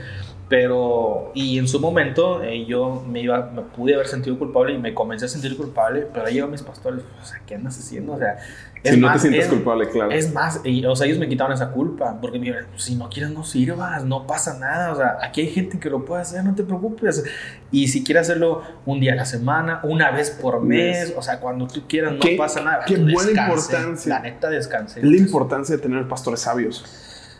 Pero, 0.50 1.32
y 1.36 1.58
en 1.60 1.68
su 1.68 1.80
momento 1.82 2.41
eh, 2.41 2.66
yo 2.66 3.04
me 3.06 3.20
iba, 3.22 3.52
me 3.54 3.64
pude 3.64 3.95
haber 3.95 4.08
sentido 4.08 4.39
culpable 4.39 4.74
y 4.74 4.78
me 4.78 4.93
comencé 4.93 5.26
a 5.26 5.28
sentir 5.28 5.58
culpable, 5.58 6.08
pero 6.14 6.26
ahí 6.26 6.36
llegan 6.36 6.52
mis 6.52 6.62
pastores, 6.62 7.04
o 7.22 7.26
sea, 7.26 7.41
¿qué 7.45 7.56
andas 7.56 7.78
haciendo? 7.78 8.14
O 8.14 8.18
sea, 8.18 8.38
Si 8.82 8.91
no 8.91 9.08
te 9.08 9.12
más, 9.14 9.22
sientes 9.22 9.43
es- 9.43 9.50
culpable, 9.52 9.89
claro. 9.89 10.10
Es 10.12 10.34
más, 10.34 10.62
y, 10.64 10.86
o 10.86 10.95
sea, 10.95 11.06
ellos 11.06 11.20
me 11.20 11.28
quitaron 11.28 11.52
esa 11.52 11.72
culpa, 11.72 12.18
porque 12.22 12.39
me 12.39 12.45
dijeron, 12.45 12.66
si 12.78 12.95
no 12.95 13.10
quieres 13.10 13.32
no 13.34 13.43
sirvas, 13.43 14.06
no 14.06 14.26
pasa 14.26 14.58
nada, 14.58 14.93
o 14.93 14.95
sea, 14.95 15.18
aquí 15.22 15.41
hay 15.41 15.48
gente 15.50 15.80
que 15.80 15.89
lo 15.89 16.06
puede 16.06 16.22
hacer, 16.22 16.45
no 16.45 16.56
te 16.56 16.64
preocupes. 16.64 17.26
Y 17.70 17.89
si 17.89 18.06
quieres 18.06 18.30
hacerlo 18.30 18.62
un 18.86 19.02
día 19.02 19.12
a 19.12 19.16
la 19.18 19.26
semana, 19.26 19.82
una 19.84 20.12
vez 20.12 20.32
por 20.32 20.62
mes, 20.62 21.14
o 21.18 21.22
sea, 21.22 21.41
cuando 21.41 21.68
tú 21.68 21.82
quieras, 21.89 22.14
no 22.14 22.20
pasa 22.38 22.62
nada. 22.62 22.86
qué 22.86 22.95
buena 22.95 23.12
descanse, 23.32 23.52
importancia. 23.74 24.10
La 24.14 24.20
neta 24.22 24.50
descanse. 24.50 25.00
Es 25.02 25.06
la 25.06 25.18
importancia 25.18 25.76
de 25.76 25.82
tener 25.82 26.08
pastores 26.08 26.39
sabios. 26.39 26.86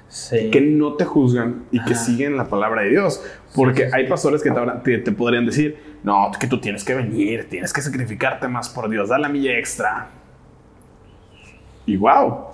Sí. 0.10 0.50
que 0.52 0.62
no 0.62 0.94
te 0.94 1.04
juzgan 1.04 1.66
y 1.72 1.84
que 1.84 1.94
siguen 1.94 2.38
la 2.38 2.46
palabra 2.46 2.84
de 2.84 2.90
Dios. 2.90 3.22
Porque 3.54 3.84
Sí, 3.84 3.90
sí, 3.90 3.96
hay 3.96 4.08
pastores 4.08 4.42
que 4.42 4.52
te, 4.84 4.98
te- 5.00 5.12
podrían 5.12 5.46
decir, 5.46 5.78
no, 6.04 6.32
que 6.40 6.48
tú 6.48 6.62
tienes 6.62 6.84
que 6.84 6.96
venir, 6.96 7.50
tienes 7.50 7.74
que 7.74 7.82
sacrificarte 7.82 8.48
más 8.48 8.70
por 8.70 8.90
Dios, 8.90 9.10
da 9.10 9.18
la 9.18 9.30
milla 9.30 9.58
extra. 9.58 10.10
Y 11.86 11.98
wow, 11.98 12.48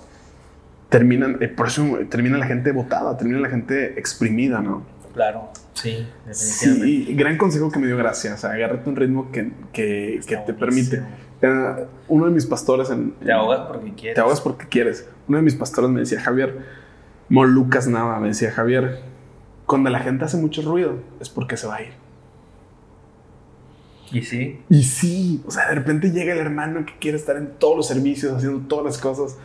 terminan, 0.88 1.38
eh, 1.40 1.48
por 1.48 1.66
eso 1.68 1.84
termina 2.08 2.38
la 2.38 2.46
gente 2.46 2.72
botada, 2.72 3.16
termina 3.16 3.40
la 3.40 3.48
gente 3.48 3.98
exprimida, 3.98 4.60
¿no? 4.60 4.84
Claro, 5.12 5.50
sí, 5.74 6.06
definitivamente. 6.26 6.86
Sí, 6.86 7.06
y 7.10 7.14
gran 7.14 7.36
consejo 7.36 7.70
que 7.70 7.78
me 7.78 7.86
dio 7.86 7.96
gracias, 7.96 8.34
o 8.34 8.38
sea, 8.38 8.50
agárrate 8.50 8.88
un 8.88 8.96
ritmo 8.96 9.30
que, 9.30 9.50
que, 9.72 10.20
te 10.46 10.54
permite. 10.54 11.02
Eh, 11.42 11.86
uno 12.08 12.26
de 12.26 12.30
mis 12.32 12.46
pastores 12.46 12.90
en... 12.90 13.12
Te 13.12 13.32
ahogas 13.32 13.60
porque 13.68 13.92
quieres. 13.92 14.14
Te 14.14 14.20
ahogas 14.20 14.40
porque 14.40 14.66
quieres. 14.66 15.08
Uno 15.28 15.38
de 15.38 15.42
mis 15.44 15.54
pastores 15.54 15.90
me 15.90 16.00
decía, 16.00 16.20
Javier, 16.20 16.58
Molucas 17.28 17.86
Nava, 17.86 18.20
me 18.20 18.28
decía, 18.28 18.50
Javier, 18.50 19.00
cuando 19.66 19.90
la 19.90 20.00
gente 20.00 20.24
hace 20.24 20.36
mucho 20.36 20.62
ruido 20.62 21.00
es 21.20 21.28
porque 21.28 21.56
se 21.56 21.66
va 21.66 21.76
a 21.76 21.82
ir. 21.82 21.92
Y 24.12 24.22
sí, 24.22 24.60
Y 24.68 24.84
sí, 24.84 25.42
o 25.46 25.50
sea, 25.50 25.68
de 25.68 25.74
repente 25.74 26.10
llega 26.10 26.32
el 26.32 26.38
hermano 26.38 26.84
que 26.86 26.92
quiere 27.00 27.16
estar 27.16 27.36
en 27.36 27.54
todos 27.58 27.76
los 27.76 27.88
servicios, 27.88 28.32
haciendo 28.34 28.66
todas 28.68 28.84
las 28.84 28.98
cosas. 28.98 29.38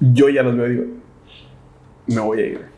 Yo 0.00 0.28
ya 0.28 0.42
los 0.42 0.56
veo 0.56 0.66
y 0.66 0.70
digo, 0.70 0.84
me 2.06 2.20
voy 2.20 2.40
a 2.40 2.46
ir. 2.46 2.75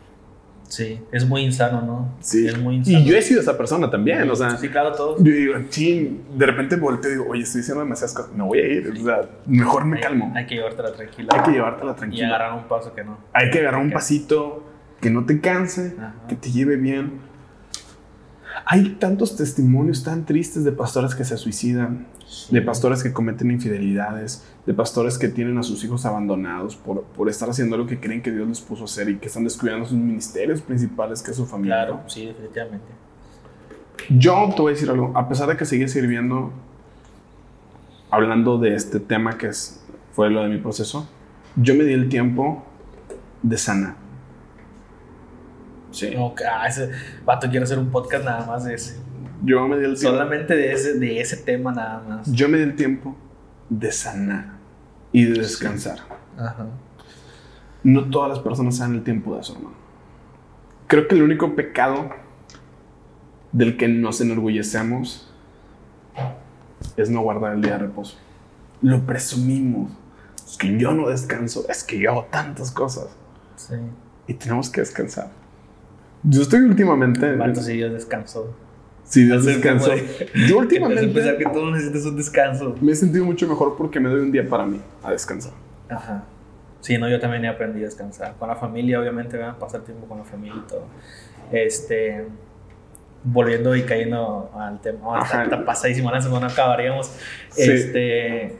Sí, 0.68 1.00
es 1.10 1.26
muy 1.26 1.42
insano, 1.42 1.82
¿no? 1.82 2.14
Sí. 2.20 2.46
Es 2.46 2.56
muy 2.58 2.76
insano. 2.76 2.98
Y 3.00 3.04
yo 3.04 3.16
he 3.16 3.22
sido 3.22 3.40
esa 3.40 3.56
persona 3.58 3.90
también, 3.90 4.28
o 4.30 4.36
sea, 4.36 4.56
Sí, 4.56 4.68
claro, 4.68 4.92
todos. 4.92 5.18
yo 5.18 5.32
digo, 5.32 5.54
sí, 5.70 6.20
de 6.36 6.46
repente 6.46 6.76
volteo 6.76 7.10
y 7.10 7.14
digo, 7.14 7.26
oye, 7.30 7.42
estoy 7.42 7.62
diciendo 7.62 7.82
demasiadas 7.82 8.14
cosas, 8.14 8.32
me 8.32 8.44
voy 8.44 8.58
a 8.60 8.66
ir. 8.68 8.92
O 9.00 9.04
sea, 9.04 9.20
mejor 9.46 9.84
me 9.84 9.96
Hay- 9.96 10.02
calmo. 10.02 10.32
Hay 10.36 10.46
que 10.46 10.54
llevártela 10.54 10.92
tranquila. 10.92 11.28
Hay 11.32 11.42
que 11.42 11.50
llevártela 11.50 11.92
Y 11.92 11.94
tranquila. 11.96 12.26
agarrar 12.28 12.52
un 12.54 12.68
paso 12.68 12.94
que 12.94 13.02
no. 13.04 13.18
Hay 13.32 13.50
que 13.50 13.58
agarrar 13.58 13.80
un 13.82 13.90
pasito 13.90 14.64
que 15.00 15.10
no 15.10 15.26
te 15.26 15.40
canse, 15.40 15.94
Ajá. 15.98 16.14
que 16.28 16.36
te 16.36 16.50
lleve 16.50 16.76
bien. 16.76 17.20
Hay 18.66 18.96
tantos 18.98 19.36
testimonios 19.36 20.02
tan 20.04 20.26
tristes 20.26 20.64
de 20.64 20.72
pastores 20.72 21.14
que 21.14 21.24
se 21.24 21.36
suicidan, 21.36 22.06
de 22.50 22.62
pastores 22.62 23.02
que 23.02 23.12
cometen 23.12 23.50
infidelidades, 23.50 24.44
de 24.66 24.74
pastores 24.74 25.18
que 25.18 25.28
tienen 25.28 25.56
a 25.58 25.62
sus 25.62 25.82
hijos 25.84 26.04
abandonados 26.04 26.76
por, 26.76 27.02
por 27.04 27.28
estar 27.28 27.48
haciendo 27.48 27.76
lo 27.76 27.86
que 27.86 27.98
creen 27.98 28.22
que 28.22 28.30
Dios 28.30 28.46
les 28.46 28.60
puso 28.60 28.82
a 28.82 28.84
hacer 28.84 29.08
y 29.08 29.16
que 29.16 29.28
están 29.28 29.44
descuidando 29.44 29.86
sus 29.86 29.96
ministerios 29.96 30.60
principales, 30.60 31.22
que 31.22 31.30
es 31.30 31.36
su 31.36 31.46
familia. 31.46 31.86
Claro, 31.86 32.00
sí, 32.06 32.26
definitivamente. 32.26 32.86
Yo 34.10 34.52
te 34.54 34.62
voy 34.62 34.72
a 34.72 34.74
decir 34.74 34.90
algo, 34.90 35.12
a 35.16 35.28
pesar 35.28 35.48
de 35.48 35.56
que 35.56 35.64
seguí 35.64 35.88
sirviendo, 35.88 36.52
hablando 38.10 38.58
de 38.58 38.74
este 38.74 39.00
tema 39.00 39.38
que 39.38 39.48
es, 39.48 39.82
fue 40.12 40.30
lo 40.30 40.42
de 40.42 40.48
mi 40.48 40.58
proceso, 40.58 41.08
yo 41.56 41.74
me 41.74 41.84
di 41.84 41.92
el 41.92 42.08
tiempo 42.08 42.64
de 43.42 43.56
sanar. 43.56 43.96
Sí. 45.90 46.10
No, 46.14 46.34
ah, 46.50 46.66
ese 46.66 46.90
vato 47.24 47.48
quiere 47.48 47.64
hacer 47.64 47.78
un 47.78 47.90
podcast 47.90 48.24
nada 48.24 48.46
más 48.46 48.64
de 48.64 48.74
ese. 48.74 48.98
Yo 49.44 49.66
me 49.68 49.78
di 49.78 49.84
el 49.84 49.98
tiempo. 49.98 50.16
Solamente 50.16 50.54
de 50.56 50.72
ese, 50.72 50.94
de 50.98 51.20
ese 51.20 51.36
tema 51.38 51.72
nada 51.72 52.02
más. 52.08 52.32
Yo 52.32 52.48
me 52.48 52.58
di 52.58 52.64
el 52.64 52.76
tiempo 52.76 53.16
de 53.68 53.92
sanar 53.92 54.54
y 55.12 55.24
de 55.24 55.38
descansar. 55.40 55.98
Ajá. 56.36 56.66
No 57.84 58.10
todas 58.10 58.30
las 58.30 58.40
personas 58.40 58.76
se 58.76 58.82
dan 58.82 58.94
el 58.94 59.02
tiempo 59.04 59.34
de 59.34 59.40
eso, 59.40 59.54
hermano. 59.54 59.76
Creo 60.86 61.06
que 61.06 61.14
el 61.14 61.22
único 61.22 61.54
pecado 61.54 62.10
del 63.52 63.76
que 63.76 63.88
nos 63.88 64.20
enorgullecemos 64.20 65.32
es 66.96 67.10
no 67.10 67.20
guardar 67.22 67.54
el 67.54 67.62
día 67.62 67.72
de 67.72 67.78
reposo. 67.78 68.16
Lo 68.82 69.00
presumimos. 69.04 69.92
Es 70.46 70.56
que 70.56 70.78
yo 70.78 70.92
no 70.92 71.08
descanso, 71.08 71.66
es 71.68 71.84
que 71.84 71.98
yo 71.98 72.10
hago 72.10 72.24
tantas 72.30 72.70
cosas 72.70 73.08
Sí. 73.56 73.74
y 74.26 74.34
tenemos 74.34 74.70
que 74.70 74.80
descansar. 74.80 75.30
Yo 76.22 76.42
estoy 76.42 76.60
últimamente. 76.60 77.36
Vato, 77.36 77.60
sí, 77.60 77.74
Dios 77.74 77.92
descansó. 77.92 78.54
Si 79.08 79.24
Dios 79.24 79.38
Hacer 79.42 79.54
descansó. 79.54 79.90
como 79.90 79.96
de- 80.02 80.30
Yo 80.48 80.56
a 80.56 80.58
últimamente 80.58 81.08
pensar 81.08 81.38
que 81.38 81.44
tú 81.46 81.70
necesitas 81.70 82.04
un 82.04 82.16
descanso. 82.16 82.76
me 82.80 82.92
he 82.92 82.94
sentido 82.94 83.24
mucho 83.24 83.48
mejor 83.48 83.76
porque 83.76 83.98
me 84.00 84.08
doy 84.10 84.20
un 84.20 84.30
día 84.32 84.46
para 84.48 84.66
mí 84.66 84.80
a 85.02 85.12
descansar. 85.12 85.52
Ajá. 85.88 86.24
Sí, 86.80 86.96
no, 86.98 87.08
yo 87.08 87.18
también 87.18 87.44
he 87.44 87.48
aprendido 87.48 87.86
a 87.86 87.88
descansar. 87.88 88.34
Con 88.38 88.48
la 88.48 88.54
familia, 88.56 89.00
obviamente, 89.00 89.36
¿verdad? 89.36 89.56
pasar 89.58 89.80
tiempo 89.80 90.06
con 90.06 90.18
la 90.18 90.24
familia 90.24 90.56
y 90.64 90.68
todo. 90.68 90.84
Este, 91.50 92.26
volviendo 93.24 93.74
y 93.74 93.82
cayendo 93.82 94.50
al 94.54 94.80
tema, 94.80 95.18
Ajá. 95.20 95.44
está 95.44 95.64
pasadísimo, 95.64 96.10
la 96.10 96.20
semana 96.20 96.46
acabaríamos. 96.48 97.10
Sí. 97.50 97.70
Este, 97.70 98.56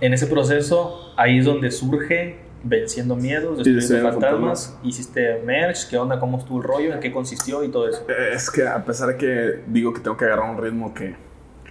en 0.00 0.12
ese 0.14 0.26
proceso, 0.26 1.12
ahí 1.16 1.38
es 1.38 1.44
donde 1.44 1.70
surge 1.70 2.38
Venciendo 2.62 3.16
Miedos, 3.16 3.64
Destruyendo 3.64 4.12
Fantasmas, 4.12 4.78
hiciste 4.82 5.40
merch, 5.46 5.88
¿qué 5.88 5.96
onda? 5.96 6.20
¿Cómo 6.20 6.38
estuvo 6.38 6.58
el 6.58 6.64
rollo? 6.64 6.92
¿En 6.94 7.00
qué 7.00 7.10
consistió? 7.12 7.64
Y 7.64 7.68
todo 7.68 7.88
eso. 7.88 8.04
Es 8.32 8.50
que 8.50 8.66
a 8.66 8.84
pesar 8.84 9.08
de 9.08 9.16
que 9.16 9.62
digo 9.66 9.92
que 9.94 10.00
tengo 10.00 10.16
que 10.16 10.26
agarrar 10.26 10.50
un 10.50 10.62
ritmo 10.62 10.92
que, 10.92 11.14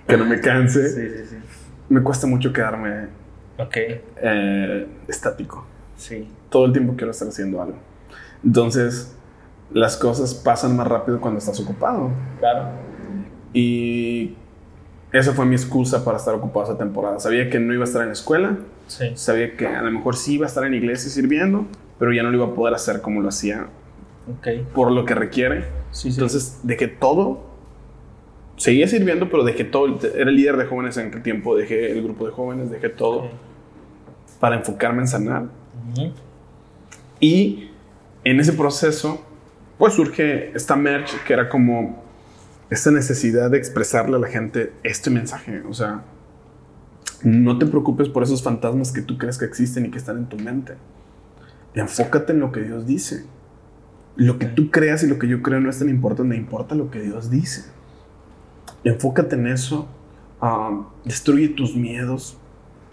que 0.08 0.18
no 0.18 0.26
me 0.26 0.40
canse, 0.42 0.90
Sí, 0.90 1.10
sí, 1.10 1.26
sí. 1.30 1.36
me 1.90 2.02
cuesta 2.02 2.26
mucho 2.28 2.52
quedarme 2.52 3.08
Ok, 3.60 3.76
eh, 3.78 4.88
estático. 5.08 5.66
sí. 5.96 6.28
Todo 6.50 6.66
el 6.66 6.72
tiempo 6.74 6.96
quiero 6.98 7.12
estar 7.12 7.28
haciendo 7.28 7.62
algo. 7.62 7.78
Entonces, 8.44 9.16
las 9.72 9.96
cosas 9.98 10.34
pasan 10.34 10.76
más 10.76 10.88
rápido 10.88 11.22
cuando 11.22 11.38
estás 11.38 11.60
ocupado. 11.60 12.10
Claro. 12.40 12.70
Y 13.54 14.36
esa 15.12 15.34
fue 15.34 15.46
mi 15.46 15.56
excusa 15.56 16.04
para 16.06 16.18
estar 16.18 16.34
ocupado 16.36 16.66
esa 16.66 16.78
temporada. 16.78 17.20
Sabía 17.20 17.50
que 17.50 17.60
no 17.60 17.74
iba 17.74 17.84
a 17.84 17.88
estar 17.88 18.02
en 18.02 18.08
la 18.10 18.14
escuela, 18.14 18.58
Sí. 18.88 19.12
sabía 19.16 19.56
que 19.56 19.68
a 19.68 19.82
lo 19.82 19.92
mejor 19.92 20.16
sí 20.16 20.36
iba 20.36 20.46
a 20.46 20.50
estar 20.50 20.64
en 20.66 20.74
iglesia 20.74 21.10
sirviendo, 21.10 21.66
pero 22.00 22.12
ya 22.14 22.24
no 22.24 22.32
lo 22.32 22.38
iba 22.38 22.46
a 22.48 22.54
poder 22.56 22.74
hacer 22.74 23.02
como 23.02 23.22
lo 23.22 23.30
hacía 23.30 23.68
Ok. 24.38 24.48
por 24.74 24.92
lo 24.92 25.06
que 25.06 25.16
requiere. 25.16 25.66
Sí, 25.92 26.10
sí. 26.12 26.18
Entonces 26.20 26.60
dejé 26.64 26.88
todo. 26.88 27.48
Seguía 28.58 28.88
sirviendo, 28.88 29.30
pero 29.30 29.44
dejé 29.44 29.64
todo. 29.64 30.00
Era 30.16 30.30
el 30.30 30.36
líder 30.36 30.58
de 30.58 30.66
jóvenes 30.66 30.98
en 30.98 31.08
aquel 31.08 31.24
tiempo. 31.24 31.56
Dejé 31.56 31.92
el 31.92 32.04
grupo 32.04 32.26
de 32.26 32.32
jóvenes, 32.32 32.70
dejé 32.70 32.90
todo 32.90 33.30
para 34.40 34.56
enfocarme 34.58 35.02
en 35.02 35.08
sanar. 35.08 35.44
Y 37.20 37.70
en 38.24 38.40
ese 38.40 38.54
proceso, 38.54 39.22
pues 39.78 39.94
surge 39.94 40.52
esta 40.56 40.76
merch 40.76 41.12
que 41.26 41.34
era 41.34 41.50
como 41.50 42.04
esta 42.70 42.92
necesidad 42.92 43.50
de 43.52 43.58
expresarle 43.58 44.18
a 44.18 44.20
la 44.20 44.28
gente 44.28 44.74
este 44.84 45.10
mensaje. 45.10 45.64
O 45.68 45.74
sea, 45.74 46.04
no 47.24 47.58
te 47.58 47.66
preocupes 47.66 48.10
por 48.10 48.24
esos 48.24 48.44
fantasmas 48.44 48.92
que 48.92 49.02
tú 49.02 49.18
crees 49.18 49.38
que 49.38 49.46
existen 49.46 49.86
y 49.86 49.92
que 49.92 49.98
están 49.98 50.18
en 50.18 50.30
tu 50.30 50.38
mente. 50.38 50.76
Enfócate 51.74 52.34
en 52.34 52.40
lo 52.40 52.52
que 52.52 52.62
Dios 52.62 52.86
dice. 52.86 53.26
Lo 54.16 54.38
que 54.38 54.48
tú 54.48 54.70
creas 54.70 55.04
y 55.04 55.08
lo 55.08 55.18
que 55.18 55.28
yo 55.28 55.42
creo 55.42 55.60
no 55.60 55.70
es 55.70 55.80
tan 55.80 55.90
importante, 55.90 56.36
importa 56.36 56.76
lo 56.76 56.92
que 56.92 57.02
Dios 57.02 57.30
dice. 57.30 57.66
Enfócate 58.84 59.36
en 59.36 59.48
eso. 59.48 59.88
ah, 60.42 60.88
destruye 61.06 61.50
tus 61.50 61.76
miedos. 61.76 62.38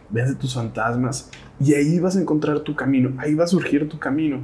Vence 0.08 0.36
tus 0.36 0.54
fantasmas. 0.54 1.30
Y 1.58 1.74
ahí 1.74 1.98
vas 1.98 2.16
a 2.16 2.20
encontrar 2.20 2.60
tu 2.60 2.76
camino. 2.76 3.12
Ahí 3.18 3.34
va 3.34 3.44
a 3.44 3.48
surgir 3.48 3.88
tu 3.88 3.98
camino. 3.98 4.40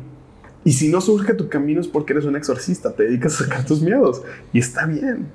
Y 0.64 0.72
si 0.72 0.88
no 0.88 1.00
surge 1.00 1.34
tu 1.34 1.48
camino 1.48 1.80
es 1.80 1.88
porque 1.88 2.12
eres 2.12 2.24
un 2.24 2.36
exorcista. 2.36 2.92
Te 2.94 3.04
dedicas 3.04 3.40
a 3.40 3.44
sacar 3.44 3.64
tus 3.64 3.82
miedos. 3.82 4.22
Y 4.52 4.60
está 4.60 4.86
bien. 4.86 5.26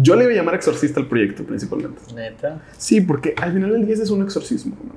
Yo 0.00 0.16
le 0.16 0.24
iba 0.24 0.32
a 0.32 0.36
llamar 0.36 0.54
exorcista 0.54 1.00
al 1.00 1.06
proyecto 1.06 1.44
principalmente. 1.44 2.00
Neta. 2.14 2.62
Sí, 2.78 3.00
porque 3.00 3.34
al 3.36 3.52
final 3.52 3.72
del 3.72 3.86
día 3.86 3.94
es 3.94 4.10
un 4.10 4.22
exorcismo. 4.22 4.76
¿no? 4.82 4.92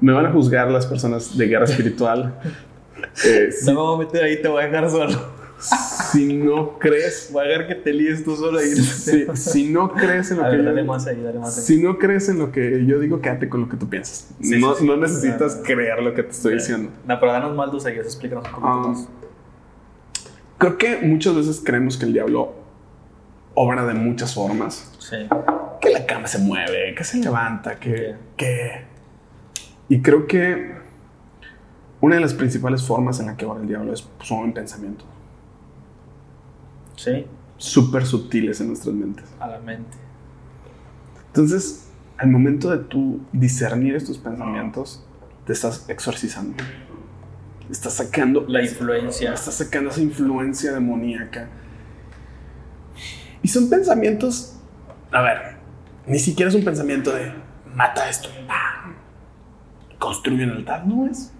Me 0.00 0.12
van 0.12 0.26
a 0.26 0.32
juzgar 0.32 0.70
las 0.70 0.86
personas 0.86 1.36
de 1.36 1.46
guerra 1.46 1.64
espiritual. 1.64 2.38
Eh, 3.26 3.50
me 3.66 3.74
voy 3.74 3.94
a 3.94 4.06
meter 4.06 4.24
ahí, 4.24 4.40
te 4.40 4.48
voy 4.48 4.62
a 4.62 4.66
dejar 4.66 4.90
solo. 4.90 5.12
si 6.12 6.34
no 6.34 6.78
crees, 6.78 7.30
Voy 7.32 7.44
a 7.44 7.48
dejar 7.48 7.66
que 7.68 7.74
te 7.76 7.92
líes 7.92 8.24
tú 8.24 8.36
solo 8.36 8.58
ahí. 8.58 8.68
si, 8.74 9.26
si 9.34 9.68
no 9.70 9.92
crees 9.92 10.30
en 10.30 10.38
lo 10.38 10.44
A 10.44 10.50
que 10.50 10.56
ver, 10.56 10.64
yo 10.64 10.70
dale 10.70 10.80
digo, 10.82 10.92
más 10.92 11.06
ahí, 11.06 11.20
dale 11.22 11.38
más 11.38 11.56
ahí. 11.58 11.64
si 11.64 11.82
no 11.82 11.98
crees 11.98 12.28
en 12.28 12.38
lo 12.38 12.52
que 12.52 12.84
yo 12.86 12.98
digo, 12.98 13.20
quédate 13.20 13.48
con 13.48 13.60
lo 13.62 13.68
que 13.68 13.76
tú 13.76 13.88
piensas. 13.88 14.28
Sí, 14.40 14.58
no, 14.60 14.74
sí, 14.74 14.80
sí. 14.80 14.86
no 14.86 14.96
necesitas 14.96 15.60
creer 15.64 16.02
lo 16.02 16.14
que 16.14 16.22
te 16.22 16.30
estoy 16.30 16.54
diciendo. 16.54 16.90
No, 17.06 17.20
pero 17.20 17.32
danos 17.32 17.54
más 17.56 17.72
luz 17.72 17.86
ahí, 17.86 17.96
explícanos 17.96 18.44
un 18.46 18.50
poquito 18.50 18.88
más. 18.88 19.08
Creo 20.58 20.78
que 20.78 20.98
muchas 21.02 21.34
veces 21.36 21.62
creemos 21.64 21.96
que 21.98 22.06
el 22.06 22.12
diablo 22.12 22.54
obra 23.54 23.84
de 23.86 23.94
muchas 23.94 24.34
formas. 24.34 24.92
Sí. 24.98 25.16
que 25.80 25.90
la 25.90 26.04
cama 26.06 26.26
se 26.26 26.38
mueve, 26.38 26.94
que 26.94 27.04
se 27.04 27.18
levanta, 27.18 27.78
que, 27.78 28.14
que... 28.36 28.84
Y 29.88 30.00
creo 30.02 30.26
que 30.26 30.74
una 32.00 32.16
de 32.16 32.20
las 32.20 32.34
principales 32.34 32.82
formas 32.82 33.20
en 33.20 33.26
la 33.26 33.36
que 33.36 33.44
obra 33.46 33.60
el 33.60 33.68
diablo 33.68 33.92
es 33.92 34.06
son 34.22 34.44
en 34.44 34.52
pensamientos 34.52 35.06
Sí, 36.96 37.26
súper 37.56 38.06
sutiles 38.06 38.60
en 38.60 38.68
nuestras 38.68 38.94
mentes. 38.94 39.24
a 39.38 39.48
la 39.48 39.58
mente. 39.60 39.96
Entonces, 41.28 41.88
al 42.16 42.28
momento 42.28 42.70
de 42.70 42.78
tú 42.78 43.20
discernir 43.32 43.94
estos 43.94 44.18
pensamientos, 44.18 45.04
te 45.44 45.52
estás 45.52 45.88
exorcizando. 45.88 46.56
Estás 47.70 47.94
sacando 47.94 48.44
La 48.48 48.62
influencia. 48.62 49.34
Estás 49.34 49.54
sacando 49.54 49.90
esa 49.90 50.00
influencia 50.00 50.72
demoníaca. 50.72 51.48
Y 53.42 53.48
son 53.48 53.68
pensamientos. 53.68 54.56
A 55.12 55.20
ver, 55.20 55.56
ni 56.06 56.18
siquiera 56.18 56.48
es 56.48 56.54
un 56.54 56.64
pensamiento 56.64 57.12
de 57.12 57.32
mata 57.74 58.08
esto, 58.08 58.28
¡pam! 58.46 58.94
construye 59.98 60.44
un 60.44 60.50
altar, 60.50 60.86
no 60.86 61.06
es. 61.06 61.32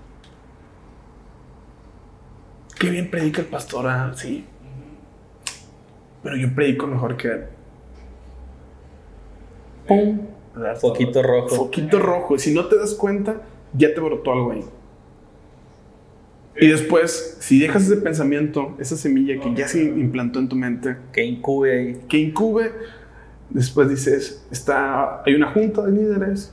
Qué 2.78 2.90
bien 2.90 3.10
predica 3.10 3.40
el 3.40 3.46
pastor, 3.46 3.86
ah, 3.86 4.12
sí. 4.14 4.44
Pero 6.26 6.38
yo 6.38 6.52
predico 6.56 6.88
mejor 6.88 7.16
que 7.16 7.28
él. 7.28 7.44
¡Pum! 9.86 10.20
Foquito 10.80 11.22
rojo. 11.22 11.48
Foquito 11.50 12.00
rojo. 12.00 12.34
Y 12.34 12.40
si 12.40 12.52
no 12.52 12.66
te 12.66 12.76
das 12.76 12.94
cuenta, 12.94 13.42
ya 13.72 13.94
te 13.94 14.00
brotó 14.00 14.32
algo 14.32 14.50
ahí. 14.50 14.64
Y 16.60 16.66
después, 16.66 17.36
si 17.38 17.60
dejas 17.60 17.84
ese 17.84 17.98
pensamiento, 17.98 18.74
esa 18.80 18.96
semilla 18.96 19.40
que 19.40 19.54
ya 19.54 19.68
se 19.68 19.84
implantó 19.84 20.40
en 20.40 20.48
tu 20.48 20.56
mente, 20.56 20.96
Que 21.12 21.22
incube 21.22 21.78
ahí. 21.78 22.00
que 22.08 22.18
incube, 22.18 22.72
después 23.50 23.88
dices, 23.88 24.44
está, 24.50 25.22
hay 25.22 25.36
una 25.36 25.52
junta 25.52 25.82
de 25.82 25.92
líderes 25.92 26.52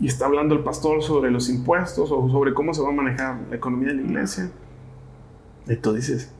y 0.00 0.08
está 0.08 0.26
hablando 0.26 0.56
el 0.56 0.64
pastor 0.64 1.00
sobre 1.00 1.30
los 1.30 1.48
impuestos 1.48 2.10
o 2.10 2.28
sobre 2.28 2.54
cómo 2.54 2.74
se 2.74 2.82
va 2.82 2.88
a 2.88 2.92
manejar 2.92 3.38
la 3.48 3.54
economía 3.54 3.90
de 3.90 3.94
la 3.94 4.02
iglesia. 4.02 4.50
Y 5.68 5.76
tú 5.76 5.92
dices, 5.92 6.34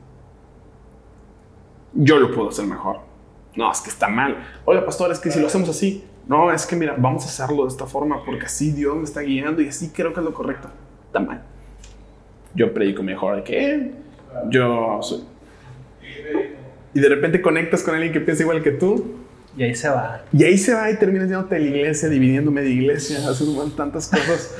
yo 2.03 2.19
lo 2.19 2.33
puedo 2.33 2.49
hacer 2.49 2.65
mejor. 2.65 2.97
No, 3.55 3.71
es 3.71 3.81
que 3.81 3.89
está 3.89 4.07
mal. 4.07 4.37
Oiga, 4.65 4.85
pastor, 4.85 5.11
es 5.11 5.19
que 5.19 5.31
si 5.31 5.39
lo 5.39 5.47
hacemos 5.47 5.69
así, 5.69 6.03
no, 6.27 6.51
es 6.51 6.65
que 6.65 6.75
mira, 6.75 6.95
vamos 6.97 7.23
a 7.23 7.27
hacerlo 7.27 7.63
de 7.63 7.69
esta 7.69 7.85
forma 7.85 8.23
porque 8.25 8.45
así 8.45 8.71
Dios 8.71 8.95
me 8.95 9.03
está 9.03 9.21
guiando 9.21 9.61
y 9.61 9.67
así 9.67 9.89
creo 9.89 10.13
que 10.13 10.19
es 10.19 10.25
lo 10.25 10.33
correcto. 10.33 10.69
Está 11.07 11.19
mal. 11.19 11.43
Yo 12.55 12.73
predico 12.73 13.03
mejor 13.03 13.43
que 13.43 13.71
él. 13.71 13.95
Yo 14.49 14.99
soy. 15.01 15.23
Y 16.93 16.99
de 16.99 17.09
repente 17.09 17.41
conectas 17.41 17.83
con 17.83 17.95
alguien 17.95 18.13
que 18.13 18.19
piensa 18.19 18.43
igual 18.43 18.61
que 18.61 18.71
tú. 18.71 19.15
Y 19.55 19.63
ahí 19.63 19.75
se 19.75 19.89
va. 19.89 20.23
Y 20.31 20.43
ahí 20.43 20.57
se 20.57 20.73
va 20.73 20.89
y 20.89 20.97
terminas 20.97 21.29
yéndote 21.29 21.55
de 21.55 21.61
la 21.61 21.67
iglesia, 21.67 22.09
dividiéndome 22.09 22.61
de 22.61 22.69
iglesia, 22.69 23.17
haciendo 23.29 23.63
tantas 23.71 24.07
cosas. 24.07 24.55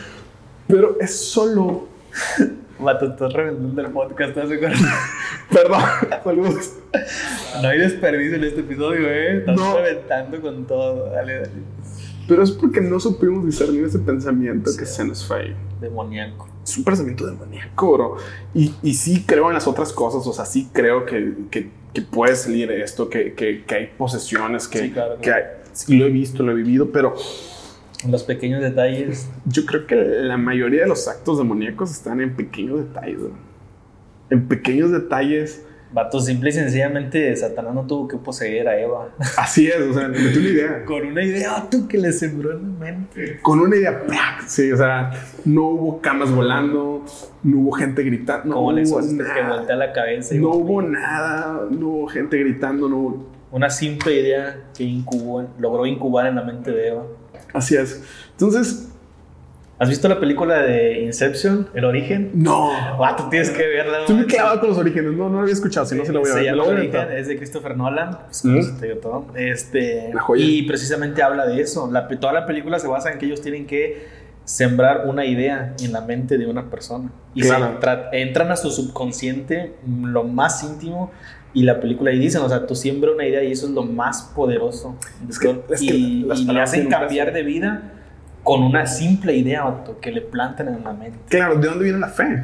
Pero 0.67 0.97
es 0.99 1.15
solo. 1.15 1.87
Vato, 2.83 3.05
estás 3.07 3.33
reventando 3.33 3.81
el 3.81 3.87
podcast, 3.91 4.33
¿te 4.33 4.39
das 4.41 4.49
cuenta? 4.59 4.79
Perdón, 5.51 5.81
saludos. 6.23 6.73
No 7.61 7.67
hay 7.69 7.79
desperdicio 7.79 8.35
en 8.35 8.43
este 8.43 8.59
episodio, 8.61 9.07
¿eh? 9.09 9.37
Estás 9.39 9.55
No. 9.55 9.77
reventando 9.77 10.41
con 10.41 10.65
todo. 10.65 11.09
Dale, 11.11 11.35
dale. 11.35 11.49
Pero 12.27 12.41
es 12.43 12.51
porque 12.51 12.79
no 12.81 12.99
supimos 12.99 13.45
discernir 13.45 13.83
ese 13.85 13.99
pensamiento 13.99 14.71
que 14.77 14.85
se 14.85 15.03
nos 15.03 15.25
fue 15.25 15.41
ahí. 15.41 15.55
Demoníaco. 15.81 16.47
Es 16.63 16.77
un 16.77 16.83
pensamiento 16.85 17.25
demoníaco, 17.27 17.91
bro. 17.93 18.17
Y, 18.53 18.73
y 18.81 18.93
sí 18.93 19.23
creo 19.27 19.47
en 19.49 19.53
las 19.55 19.67
otras 19.67 19.91
cosas, 19.91 20.25
o 20.25 20.31
sea, 20.31 20.45
sí 20.45 20.69
creo 20.71 21.05
que, 21.05 21.33
que, 21.51 21.69
que 21.93 22.01
puede 22.01 22.35
salir 22.37 22.71
esto, 22.71 23.09
que, 23.09 23.33
que, 23.33 23.65
que 23.65 23.75
hay 23.75 23.87
posesiones, 23.97 24.67
que, 24.69 24.79
Sí, 24.79 24.91
claro, 24.91 25.17
que 25.19 25.33
hay- 25.33 25.43
sí, 25.73 25.97
lo 25.97 26.05
he 26.05 26.09
visto, 26.09 26.41
lo 26.43 26.53
he 26.53 26.55
vivido, 26.55 26.91
pero 26.91 27.13
Los 28.09 28.23
pequeños 28.23 28.61
detalles. 28.61 29.29
yo 29.45 29.65
creo 29.65 29.87
que 29.87 29.95
la 29.95 30.37
mayoría 30.37 30.81
de 30.81 30.87
los 30.87 31.07
actos 31.07 31.37
demoníacos 31.37 31.91
están 31.91 32.21
en 32.21 32.35
pequeños 32.35 32.79
detalles. 32.79 33.19
En 34.29 34.47
pequeños 34.47 34.91
detalles. 34.91 35.65
Vato, 35.91 36.19
simple 36.19 36.49
y 36.49 36.53
sencillamente, 36.53 37.35
Satanás 37.35 37.75
no 37.75 37.85
tuvo 37.85 38.07
que 38.07 38.17
poseer 38.17 38.67
a 38.67 38.79
Eva. 38.81 39.09
Así 39.37 39.67
es, 39.67 39.79
o 39.79 39.93
sea, 39.93 40.11
tengo 40.11 40.39
una 40.39 40.49
idea. 40.49 40.85
Con 40.85 41.05
una 41.05 41.23
idea, 41.23 41.67
tú 41.69 41.87
que 41.87 41.99
le 41.99 42.11
sembró 42.11 42.53
en 42.53 42.63
la 42.63 42.79
mente. 42.79 43.39
Con 43.43 43.59
una 43.59 43.75
idea, 43.75 44.03
sí, 44.47 44.71
o 44.71 44.77
sea, 44.77 45.11
no 45.45 45.67
hubo 45.67 46.01
camas 46.01 46.31
volando, 46.31 47.05
no 47.43 47.59
hubo 47.59 47.71
gente 47.73 48.01
gritando, 48.01 48.47
no 48.47 48.55
Como 48.55 48.69
hubo 48.69 48.99
que 49.01 49.13
nada. 49.13 49.57
voltea 49.57 49.75
la 49.75 49.93
cabeza 49.93 50.33
y 50.33 50.39
No 50.39 50.49
hubo 50.49 50.81
nada, 50.81 51.67
no 51.69 51.87
hubo 51.89 52.07
gente 52.07 52.39
gritando, 52.39 52.89
no 52.89 52.97
hubo 52.97 53.29
una 53.51 53.69
simple 53.69 54.19
idea 54.19 54.63
que 54.75 54.83
incubó, 54.83 55.45
logró 55.59 55.85
incubar 55.85 56.25
en 56.25 56.35
la 56.35 56.43
mente 56.43 56.71
de 56.71 56.87
Eva. 56.87 57.03
Así 57.53 57.75
es. 57.75 58.03
Entonces, 58.31 58.89
¿Has 59.79 59.89
visto 59.89 60.07
la 60.07 60.17
película 60.19 60.59
de 60.59 61.01
Inception, 61.01 61.67
El 61.73 61.83
Origen? 61.83 62.29
no. 62.35 62.69
Vato, 62.97 63.27
tienes 63.29 63.49
que 63.49 63.67
verla. 63.67 64.01
Estoy 64.01 64.15
muy 64.15 64.25
clavado 64.27 64.59
con 64.61 64.69
los 64.69 64.77
orígenes. 64.77 65.11
No, 65.13 65.27
no 65.27 65.37
lo 65.37 65.39
había 65.41 65.53
escuchado. 65.53 65.85
Si 65.85 65.95
no, 65.95 66.05
se 66.05 66.13
lo 66.13 66.21
voy 66.21 66.29
a 66.29 66.33
Se 66.33 66.39
ver. 66.41 66.51
Me 66.51 66.57
llama 66.57 66.63
a 66.71 66.75
Origen, 66.75 67.11
es 67.17 67.27
de 67.27 67.35
Christopher 67.37 67.75
Nolan. 67.75 68.17
Pues, 68.27 68.45
Mm. 68.45 68.61
se 68.61 68.71
te 68.79 68.87
digo 68.87 68.99
todo. 68.99 69.25
Este, 69.35 70.09
Una 70.11 70.21
joya. 70.21 70.45
y 70.45 70.61
precisamente 70.61 71.21
habla 71.21 71.47
de 71.47 71.59
eso. 71.59 71.89
La, 71.91 72.07
toda 72.07 72.31
la 72.31 72.45
película 72.45 72.79
se 72.79 72.87
basa 72.87 73.11
en 73.11 73.17
que 73.17 73.25
ellos 73.25 73.41
tienen 73.41 73.65
que 73.65 74.07
sembrar 74.45 75.03
una 75.07 75.25
idea 75.25 75.73
en 75.81 75.91
la 75.91 76.01
mente 76.01 76.37
de 76.37 76.45
una 76.45 76.69
persona. 76.69 77.11
Y 77.33 77.41
Claro. 77.41 77.77
se 77.81 77.85
tra- 77.85 78.09
entran 78.13 78.51
a 78.51 78.55
su 78.55 78.69
subconsciente 78.71 79.73
lo 79.87 80.23
más 80.23 80.63
íntimo 80.63 81.11
y 81.53 81.63
la 81.63 81.79
película 81.79 82.11
ahí 82.11 82.19
dicen, 82.19 82.41
o 82.41 82.49
sea, 82.49 82.65
tú 82.65 82.75
siembras 82.75 83.13
una 83.13 83.25
idea 83.27 83.43
y 83.43 83.51
eso 83.51 83.67
es 83.67 83.71
lo 83.73 83.83
más 83.83 84.23
poderoso. 84.35 84.95
de 85.21 85.29
Es 85.31 85.39
que- 85.39 85.47
todo. 85.49 85.73
es 85.73 85.79
que 85.81 85.85
y 85.95 86.25
y 86.31 86.43
le 86.45 86.61
hacen 86.61 86.89
cambiar 86.89 87.31
de 87.33 87.43
vida 87.43 87.91
con 88.43 88.63
una 88.63 88.85
simple 88.87 89.35
idea 89.35 89.63
vato, 89.63 89.99
que 90.01 90.11
le 90.11 90.21
plantan 90.21 90.67
en 90.67 90.83
la 90.83 90.93
mente. 90.93 91.17
Claro, 91.29 91.55
¿de 91.57 91.67
dónde 91.67 91.83
viene 91.85 91.99
la 91.99 92.09
fe? 92.09 92.43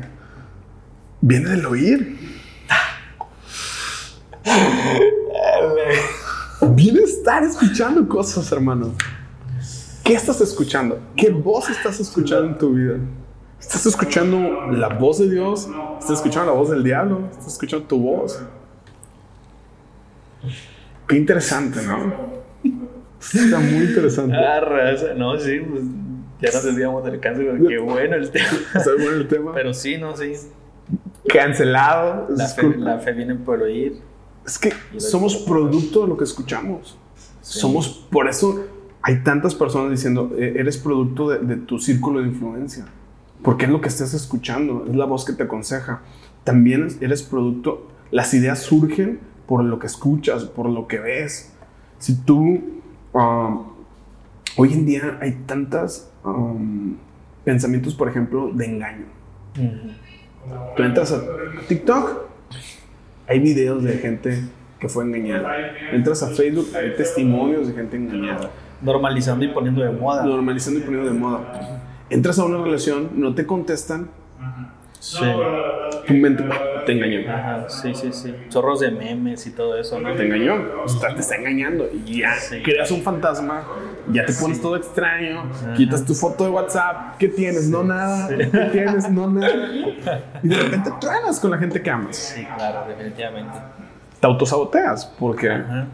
Viene 1.22 1.49
del 1.49 1.66
oír. 1.66 2.18
Viene 6.62 6.99
estar 7.01 7.43
escuchando 7.43 8.07
cosas, 8.07 8.51
hermano. 8.51 8.93
¿Qué 10.03 10.14
estás 10.14 10.41
escuchando? 10.41 10.99
¿Qué 11.16 11.30
voz 11.32 11.70
estás 11.70 11.99
escuchando 11.99 12.47
en 12.47 12.57
tu 12.57 12.74
vida? 12.74 12.95
¿Estás 13.60 13.86
escuchando 13.86 14.68
la 14.72 14.88
voz 14.89 15.20
de 15.20 15.30
Dios? 15.30 15.68
¿Estás 15.99 16.18
escuchando 16.18 16.51
la 16.53 16.57
voz 16.57 16.70
del 16.70 16.84
diablo? 16.84 17.28
¿Estás 17.32 17.47
escuchando 17.53 17.86
tu 17.86 17.99
voz? 17.99 18.39
Qué 21.10 21.18
interesante, 21.18 21.82
¿no? 21.86 22.14
Está 23.22 23.60
muy 23.60 23.84
interesante. 23.86 24.36
Ah, 24.36 24.62
raza, 24.62 25.14
no, 25.16 25.38
sí, 25.38 25.60
pues 25.70 25.84
ya 26.41 26.51
nos 26.53 26.64
desviamos 26.64 27.03
del 27.03 27.20
cáncer, 27.20 27.49
pero 27.51 27.68
qué 27.68 27.78
bueno 27.80 28.16
el 28.16 28.30
tema. 28.32 28.47
Está 28.76 28.91
bueno 28.93 29.12
el 29.18 29.28
tema. 29.28 29.53
Pero 29.53 29.74
sí, 29.74 29.97
no, 29.97 30.16
sí. 30.16 30.32
Cancelado. 31.28 32.28
La 32.30 32.47
fe, 32.47 32.64
la 32.78 32.99
fe 32.99 33.12
viene 33.14 33.36
por 33.36 33.62
oír. 33.62 33.97
Es 34.45 34.57
que 34.57 34.72
somos 34.97 35.36
producto 35.38 36.03
de 36.03 36.07
lo 36.07 36.18
que 36.18 36.24
escuchamos. 36.24 36.97
Somos, 37.41 37.89
por 38.12 38.30
eso 38.30 38.66
hay 39.01 39.24
tantas 39.24 39.55
personas 39.55 39.91
diciendo, 39.91 40.32
"Eh, 40.38 40.53
eres 40.57 40.78
producto 40.78 41.30
de, 41.30 41.39
de 41.39 41.55
tu 41.57 41.80
círculo 41.80 42.22
de 42.22 42.28
influencia. 42.28 42.86
Porque 43.43 43.66
es 43.66 43.72
lo 43.72 43.82
que 43.82 43.88
estás 43.89 44.14
escuchando, 44.14 44.86
es 44.89 44.95
la 44.95 45.05
voz 45.05 45.26
que 45.26 45.34
te 45.34 45.43
aconseja. 45.43 46.01
También 46.43 46.86
es- 46.88 47.01
eres 47.01 47.24
producto, 47.24 47.88
las 48.12 48.34
ideas 48.34 48.60
surgen 48.60 49.20
por 49.50 49.64
lo 49.64 49.80
que 49.80 49.88
escuchas, 49.88 50.43
por 50.45 50.70
lo 50.70 50.88
que 50.88 51.00
ves. 51.00 51.52
Si 51.97 52.22
tú, 52.22 52.82
um, 53.14 53.64
hoy 54.58 54.74
en 54.74 54.86
día 54.86 55.18
hay 55.20 55.32
tantas 55.47 56.12
um, 56.24 56.95
pensamientos, 57.43 57.95
por 57.95 58.08
ejemplo, 58.08 58.52
de 58.54 58.66
engaño. 58.66 59.06
Tú 60.78 60.84
entras 60.84 61.12
a 61.12 61.24
TikTok, 61.68 62.28
hay 63.28 63.39
videos 63.39 63.84
de 63.84 63.93
gente 63.93 64.39
que 64.80 64.88
fue 64.88 65.04
engañada. 65.04 65.52
Entras 65.93 66.22
a 66.22 66.28
Facebook, 66.28 66.68
hay 66.76 66.95
testimonios 66.95 67.68
de 67.68 67.74
gente 67.74 67.97
engañada. 67.97 68.52
Normalizando 68.84 69.43
y 69.45 69.47
poniendo 69.47 69.82
de 69.84 69.89
moda. 69.89 70.26
Normalizando 70.26 70.80
y 70.80 70.84
poniendo 70.84 71.12
de 71.12 71.20
moda. 71.20 71.82
Entras 72.12 72.38
a 72.38 72.45
una 72.45 72.64
relación, 72.64 73.10
no 73.16 73.34
te 73.34 73.47
contestan, 73.47 74.10
Sí. 75.00 75.26
tu 76.06 76.14
mente 76.14 76.43
te 76.90 76.96
engañó. 76.96 77.32
Ajá, 77.32 77.70
sí, 77.70 77.94
sí, 77.94 78.12
sí. 78.12 78.34
Chorros 78.50 78.80
de 78.80 78.90
memes 78.90 79.46
y 79.46 79.52
todo 79.52 79.78
eso, 79.78 80.00
¿no? 80.00 80.14
Te 80.16 80.26
engañó, 80.26 80.56
o 80.84 80.90
sea, 80.90 81.14
te 81.14 81.22
está 81.22 81.36
engañando 81.36 81.88
y 82.06 82.22
ya 82.22 82.34
Sí. 82.34 82.62
creas 82.64 82.90
un 82.90 83.02
fantasma, 83.04 83.64
ya 84.12 84.26
te 84.26 84.34
pones 84.34 84.60
todo 84.60 84.76
extraño, 84.76 85.44
quitas 85.78 86.04
tu 86.04 86.16
foto 86.16 86.46
de 86.46 86.50
WhatsApp, 86.50 87.18
¿qué 87.20 87.28
tienes? 87.28 87.70
No 87.70 87.84
nada, 87.84 88.28
¿qué 88.28 88.46
tienes? 88.72 89.10
No 89.12 89.30
nada. 89.30 89.54
Y 90.44 90.48
de 90.48 90.56
repente 90.56 90.92
truenas 91.00 91.40
con 91.40 91.52
la 91.52 91.58
gente 91.58 91.82
que 91.82 91.90
amas. 91.92 92.16
Sí, 92.16 92.46
claro, 92.58 92.88
definitivamente. 92.88 93.58
Te 94.20 94.28
autosaboteas 94.28 95.06
porque 95.20 95.50
Ajá. 95.52 95.88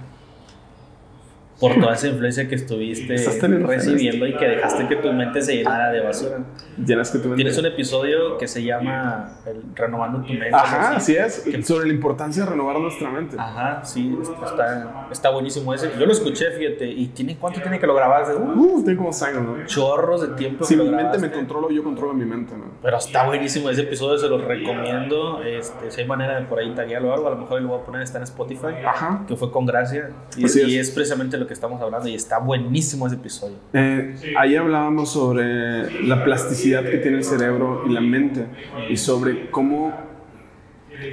Por 1.59 1.73
toda 1.79 1.93
esa 1.93 2.07
influencia 2.09 2.47
que 2.49 2.55
estuviste 2.55 3.15
recibiendo 3.15 4.27
y 4.27 4.35
que 4.35 4.45
dejaste 4.45 4.87
que 4.87 4.97
tu 4.97 5.11
mente 5.13 5.41
se 5.41 5.55
llenara 5.55 5.89
de 5.91 6.01
basura. 6.01 6.39
Llenas 6.77 7.11
que 7.11 7.19
Tienes 7.19 7.57
un 7.57 7.65
episodio 7.65 8.37
que 8.37 8.47
se 8.47 8.63
llama 8.63 9.37
el 9.45 9.63
Renovando 9.75 10.19
tu 10.21 10.33
mente. 10.33 10.53
Ajá, 10.53 10.87
algo 10.87 10.97
así 10.97 11.15
es. 11.15 11.43
Sobre 11.63 11.87
la 11.87 11.93
importancia 11.93 12.43
de 12.43 12.49
renovar 12.51 12.79
nuestra 12.79 13.09
mente. 13.09 13.35
Ajá, 13.39 13.83
sí, 13.83 14.17
está, 14.21 15.07
está 15.11 15.29
buenísimo 15.29 15.73
ese. 15.73 15.91
Yo 15.99 16.05
lo 16.05 16.11
escuché, 16.11 16.51
fíjate, 16.51 16.87
y 16.87 17.07
tiene 17.07 17.37
cuánto 17.37 17.61
tiene 17.61 17.79
que 17.79 17.87
lo 17.87 17.95
grabaste? 17.95 18.35
Uh, 18.35 18.59
Uf, 18.59 18.85
tengo 18.85 19.05
como 19.05 19.25
años, 19.25 19.43
¿no? 19.43 19.65
chorros 19.65 20.21
de 20.21 20.35
tiempo 20.35 20.65
Si 20.65 20.75
que 20.75 20.83
lo 20.83 20.89
mi 20.89 20.95
mente 20.95 21.17
me 21.17 21.31
controlo, 21.31 21.69
yo 21.69 21.83
controlo 21.83 22.13
mi 22.13 22.25
mente, 22.25 22.55
¿no? 22.55 22.65
Pero 22.81 22.97
está 22.97 23.25
buenísimo 23.25 23.69
ese 23.69 23.81
episodio, 23.81 24.17
se 24.17 24.27
los 24.27 24.43
recomiendo. 24.43 25.41
Este, 25.43 25.91
si 25.91 26.01
hay 26.01 26.07
manera 26.07 26.39
de 26.39 26.45
por 26.45 26.59
ahí 26.59 26.73
taguearlo 26.73 27.09
o 27.09 27.13
algo, 27.13 27.27
a 27.27 27.31
lo 27.31 27.37
mejor 27.37 27.61
lo 27.61 27.69
voy 27.69 27.79
a 27.79 27.83
poner, 27.83 28.01
está 28.01 28.17
en 28.17 28.23
Spotify, 28.25 28.67
Ajá. 28.85 29.23
que 29.27 29.35
fue 29.35 29.51
con 29.51 29.65
Gracia. 29.65 30.11
Y, 30.37 30.45
Así 30.45 30.61
y 30.61 30.77
es. 30.77 30.89
es 30.89 30.95
precisamente 30.95 31.37
lo 31.37 31.47
que 31.47 31.53
estamos 31.53 31.81
hablando, 31.81 32.07
y 32.07 32.15
está 32.15 32.39
buenísimo 32.39 33.07
ese 33.07 33.15
episodio. 33.15 33.55
Eh, 33.73 34.15
ahí 34.37 34.55
hablábamos 34.55 35.11
sobre 35.11 36.01
la 36.03 36.23
plasticidad 36.23 36.64
que 36.91 36.97
tiene 36.97 37.17
el 37.17 37.23
cerebro 37.23 37.83
y 37.87 37.91
la 37.93 38.01
mente 38.01 38.45
y 38.89 38.97
sobre 38.97 39.49
cómo 39.51 39.93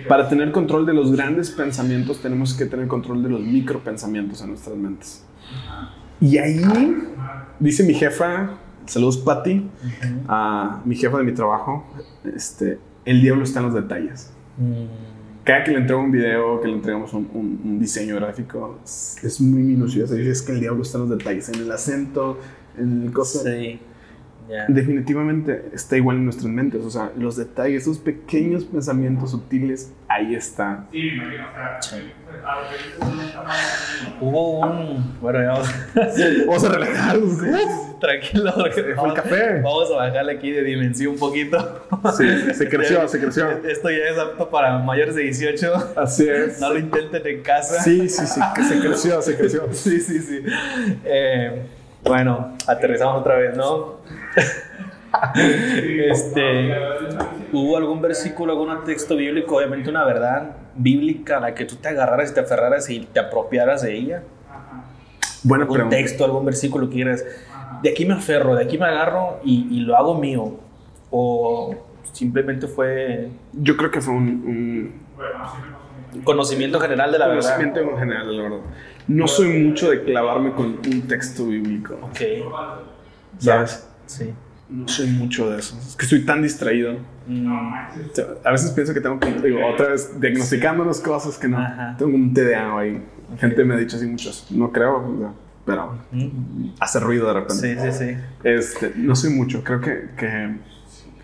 para 0.08 0.28
tener 0.28 0.52
control 0.52 0.86
de 0.86 0.92
los 0.94 1.10
grandes 1.12 1.50
pensamientos 1.50 2.20
tenemos 2.22 2.54
que 2.54 2.66
tener 2.66 2.86
control 2.86 3.22
de 3.22 3.28
los 3.30 3.40
micropensamientos 3.40 4.40
en 4.42 4.48
nuestras 4.50 4.76
mentes. 4.76 5.24
Y 6.20 6.38
ahí 6.38 6.62
dice 7.58 7.82
mi 7.82 7.94
jefa, 7.94 8.58
saludos 8.86 9.18
Patti, 9.18 9.68
a 10.28 10.80
mi 10.84 10.94
jefa 10.94 11.18
de 11.18 11.24
mi 11.24 11.32
trabajo, 11.32 11.84
este, 12.34 12.78
el 13.04 13.20
diablo 13.22 13.42
está 13.42 13.58
en 13.60 13.66
los 13.66 13.74
detalles. 13.74 14.32
Cada 15.44 15.64
que 15.64 15.72
le 15.72 15.78
entrego 15.78 16.00
un 16.00 16.12
video, 16.12 16.60
que 16.60 16.68
le 16.68 16.74
entregamos 16.74 17.12
un, 17.14 17.28
un- 17.34 17.60
un 17.64 17.80
diseño 17.80 18.14
gráfico, 18.14 18.78
es, 18.84 19.18
es 19.24 19.40
muy 19.40 19.62
minucioso. 19.62 20.14
Dice, 20.14 20.30
es 20.30 20.42
que 20.42 20.52
el 20.52 20.60
diablo 20.60 20.82
está 20.82 20.98
en 20.98 21.08
los 21.08 21.18
detalles, 21.18 21.48
en 21.48 21.56
el 21.62 21.72
acento, 21.72 22.38
en 22.78 23.02
el 23.06 23.12
cosa. 23.12 23.40
Sí, 23.42 23.80
Definitivamente 24.68 25.70
está 25.72 25.96
igual 25.96 26.16
en 26.16 26.24
nuestras 26.24 26.48
mentes. 26.48 26.84
O 26.84 26.90
sea, 26.90 27.10
los 27.16 27.36
detalles, 27.36 27.82
esos 27.82 27.98
pequeños 27.98 28.64
pensamientos 28.64 29.30
sutiles, 29.30 29.92
ahí 30.08 30.34
está. 30.34 30.86
Sí. 30.90 32.12
Hubo 34.20 34.60
un. 34.60 35.18
Bueno, 35.20 35.40
ya 35.40 35.48
vamos. 35.52 35.74
Vamos 36.46 36.64
a 36.64 36.68
relajarnos. 36.68 37.38
Tranquilo, 38.00 38.52
porque 38.56 38.80
el 38.80 39.14
café. 39.14 39.60
Vamos 39.60 39.90
a 39.92 39.96
bajarle 39.96 40.32
aquí 40.32 40.50
de 40.50 40.64
dimensión 40.64 41.12
un 41.12 41.18
poquito. 41.20 41.86
Sí, 42.16 42.52
se 42.52 42.68
creció, 42.68 43.06
se 43.06 43.20
creció. 43.20 43.48
Esto 43.64 43.90
ya 43.90 44.04
es 44.10 44.18
apto 44.18 44.50
para 44.50 44.78
mayores 44.78 45.14
de 45.14 45.22
18. 45.22 45.92
Así 45.96 46.28
es. 46.28 46.60
No 46.60 46.70
lo 46.70 46.80
intenten 46.80 47.24
en 47.24 47.42
casa. 47.42 47.80
Sí, 47.82 48.08
sí, 48.08 48.26
sí, 48.26 48.40
que 48.56 48.64
se 48.64 48.80
creció, 48.80 49.22
se 49.22 49.36
creció. 49.36 49.72
sí, 49.72 50.00
sí. 50.00 50.18
sí. 50.18 50.42
Eh, 51.04 51.62
bueno, 52.02 52.56
aterrizamos 52.66 53.20
otra 53.20 53.36
vez, 53.36 53.56
¿no? 53.56 54.00
este, 56.10 56.74
¿Hubo 57.52 57.76
algún 57.76 58.00
versículo, 58.00 58.52
algún 58.52 58.84
texto 58.84 59.16
bíblico, 59.16 59.56
obviamente 59.56 59.90
una 59.90 60.04
verdad 60.04 60.56
bíblica 60.74 61.36
a 61.36 61.40
la 61.40 61.54
que 61.54 61.64
tú 61.64 61.76
te 61.76 61.88
agarraras 61.88 62.30
y 62.30 62.34
te 62.34 62.40
aferraras 62.40 62.88
y 62.90 63.00
te 63.00 63.20
apropiaras 63.20 63.82
de 63.82 63.94
ella? 63.94 64.22
Buena 65.42 65.64
algún 65.64 65.76
pregunta. 65.76 65.96
texto, 65.96 66.24
algún 66.24 66.44
versículo 66.44 66.88
que 66.88 66.94
quieras. 66.96 67.24
De 67.82 67.90
aquí 67.90 68.06
me 68.06 68.14
aferro, 68.14 68.54
de 68.54 68.64
aquí 68.64 68.78
me 68.78 68.86
agarro 68.86 69.40
y, 69.44 69.66
y 69.70 69.80
lo 69.80 69.96
hago 69.96 70.14
mío. 70.14 70.54
O 71.10 71.74
simplemente 72.12 72.66
fue 72.66 73.28
Yo 73.52 73.76
creo 73.76 73.90
que 73.90 74.00
fue 74.00 74.14
un, 74.14 75.02
un 76.14 76.22
conocimiento 76.22 76.80
general 76.80 77.12
de 77.12 77.18
la 77.18 77.26
verdad. 77.26 77.56
conocimiento 77.56 77.80
en 77.80 77.98
general, 77.98 78.36
la 78.36 78.42
verdad. 78.42 78.58
No 79.08 79.26
soy 79.26 79.48
mucho 79.48 79.90
de 79.90 80.04
clavarme 80.04 80.52
con 80.52 80.78
un 80.86 81.02
texto 81.08 81.46
bíblico. 81.46 81.98
Ok. 82.02 82.20
¿Sabes? 83.38 83.88
Sí. 84.06 84.32
No 84.68 84.88
soy 84.88 85.08
mucho 85.08 85.50
de 85.50 85.58
eso. 85.58 85.76
Es 85.78 85.96
que 85.96 86.04
estoy 86.04 86.24
tan 86.24 86.42
distraído. 86.42 86.94
Mm, 87.26 87.52
A 88.44 88.50
veces 88.52 88.70
pienso 88.70 88.94
que 88.94 89.00
tengo 89.02 89.20
que, 89.20 89.30
digo, 89.40 89.58
otra 89.66 89.88
vez, 89.88 90.18
diagnosticándonos 90.18 91.00
cosas 91.00 91.36
que 91.36 91.46
no. 91.48 91.58
Ajá. 91.58 91.94
Tengo 91.98 92.14
un 92.16 92.32
TDA 92.32 92.78
ahí. 92.78 93.02
Gente 93.38 93.64
me 93.64 93.74
ha 93.74 93.76
dicho 93.76 93.96
así 93.96 94.06
muchos. 94.06 94.46
No 94.50 94.72
creo, 94.72 95.34
pero 95.66 95.98
mm. 96.10 96.70
hace 96.80 97.00
ruido 97.00 97.26
de 97.28 97.34
repente. 97.34 97.54
Sí, 97.82 97.92
sí, 97.92 97.98
sí. 97.98 98.16
Este, 98.44 98.92
no 98.96 99.14
soy 99.14 99.34
mucho. 99.34 99.62
Creo 99.62 99.80
que, 99.80 100.08
que, 100.16 100.56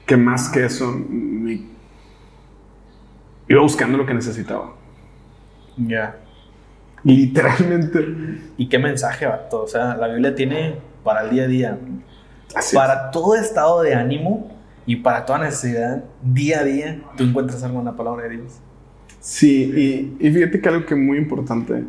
que 0.04 0.16
más 0.18 0.50
que 0.50 0.64
eso, 0.66 0.92
mi- 0.92 1.70
iba 3.48 3.62
buscando 3.62 3.96
lo 3.96 4.04
que 4.04 4.12
necesitaba. 4.14 4.74
Ya. 5.78 6.16
Literalmente. 7.02 8.06
¿Y 8.58 8.68
qué 8.68 8.78
mensaje, 8.78 9.24
vato? 9.26 9.62
O 9.62 9.68
sea, 9.68 9.96
la 9.96 10.08
Biblia 10.08 10.34
tiene 10.34 10.74
para 11.02 11.22
el 11.22 11.30
día 11.30 11.44
a 11.44 11.46
día, 11.46 11.78
Así 12.54 12.76
es. 12.76 12.80
para 12.80 13.10
todo 13.10 13.34
estado 13.34 13.82
de 13.82 13.94
ánimo 13.94 14.48
y 14.86 14.96
para 14.96 15.26
toda 15.26 15.40
necesidad, 15.40 16.04
día 16.22 16.60
a 16.60 16.64
día, 16.64 17.00
tú 17.16 17.24
encuentras 17.24 17.62
algo 17.62 17.78
en 17.80 17.84
la 17.84 17.96
palabra 17.96 18.24
de 18.24 18.36
Dios. 18.36 18.60
Sí, 19.20 20.16
y, 20.20 20.26
y 20.26 20.32
fíjate 20.32 20.60
que 20.60 20.68
algo 20.68 20.86
que 20.86 20.94
muy 20.94 21.18
importante 21.18 21.84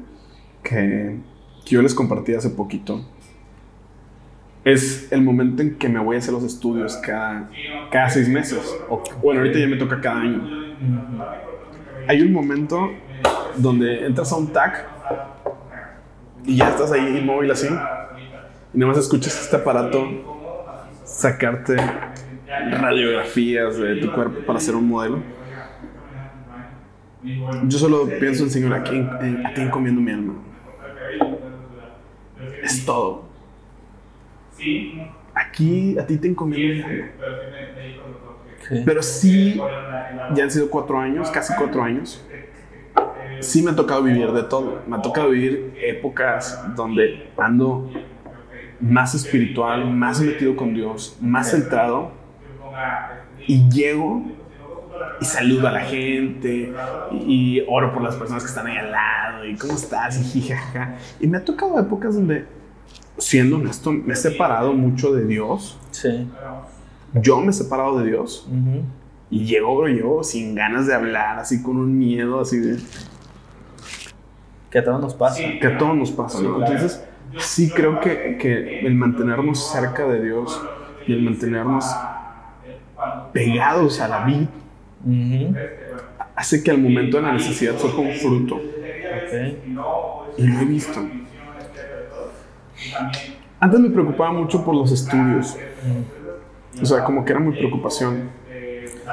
que, 0.63 1.17
que 1.65 1.69
yo 1.75 1.81
les 1.81 1.93
compartí 1.93 2.33
hace 2.33 2.49
poquito 2.49 3.05
es 4.65 5.11
el 5.11 5.21
momento 5.21 5.61
en 5.61 5.75
que 5.75 5.87
me 5.87 5.99
voy 5.99 6.17
a 6.17 6.19
hacer 6.19 6.33
los 6.33 6.43
estudios 6.43 6.97
cada, 6.97 7.49
cada 7.91 8.09
seis 8.09 8.27
meses. 8.27 8.59
O, 8.89 9.01
bueno, 9.21 9.39
ahorita 9.41 9.59
ya 9.59 9.67
me 9.67 9.77
toca 9.77 10.01
cada 10.01 10.21
año. 10.21 10.75
Hay 12.07 12.21
un 12.21 12.33
momento 12.33 12.89
donde 13.55 14.05
entras 14.05 14.31
a 14.31 14.35
un 14.35 14.47
TAC 14.47 14.85
y 16.45 16.57
ya 16.57 16.69
estás 16.69 16.91
ahí 16.91 17.17
inmóvil 17.17 17.51
así 17.51 17.67
y 17.67 18.77
nada 18.77 18.91
más 18.91 18.97
escuchas 18.97 19.39
este 19.41 19.55
aparato 19.57 20.38
sacarte 21.09 21.75
radiografías 22.47 23.77
de 23.77 23.95
tu 23.97 24.11
cuerpo 24.13 24.41
para 24.45 24.57
hacer 24.57 24.75
un 24.75 24.87
modelo. 24.87 25.21
Yo 27.65 27.77
solo 27.77 28.07
pienso 28.19 28.43
en 28.43 28.49
Señor, 28.49 28.73
¿a 28.73 28.83
quién, 28.83 29.09
a 29.45 29.53
quién 29.53 29.69
comiendo 29.69 29.99
mi 30.01 30.11
alma? 30.11 30.35
Es 32.63 32.85
todo. 32.85 33.23
Aquí 35.33 35.97
a 35.97 36.05
ti 36.05 36.17
te 36.17 36.27
encomiendo 36.27 36.87
mi 36.87 36.93
alma. 36.93 37.07
Pero 38.85 39.01
sí, 39.01 39.59
ya 40.33 40.43
han 40.43 40.51
sido 40.51 40.69
cuatro 40.69 40.99
años, 40.99 41.29
casi 41.31 41.53
cuatro 41.55 41.83
años. 41.83 42.23
Sí 43.39 43.63
me 43.63 43.71
ha 43.71 43.75
tocado 43.75 44.03
vivir 44.03 44.31
de 44.31 44.43
todo. 44.43 44.81
Me 44.87 44.97
ha 44.97 45.01
tocado 45.01 45.29
vivir 45.29 45.73
épocas 45.81 46.61
donde 46.75 47.29
ando 47.37 47.89
más 48.79 49.15
espiritual, 49.15 49.89
más 49.91 50.21
metido 50.21 50.55
con 50.55 50.73
Dios, 50.73 51.17
más 51.21 51.51
centrado. 51.51 52.11
Y 53.47 53.69
llego 53.69 54.23
y 55.21 55.25
saludo 55.25 55.67
a 55.67 55.71
la 55.71 55.81
gente 55.81 56.73
y, 57.11 57.61
oro 57.67 57.93
por 57.93 58.03
las 58.03 58.15
personas 58.15 58.43
que 58.43 58.49
están 58.49 58.67
ahí 58.67 58.77
al 58.77 58.91
lado 58.91 59.45
y 59.45 59.55
cómo 59.55 59.73
estás 59.73 60.19
y 60.19 60.23
jijaja. 60.23 60.95
Y 61.19 61.27
me 61.27 61.37
ha 61.37 61.45
tocado 61.45 61.79
épocas 61.79 62.15
donde, 62.15 62.45
siendo 63.17 63.57
honesto, 63.57 63.91
me 63.91 64.13
he 64.13 64.15
separado 64.15 64.73
mucho 64.73 65.13
de 65.13 65.25
Dios. 65.25 65.79
Sí. 65.91 66.27
Yo 67.13 67.41
me 67.41 67.49
he 67.49 67.53
separado 67.53 67.99
de 67.99 68.07
Dios. 68.07 68.47
Y 69.29 69.45
llego, 69.45 69.75
bro, 69.77 69.87
yo 69.89 70.23
sin 70.23 70.55
ganas 70.55 70.87
de 70.87 70.93
hablar, 70.93 71.39
así 71.39 71.61
con 71.61 71.77
un 71.77 71.97
miedo, 71.97 72.39
así 72.39 72.57
de... 72.57 72.79
Que 74.71 74.79
a 74.79 74.83
todos 74.83 75.01
nos 75.01 75.15
pasa. 75.15 75.41
Que 75.59 75.67
a 75.67 75.77
todos 75.77 75.95
nos 75.95 76.11
pasa, 76.11 76.39
Entonces, 76.39 77.03
sí 77.37 77.69
creo 77.69 77.99
que, 77.99 78.37
que 78.37 78.79
el 78.79 78.95
mantenernos 78.95 79.71
cerca 79.71 80.05
de 80.07 80.23
Dios 80.23 80.61
y 81.07 81.13
el 81.13 81.21
mantenernos 81.21 81.85
pegados 83.31 83.99
a 83.99 84.07
la 84.07 84.25
vida 84.25 84.47
hace 86.35 86.63
que 86.63 86.71
al 86.71 86.77
momento 86.77 87.17
de 87.17 87.23
la 87.23 87.33
necesidad 87.33 87.77
surja 87.77 87.97
un 87.97 88.13
fruto. 88.13 88.61
Y 90.37 90.47
lo 90.47 90.59
he 90.59 90.65
visto. 90.65 91.05
Antes 93.59 93.79
me 93.79 93.89
preocupaba 93.89 94.31
mucho 94.31 94.63
por 94.63 94.73
los 94.75 94.91
estudios. 94.91 95.57
O 96.81 96.85
sea, 96.85 97.03
como 97.03 97.25
que 97.25 97.33
era 97.33 97.41
mi 97.41 97.51
preocupación. 97.51 98.29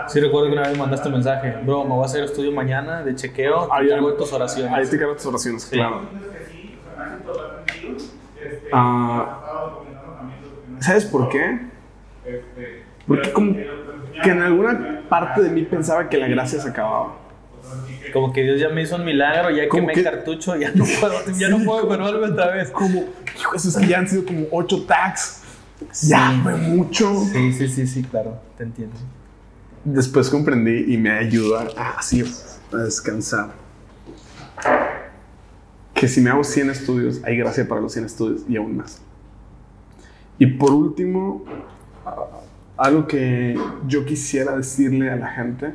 Sí, 0.08 0.20
recuerdo 0.20 0.48
que 0.48 0.52
una 0.52 0.68
vez 0.68 0.78
mandaste 0.78 1.08
un 1.08 1.14
mensaje, 1.14 1.56
bro, 1.64 1.82
me 1.82 1.90
voy 1.90 2.02
a 2.02 2.04
hacer 2.04 2.22
estudio 2.22 2.52
mañana 2.52 3.02
de 3.02 3.14
chequeo, 3.14 3.72
ahí 3.72 3.88
te 3.88 4.12
tus 4.18 4.32
oraciones. 4.32 4.72
Ahí 4.72 4.86
te 4.86 4.98
cargo 4.98 5.14
tus 5.14 5.26
oraciones, 5.26 5.64
claro. 5.66 6.02
Ah, 8.72 9.42
¿Sabes 10.80 11.04
por 11.04 11.28
qué? 11.28 11.60
Porque 13.06 13.32
como 13.32 13.54
que 13.54 14.30
en 14.30 14.42
alguna 14.42 15.02
parte 15.08 15.42
de 15.42 15.50
mí 15.50 15.62
pensaba 15.62 16.08
que 16.08 16.16
la 16.18 16.28
gracia 16.28 16.60
se 16.60 16.68
acababa. 16.68 17.14
Como 18.12 18.32
que 18.32 18.42
Dios 18.42 18.60
ya 18.60 18.68
me 18.68 18.82
hizo 18.82 18.96
un 18.96 19.04
milagro, 19.04 19.50
ya 19.50 19.68
que 19.68 19.82
me 19.82 19.92
cartucho, 20.02 20.56
ya 20.56 20.70
no 20.74 20.84
puedo, 21.00 21.38
ya 21.38 21.48
no 21.48 21.64
puedo 21.64 21.86
otra 22.24 22.52
vez. 22.52 22.70
Como, 22.70 23.04
hijo, 23.38 23.54
esos 23.54 23.76
que 23.76 23.86
ya 23.86 23.98
han 23.98 24.08
sido 24.08 24.24
como 24.24 24.46
ocho 24.50 24.84
tags. 24.84 25.42
Ya 26.02 26.40
fue 26.42 26.56
mucho. 26.56 27.12
Sí, 27.32 27.52
sí, 27.52 27.68
sí, 27.68 27.86
sí, 27.86 28.02
claro, 28.02 28.40
te 28.56 28.64
entiendo. 28.64 28.96
Después 29.84 30.30
comprendí 30.30 30.92
y 30.92 30.96
me 30.96 31.10
ayudó 31.10 31.58
a, 31.58 31.90
así 31.98 32.24
a 32.72 32.76
descansar. 32.78 33.50
Que 35.96 36.08
si 36.08 36.20
me 36.20 36.28
hago 36.28 36.44
100 36.44 36.70
estudios, 36.70 37.22
hay 37.24 37.38
gracia 37.38 37.66
para 37.66 37.80
los 37.80 37.92
100 37.94 38.04
estudios 38.04 38.42
y 38.46 38.56
aún 38.56 38.76
más. 38.76 39.00
Y 40.38 40.46
por 40.46 40.70
último, 40.72 41.44
algo 42.76 43.06
que 43.06 43.58
yo 43.86 44.04
quisiera 44.04 44.54
decirle 44.54 45.10
a 45.10 45.16
la 45.16 45.28
gente, 45.28 45.72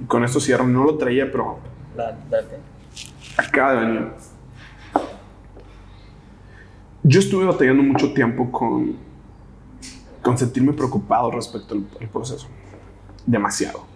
y 0.00 0.04
con 0.06 0.24
esto 0.24 0.40
cierro, 0.40 0.66
no 0.66 0.82
lo 0.84 0.96
traía, 0.96 1.30
pero 1.30 1.60
acaba 3.36 3.74
de 3.74 3.86
venir. 3.86 4.08
Yo 7.04 7.20
estuve 7.20 7.44
batallando 7.44 7.84
mucho 7.84 8.12
tiempo 8.12 8.50
con, 8.50 8.96
con 10.20 10.36
sentirme 10.36 10.72
preocupado 10.72 11.30
respecto 11.30 11.74
al, 11.74 12.08
proceso. 12.08 12.48
Demasiado. 13.24 13.86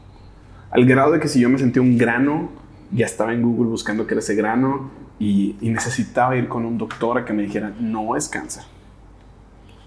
Al 0.71 0.85
grado 0.87 1.13
de 1.13 1.21
que 1.21 1.27
si 1.27 1.41
yo 1.41 1.51
me 1.51 1.59
sentía 1.59 1.83
un 1.83 1.99
grano, 1.99 2.49
ya 2.93 3.07
estaba 3.07 3.33
en 3.33 3.43
Google 3.43 3.71
buscando 3.71 4.07
qué 4.07 4.15
era 4.15 4.21
ese 4.21 4.37
grano 4.37 5.04
y, 5.19 5.57
y 5.61 5.71
necesitaba 5.71 6.37
ir 6.37 6.49
con 6.49 6.65
un 6.65 6.79
doctor 6.79 7.19
a 7.19 7.25
que 7.25 7.33
me 7.33 7.43
dijera, 7.43 7.73
no 7.79 8.17
es 8.17 8.29
cáncer. 8.29 8.65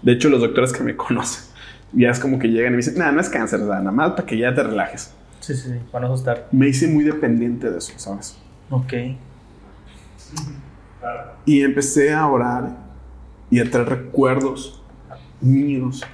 De 0.02 0.12
hecho, 0.12 0.28
los 0.28 0.40
doctores 0.40 0.72
que 0.72 0.82
me 0.82 0.96
conocen 0.96 1.48
ya 1.92 2.10
es 2.10 2.18
como 2.18 2.38
que 2.38 2.48
llegan 2.48 2.72
y 2.72 2.76
me 2.76 2.76
dicen, 2.78 2.98
nada, 2.98 3.12
no 3.12 3.20
es 3.20 3.28
cáncer, 3.28 3.60
nada 3.60 3.90
más 3.90 4.10
para 4.10 4.26
que 4.26 4.36
ya 4.36 4.54
te 4.54 4.62
relajes. 4.62 5.12
Sí, 5.40 5.54
sí, 5.54 5.72
para 5.90 6.06
no 6.06 6.12
asustar. 6.12 6.48
Me 6.52 6.68
hice 6.68 6.88
muy 6.88 7.04
dependiente 7.04 7.70
de 7.70 7.78
eso, 7.78 7.92
¿sabes? 7.96 8.36
Ok. 8.70 8.92
Y 11.46 11.62
empecé 11.62 12.12
a 12.12 12.26
orar 12.26 12.76
y 13.50 13.60
a 13.60 13.70
traer 13.70 13.88
recuerdos 13.88 14.82
míos 15.40 16.04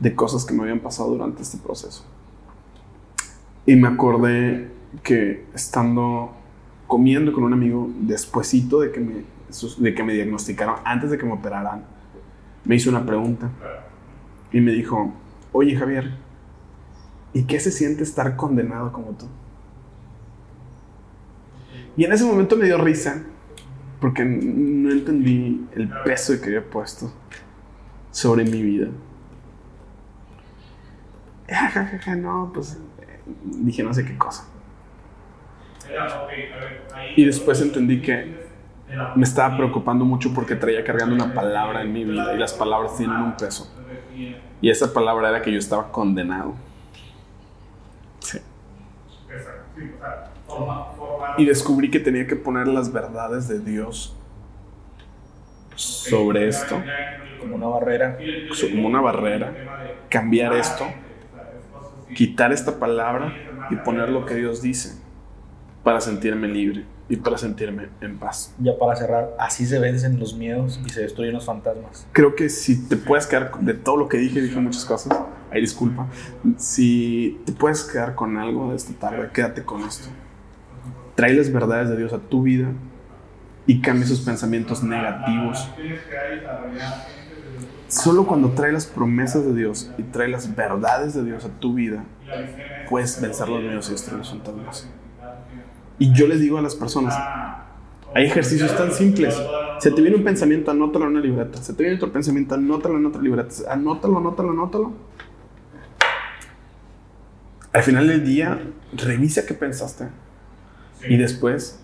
de 0.00 0.14
cosas 0.14 0.44
que 0.44 0.52
me 0.54 0.62
habían 0.62 0.80
pasado 0.80 1.10
durante 1.10 1.42
este 1.42 1.58
proceso. 1.58 2.04
Y 3.66 3.76
me 3.76 3.86
acordé 3.86 4.72
que 5.04 5.46
estando 5.54 6.34
comiendo 6.92 7.32
con 7.32 7.44
un 7.44 7.54
amigo 7.54 7.90
despuesito 8.00 8.80
de 8.80 8.92
que 8.92 9.00
me, 9.00 9.24
de 9.78 9.94
que 9.94 10.02
me 10.02 10.12
diagnosticaron, 10.12 10.74
antes 10.84 11.10
de 11.10 11.16
que 11.16 11.24
me 11.24 11.32
operaran, 11.32 11.86
me 12.66 12.74
hizo 12.76 12.90
una 12.90 13.06
pregunta 13.06 13.50
y 14.52 14.60
me 14.60 14.72
dijo, 14.72 15.10
oye 15.52 15.74
Javier, 15.74 16.12
¿y 17.32 17.44
qué 17.44 17.58
se 17.60 17.70
siente 17.70 18.02
estar 18.02 18.36
condenado 18.36 18.92
como 18.92 19.12
tú? 19.12 19.24
Y 21.96 22.04
en 22.04 22.12
ese 22.12 22.26
momento 22.26 22.58
me 22.58 22.66
dio 22.66 22.76
risa, 22.76 23.22
porque 23.98 24.22
no 24.26 24.92
entendí 24.92 25.66
el 25.74 25.88
peso 26.04 26.38
que 26.42 26.48
había 26.48 26.62
puesto 26.68 27.10
sobre 28.10 28.44
mi 28.44 28.62
vida. 28.62 28.88
No, 32.18 32.50
pues 32.52 32.78
dije 33.44 33.82
no 33.82 33.94
sé 33.94 34.04
qué 34.04 34.18
cosa. 34.18 34.51
Y 37.16 37.24
después 37.24 37.60
entendí 37.60 38.00
que 38.00 38.42
me 39.14 39.24
estaba 39.24 39.56
preocupando 39.56 40.04
mucho 40.04 40.32
porque 40.34 40.54
traía 40.54 40.84
cargando 40.84 41.14
una 41.14 41.32
palabra 41.32 41.82
en 41.82 41.92
mi 41.92 42.04
vida 42.04 42.34
y 42.34 42.38
las 42.38 42.52
palabras 42.52 42.96
tienen 42.96 43.16
un 43.16 43.36
peso. 43.36 43.70
Y 44.60 44.70
esa 44.70 44.92
palabra 44.92 45.30
era 45.30 45.42
que 45.42 45.50
yo 45.52 45.58
estaba 45.58 45.90
condenado. 45.90 46.54
Sí. 48.20 48.38
Y 51.38 51.44
descubrí 51.44 51.90
que 51.90 51.98
tenía 51.98 52.26
que 52.26 52.36
poner 52.36 52.68
las 52.68 52.92
verdades 52.92 53.48
de 53.48 53.60
Dios 53.60 54.16
sobre 55.74 56.48
esto. 56.48 56.80
Como 57.40 57.56
una 57.56 57.66
barrera. 57.66 58.18
Como 58.70 58.86
una 58.86 59.00
barrera. 59.00 59.52
Cambiar 60.08 60.54
esto. 60.54 60.84
Quitar 62.14 62.52
esta 62.52 62.78
palabra 62.78 63.34
y 63.70 63.76
poner 63.76 64.10
lo 64.10 64.26
que 64.26 64.34
Dios 64.34 64.60
dice 64.60 65.01
para 65.82 66.00
sentirme 66.00 66.48
libre 66.48 66.84
y 67.08 67.16
para 67.16 67.36
sentirme 67.36 67.88
en 68.00 68.18
paz. 68.18 68.54
Ya 68.58 68.78
para 68.78 68.96
cerrar, 68.96 69.34
así 69.38 69.66
se 69.66 69.78
vencen 69.78 70.18
los 70.18 70.34
miedos 70.34 70.80
y 70.86 70.90
se 70.90 71.02
destruyen 71.02 71.34
los 71.34 71.44
fantasmas. 71.44 72.06
Creo 72.12 72.34
que 72.34 72.48
si 72.48 72.88
te 72.88 72.96
puedes 72.96 73.26
quedar 73.26 73.58
de 73.60 73.74
todo 73.74 73.96
lo 73.96 74.08
que 74.08 74.16
dije, 74.18 74.40
dije 74.40 74.58
muchas 74.60 74.84
cosas, 74.84 75.18
ahí 75.50 75.60
disculpa, 75.60 76.06
si 76.56 77.40
te 77.44 77.52
puedes 77.52 77.84
quedar 77.84 78.14
con 78.14 78.38
algo 78.38 78.70
de 78.70 78.76
esta 78.76 78.92
tarde, 78.94 79.30
quédate 79.32 79.62
con 79.62 79.82
esto. 79.82 80.08
Trae 81.14 81.34
las 81.34 81.52
verdades 81.52 81.90
de 81.90 81.96
Dios 81.96 82.12
a 82.12 82.18
tu 82.18 82.42
vida 82.42 82.68
y 83.66 83.80
cambia 83.80 84.04
esos 84.04 84.20
pensamientos 84.20 84.82
negativos. 84.82 85.68
Solo 87.88 88.26
cuando 88.26 88.52
trae 88.52 88.72
las 88.72 88.86
promesas 88.86 89.44
de 89.44 89.54
Dios 89.54 89.90
y 89.98 90.02
trae 90.04 90.28
las 90.28 90.56
verdades 90.56 91.12
de 91.12 91.24
Dios 91.24 91.44
a 91.44 91.48
tu 91.48 91.74
vida, 91.74 92.04
puedes 92.88 93.20
vencer 93.20 93.48
los 93.48 93.60
miedos 93.60 93.88
y 93.88 93.92
destruir 93.92 94.20
los 94.20 94.30
fantasmas. 94.30 94.88
Y 95.98 96.12
yo 96.12 96.26
les 96.26 96.40
digo 96.40 96.58
a 96.58 96.62
las 96.62 96.74
personas, 96.74 97.14
hay 98.14 98.26
ejercicios 98.26 98.76
tan 98.76 98.92
simples. 98.92 99.40
Se 99.78 99.90
te 99.90 100.00
viene 100.00 100.16
un 100.16 100.24
pensamiento, 100.24 100.70
anótalo 100.70 101.06
en 101.06 101.12
una 101.12 101.20
libreta. 101.20 101.62
Se 101.62 101.74
te 101.74 101.82
viene 101.82 101.96
otro 101.96 102.12
pensamiento, 102.12 102.54
anótalo 102.54 102.98
en 102.98 103.06
otra 103.06 103.22
libreta. 103.22 103.54
Anótalo, 103.70 104.18
anótalo, 104.18 104.50
anótalo. 104.50 104.92
Al 107.72 107.82
final 107.82 108.06
del 108.06 108.24
día, 108.24 108.60
revisa 108.92 109.46
qué 109.46 109.54
pensaste. 109.54 110.08
Y 111.08 111.16
después, 111.16 111.80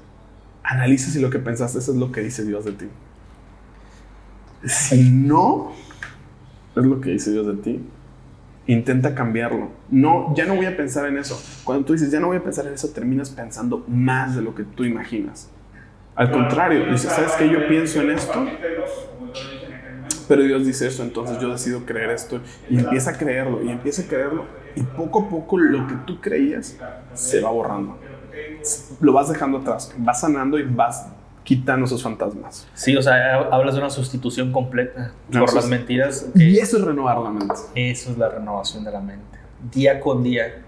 analiza 0.63 1.11
si 1.11 1.21
lo 1.21 1.31
que 1.31 1.39
pensaste 1.39 1.79
eso 1.79 1.93
es 1.93 1.99
lo 1.99 2.13
que 2.13 2.21
dice 2.21 2.45
Dios 2.45 2.65
de 2.65 2.73
ti. 2.73 2.87
Si 4.65 5.11
no 5.11 5.73
es 6.77 6.85
lo 6.85 7.01
que 7.01 7.11
dice 7.11 7.31
Dios 7.33 7.47
de 7.47 7.55
ti, 7.55 7.81
intenta 8.69 9.15
cambiarlo. 9.15 9.71
No, 9.91 10.33
ya 10.37 10.45
no 10.45 10.55
voy 10.55 10.67
a 10.67 10.77
pensar 10.77 11.07
en 11.07 11.17
eso. 11.17 11.43
Cuando 11.65 11.87
tú 11.87 11.95
dices, 11.95 12.13
ya 12.13 12.21
no 12.21 12.29
voy 12.29 12.37
a 12.37 12.45
pensar 12.45 12.67
en 12.67 12.75
eso, 12.75 12.91
terminas 12.91 13.31
pensando 13.31 13.85
más 13.89 14.37
de 14.37 14.43
lo 14.43 14.55
que 14.55 14.63
tú 14.63 14.85
imaginas. 14.85 15.51
Al 16.15 16.31
contrario, 16.31 16.85
dices, 16.91 17.11
¿sabes 17.11 17.33
qué? 17.33 17.49
Yo 17.49 17.67
pienso 17.67 18.03
en 18.03 18.11
esto. 18.11 18.47
Pero 20.29 20.43
Dios 20.43 20.67
dice 20.67 20.87
eso, 20.87 21.03
entonces 21.03 21.39
yo 21.41 21.51
decido 21.51 21.87
creer 21.87 22.11
esto 22.11 22.43
y 22.69 22.79
empieza 22.79 23.13
a 23.13 23.15
creerlo 23.17 23.63
y 23.63 23.71
empieza 23.71 24.03
a 24.03 24.05
creerlo 24.05 24.45
y 24.77 24.83
poco 24.83 25.23
a 25.23 25.29
poco 25.31 25.57
lo 25.57 25.87
que 25.87 25.95
tú 26.07 26.21
creías 26.21 26.77
se 27.15 27.41
va 27.41 27.51
borrando. 27.51 27.99
Lo 29.01 29.15
vas 29.15 29.31
dejando 29.31 29.59
atrás, 29.59 29.95
vas 29.97 30.21
sanando 30.21 30.59
y 30.59 30.65
vas 30.65 31.07
quitando 31.49 31.87
esos 31.87 32.03
fantasmas. 32.03 32.69
Sí, 32.75 32.95
o 32.95 33.01
sea, 33.01 33.39
hablas 33.51 33.73
de 33.75 33.81
una 33.81 33.89
sustitución 33.89 34.53
completa 34.53 35.13
No, 35.31 35.41
por 35.41 35.55
las 35.55 35.65
es- 35.65 35.71
mentiras. 35.71 36.27
Y 36.35 36.59
eso 36.59 36.77
es 36.77 36.85
renovar 36.85 37.17
la 37.17 37.31
mente. 37.31 37.55
Eso 37.75 38.11
es 38.11 38.19
la 38.19 38.29
renovación 38.29 38.85
de 38.85 38.91
la 38.93 39.01
mente. 39.01 39.39
Día 39.73 39.99
con 39.99 40.23
día. 40.23 40.63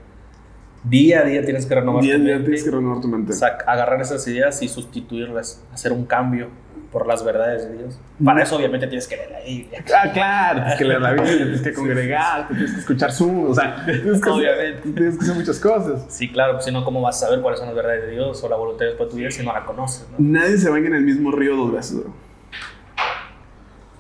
Día 0.82 1.20
a 1.20 1.24
día 1.24 1.44
tienes 1.44 1.66
que 1.66 1.74
renovar 1.74 2.02
Día 2.02 2.14
a 2.14 2.16
tu 2.16 2.22
día 2.24 2.32
mente. 2.36 2.48
tienes 2.50 2.64
que 2.64 2.70
renovar 2.70 3.02
tu 3.02 3.08
mente. 3.08 3.34
Sac- 3.34 3.62
agarrar 3.66 4.00
esas 4.00 4.26
ideas 4.26 4.62
y 4.62 4.68
sustituirlas, 4.68 5.62
hacer 5.70 5.92
un 5.92 6.06
cambio 6.06 6.48
por 6.92 7.06
las 7.06 7.24
verdades 7.24 7.68
de 7.68 7.78
Dios. 7.78 7.98
Para 8.24 8.42
eso 8.42 8.56
obviamente 8.56 8.86
tienes 8.88 9.06
que 9.06 9.16
leer 9.16 9.30
la 9.30 9.40
Biblia. 9.40 9.84
Ah, 9.96 10.10
claro, 10.12 10.60
tienes 10.60 10.78
que 10.78 10.84
leer 10.84 11.00
la 11.00 11.12
Biblia, 11.12 11.36
tienes 11.36 11.62
que 11.62 11.72
congregar, 11.74 12.48
tienes 12.48 12.72
que 12.72 12.80
escuchar 12.80 13.12
Zoom, 13.12 13.50
o 13.50 13.54
sea, 13.54 13.84
tienes 13.84 14.20
que, 14.20 14.28
Obviamente. 14.30 14.90
tienes 14.92 15.16
que 15.16 15.22
hacer 15.24 15.34
muchas 15.36 15.60
cosas. 15.60 16.04
Sí, 16.08 16.28
claro, 16.30 16.54
pues 16.54 16.64
si 16.64 16.72
no, 16.72 16.84
¿cómo 16.84 17.00
vas 17.00 17.22
a 17.22 17.26
saber 17.26 17.40
cuáles 17.40 17.60
son 17.60 17.68
las 17.68 17.76
verdades 17.76 18.02
de 18.06 18.10
Dios 18.12 18.42
o 18.42 18.48
la 18.48 18.56
voluntad 18.56 18.80
de 18.80 18.86
Dios 18.86 18.98
para 18.98 19.10
tu 19.10 19.16
vida 19.16 19.30
si 19.30 19.44
no 19.44 19.52
la 19.52 19.64
conoces? 19.64 20.06
¿no? 20.10 20.16
Nadie 20.18 20.58
se 20.58 20.68
baña 20.68 20.88
en 20.88 20.94
el 20.96 21.04
mismo 21.04 21.30
río 21.30 21.54
dos 21.56 21.72
veces, 21.72 21.98
bro. 22.00 22.12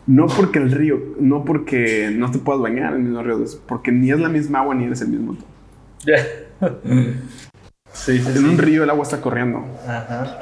No 0.06 0.26
porque 0.26 0.58
el 0.58 0.72
río, 0.72 0.98
no 1.20 1.44
porque 1.44 2.10
no 2.12 2.30
te 2.32 2.38
puedas 2.38 2.60
bañar 2.60 2.94
en 2.94 2.96
el 2.96 3.02
mismo 3.04 3.22
río 3.22 3.32
dos 3.34 3.42
veces, 3.42 3.60
porque 3.68 3.92
ni 3.92 4.10
es 4.10 4.18
la 4.18 4.28
misma 4.28 4.60
agua 4.60 4.74
ni 4.74 4.84
eres 4.84 5.00
el 5.02 5.08
mismo 5.08 5.34
tú. 5.34 5.44
sí, 7.92 8.18
sí, 8.18 8.38
En 8.38 8.44
un 8.44 8.56
sí. 8.56 8.62
río 8.62 8.82
el 8.84 8.90
agua 8.90 9.02
está 9.04 9.20
corriendo 9.20 9.64
Ajá. 9.86 10.38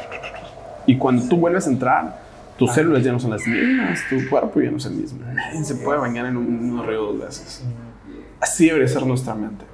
y 0.86 0.96
cuando 0.96 1.28
tú 1.28 1.36
vuelves 1.36 1.66
a 1.66 1.70
entrar, 1.70 2.27
tus 2.58 2.72
células 2.72 3.04
ya 3.04 3.12
no 3.12 3.20
son 3.20 3.30
las 3.30 3.46
mismas, 3.46 4.00
tu 4.10 4.28
cuerpo 4.28 4.60
ya 4.60 4.70
no 4.70 4.78
es 4.78 4.86
el 4.86 4.94
mismo. 4.94 5.20
Nadie 5.24 5.64
se 5.64 5.76
puede 5.76 5.98
bañar 6.00 6.26
en 6.26 6.36
un 6.36 6.60
mismo 6.60 6.82
río 6.82 7.12
dos 7.12 7.20
veces. 7.20 7.64
Así 8.40 8.66
debería 8.66 8.88
ser 8.88 9.06
nuestra 9.06 9.34
mente. 9.34 9.64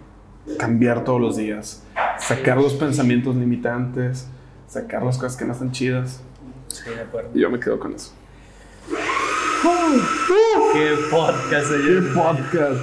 Cambiar 0.59 1.05
todos 1.05 1.21
los 1.21 1.37
días, 1.37 1.83
sacar 2.19 2.59
los 2.59 2.75
pensamientos 2.75 3.35
limitantes, 3.35 4.29
sacar 4.69 5.03
las 5.03 5.17
cosas 5.17 5.37
que 5.37 5.47
no 5.47 5.55
están 5.55 5.73
chidas. 5.73 6.21
Sí, 6.69 6.91
de 6.91 7.01
acuerdo. 7.01 7.31
Y 7.35 7.41
yo 7.41 7.51
me 7.51 7.59
quedo 7.59 7.79
con 7.81 7.95
eso. 7.95 8.13
Qué 10.75 10.95
podcast, 11.11 11.71
¡Qué 11.71 12.03
podcast! 12.15 12.81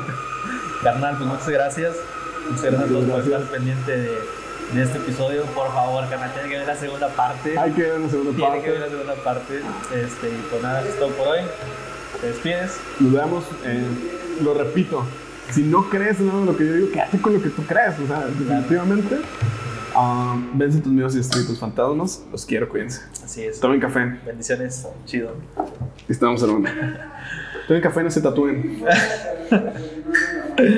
Carnal, 0.82 1.18
pues 1.18 1.30
muchas 1.30 1.50
gracias. 1.50 1.96
Muchas 2.50 2.64
gracias 2.64 2.84
a 2.84 2.88
todos 2.88 3.06
por 3.06 3.20
estar 3.20 3.44
pendiente 3.52 3.98
de, 3.98 4.18
de 4.74 4.84
este 4.84 4.98
episodio. 4.98 5.44
Por 5.56 5.68
favor, 5.74 6.08
carnal, 6.10 6.32
tiene 6.34 6.50
que 6.50 6.58
ver 6.60 6.68
la 6.68 6.76
segunda 6.76 7.10
parte. 7.10 7.58
Hay 7.58 7.72
que 7.72 7.82
ver 7.84 8.00
una 8.00 8.10
segunda 8.10 8.32
Tiene 8.36 8.62
que 8.62 8.72
ver 8.72 8.80
la 8.80 8.86
parte. 8.88 8.98
segunda 8.98 9.24
parte. 9.24 9.62
Este, 10.06 10.30
y 10.30 10.46
pues 10.50 10.64
nada, 10.64 10.82
es 10.88 10.98
todo 10.98 11.10
por 11.10 11.28
hoy. 11.30 11.40
Te 12.20 12.28
despides. 12.28 12.78
Nos 13.00 13.12
vemos. 13.14 13.44
eh, 13.66 13.84
lo 14.44 14.54
repito. 14.54 15.04
Si 15.52 15.64
no 15.64 15.90
crees 15.90 16.20
en 16.20 16.28
de 16.30 16.46
lo 16.46 16.56
que 16.56 16.66
yo 16.66 16.74
digo, 16.76 16.92
quédate 16.92 17.20
con 17.22 17.34
lo 17.34 17.42
que 17.42 17.50
tú 17.50 17.64
crees. 17.66 18.00
O 18.00 18.08
sea, 18.08 18.26
definitivamente. 18.26 19.18
ah, 19.96 20.38
vence 20.54 20.80
tus 20.80 20.92
miedos 20.94 21.14
y 21.16 21.18
destruye 21.18 21.46
tus 21.46 21.60
fantasmas. 21.60 22.24
Los 22.32 22.46
quiero, 22.46 22.70
cuídense. 22.70 23.02
Así 23.24 23.44
es. 23.44 23.60
Tomen 23.60 23.80
café. 23.80 24.18
Bendiciones. 24.26 24.88
Chido. 25.06 25.36
Estamos 26.08 26.42
hermano. 26.44 26.70
Tomen 27.68 27.82
café, 27.82 28.04
no 28.04 28.12
se 28.12 28.22
tatúen. 28.22 28.84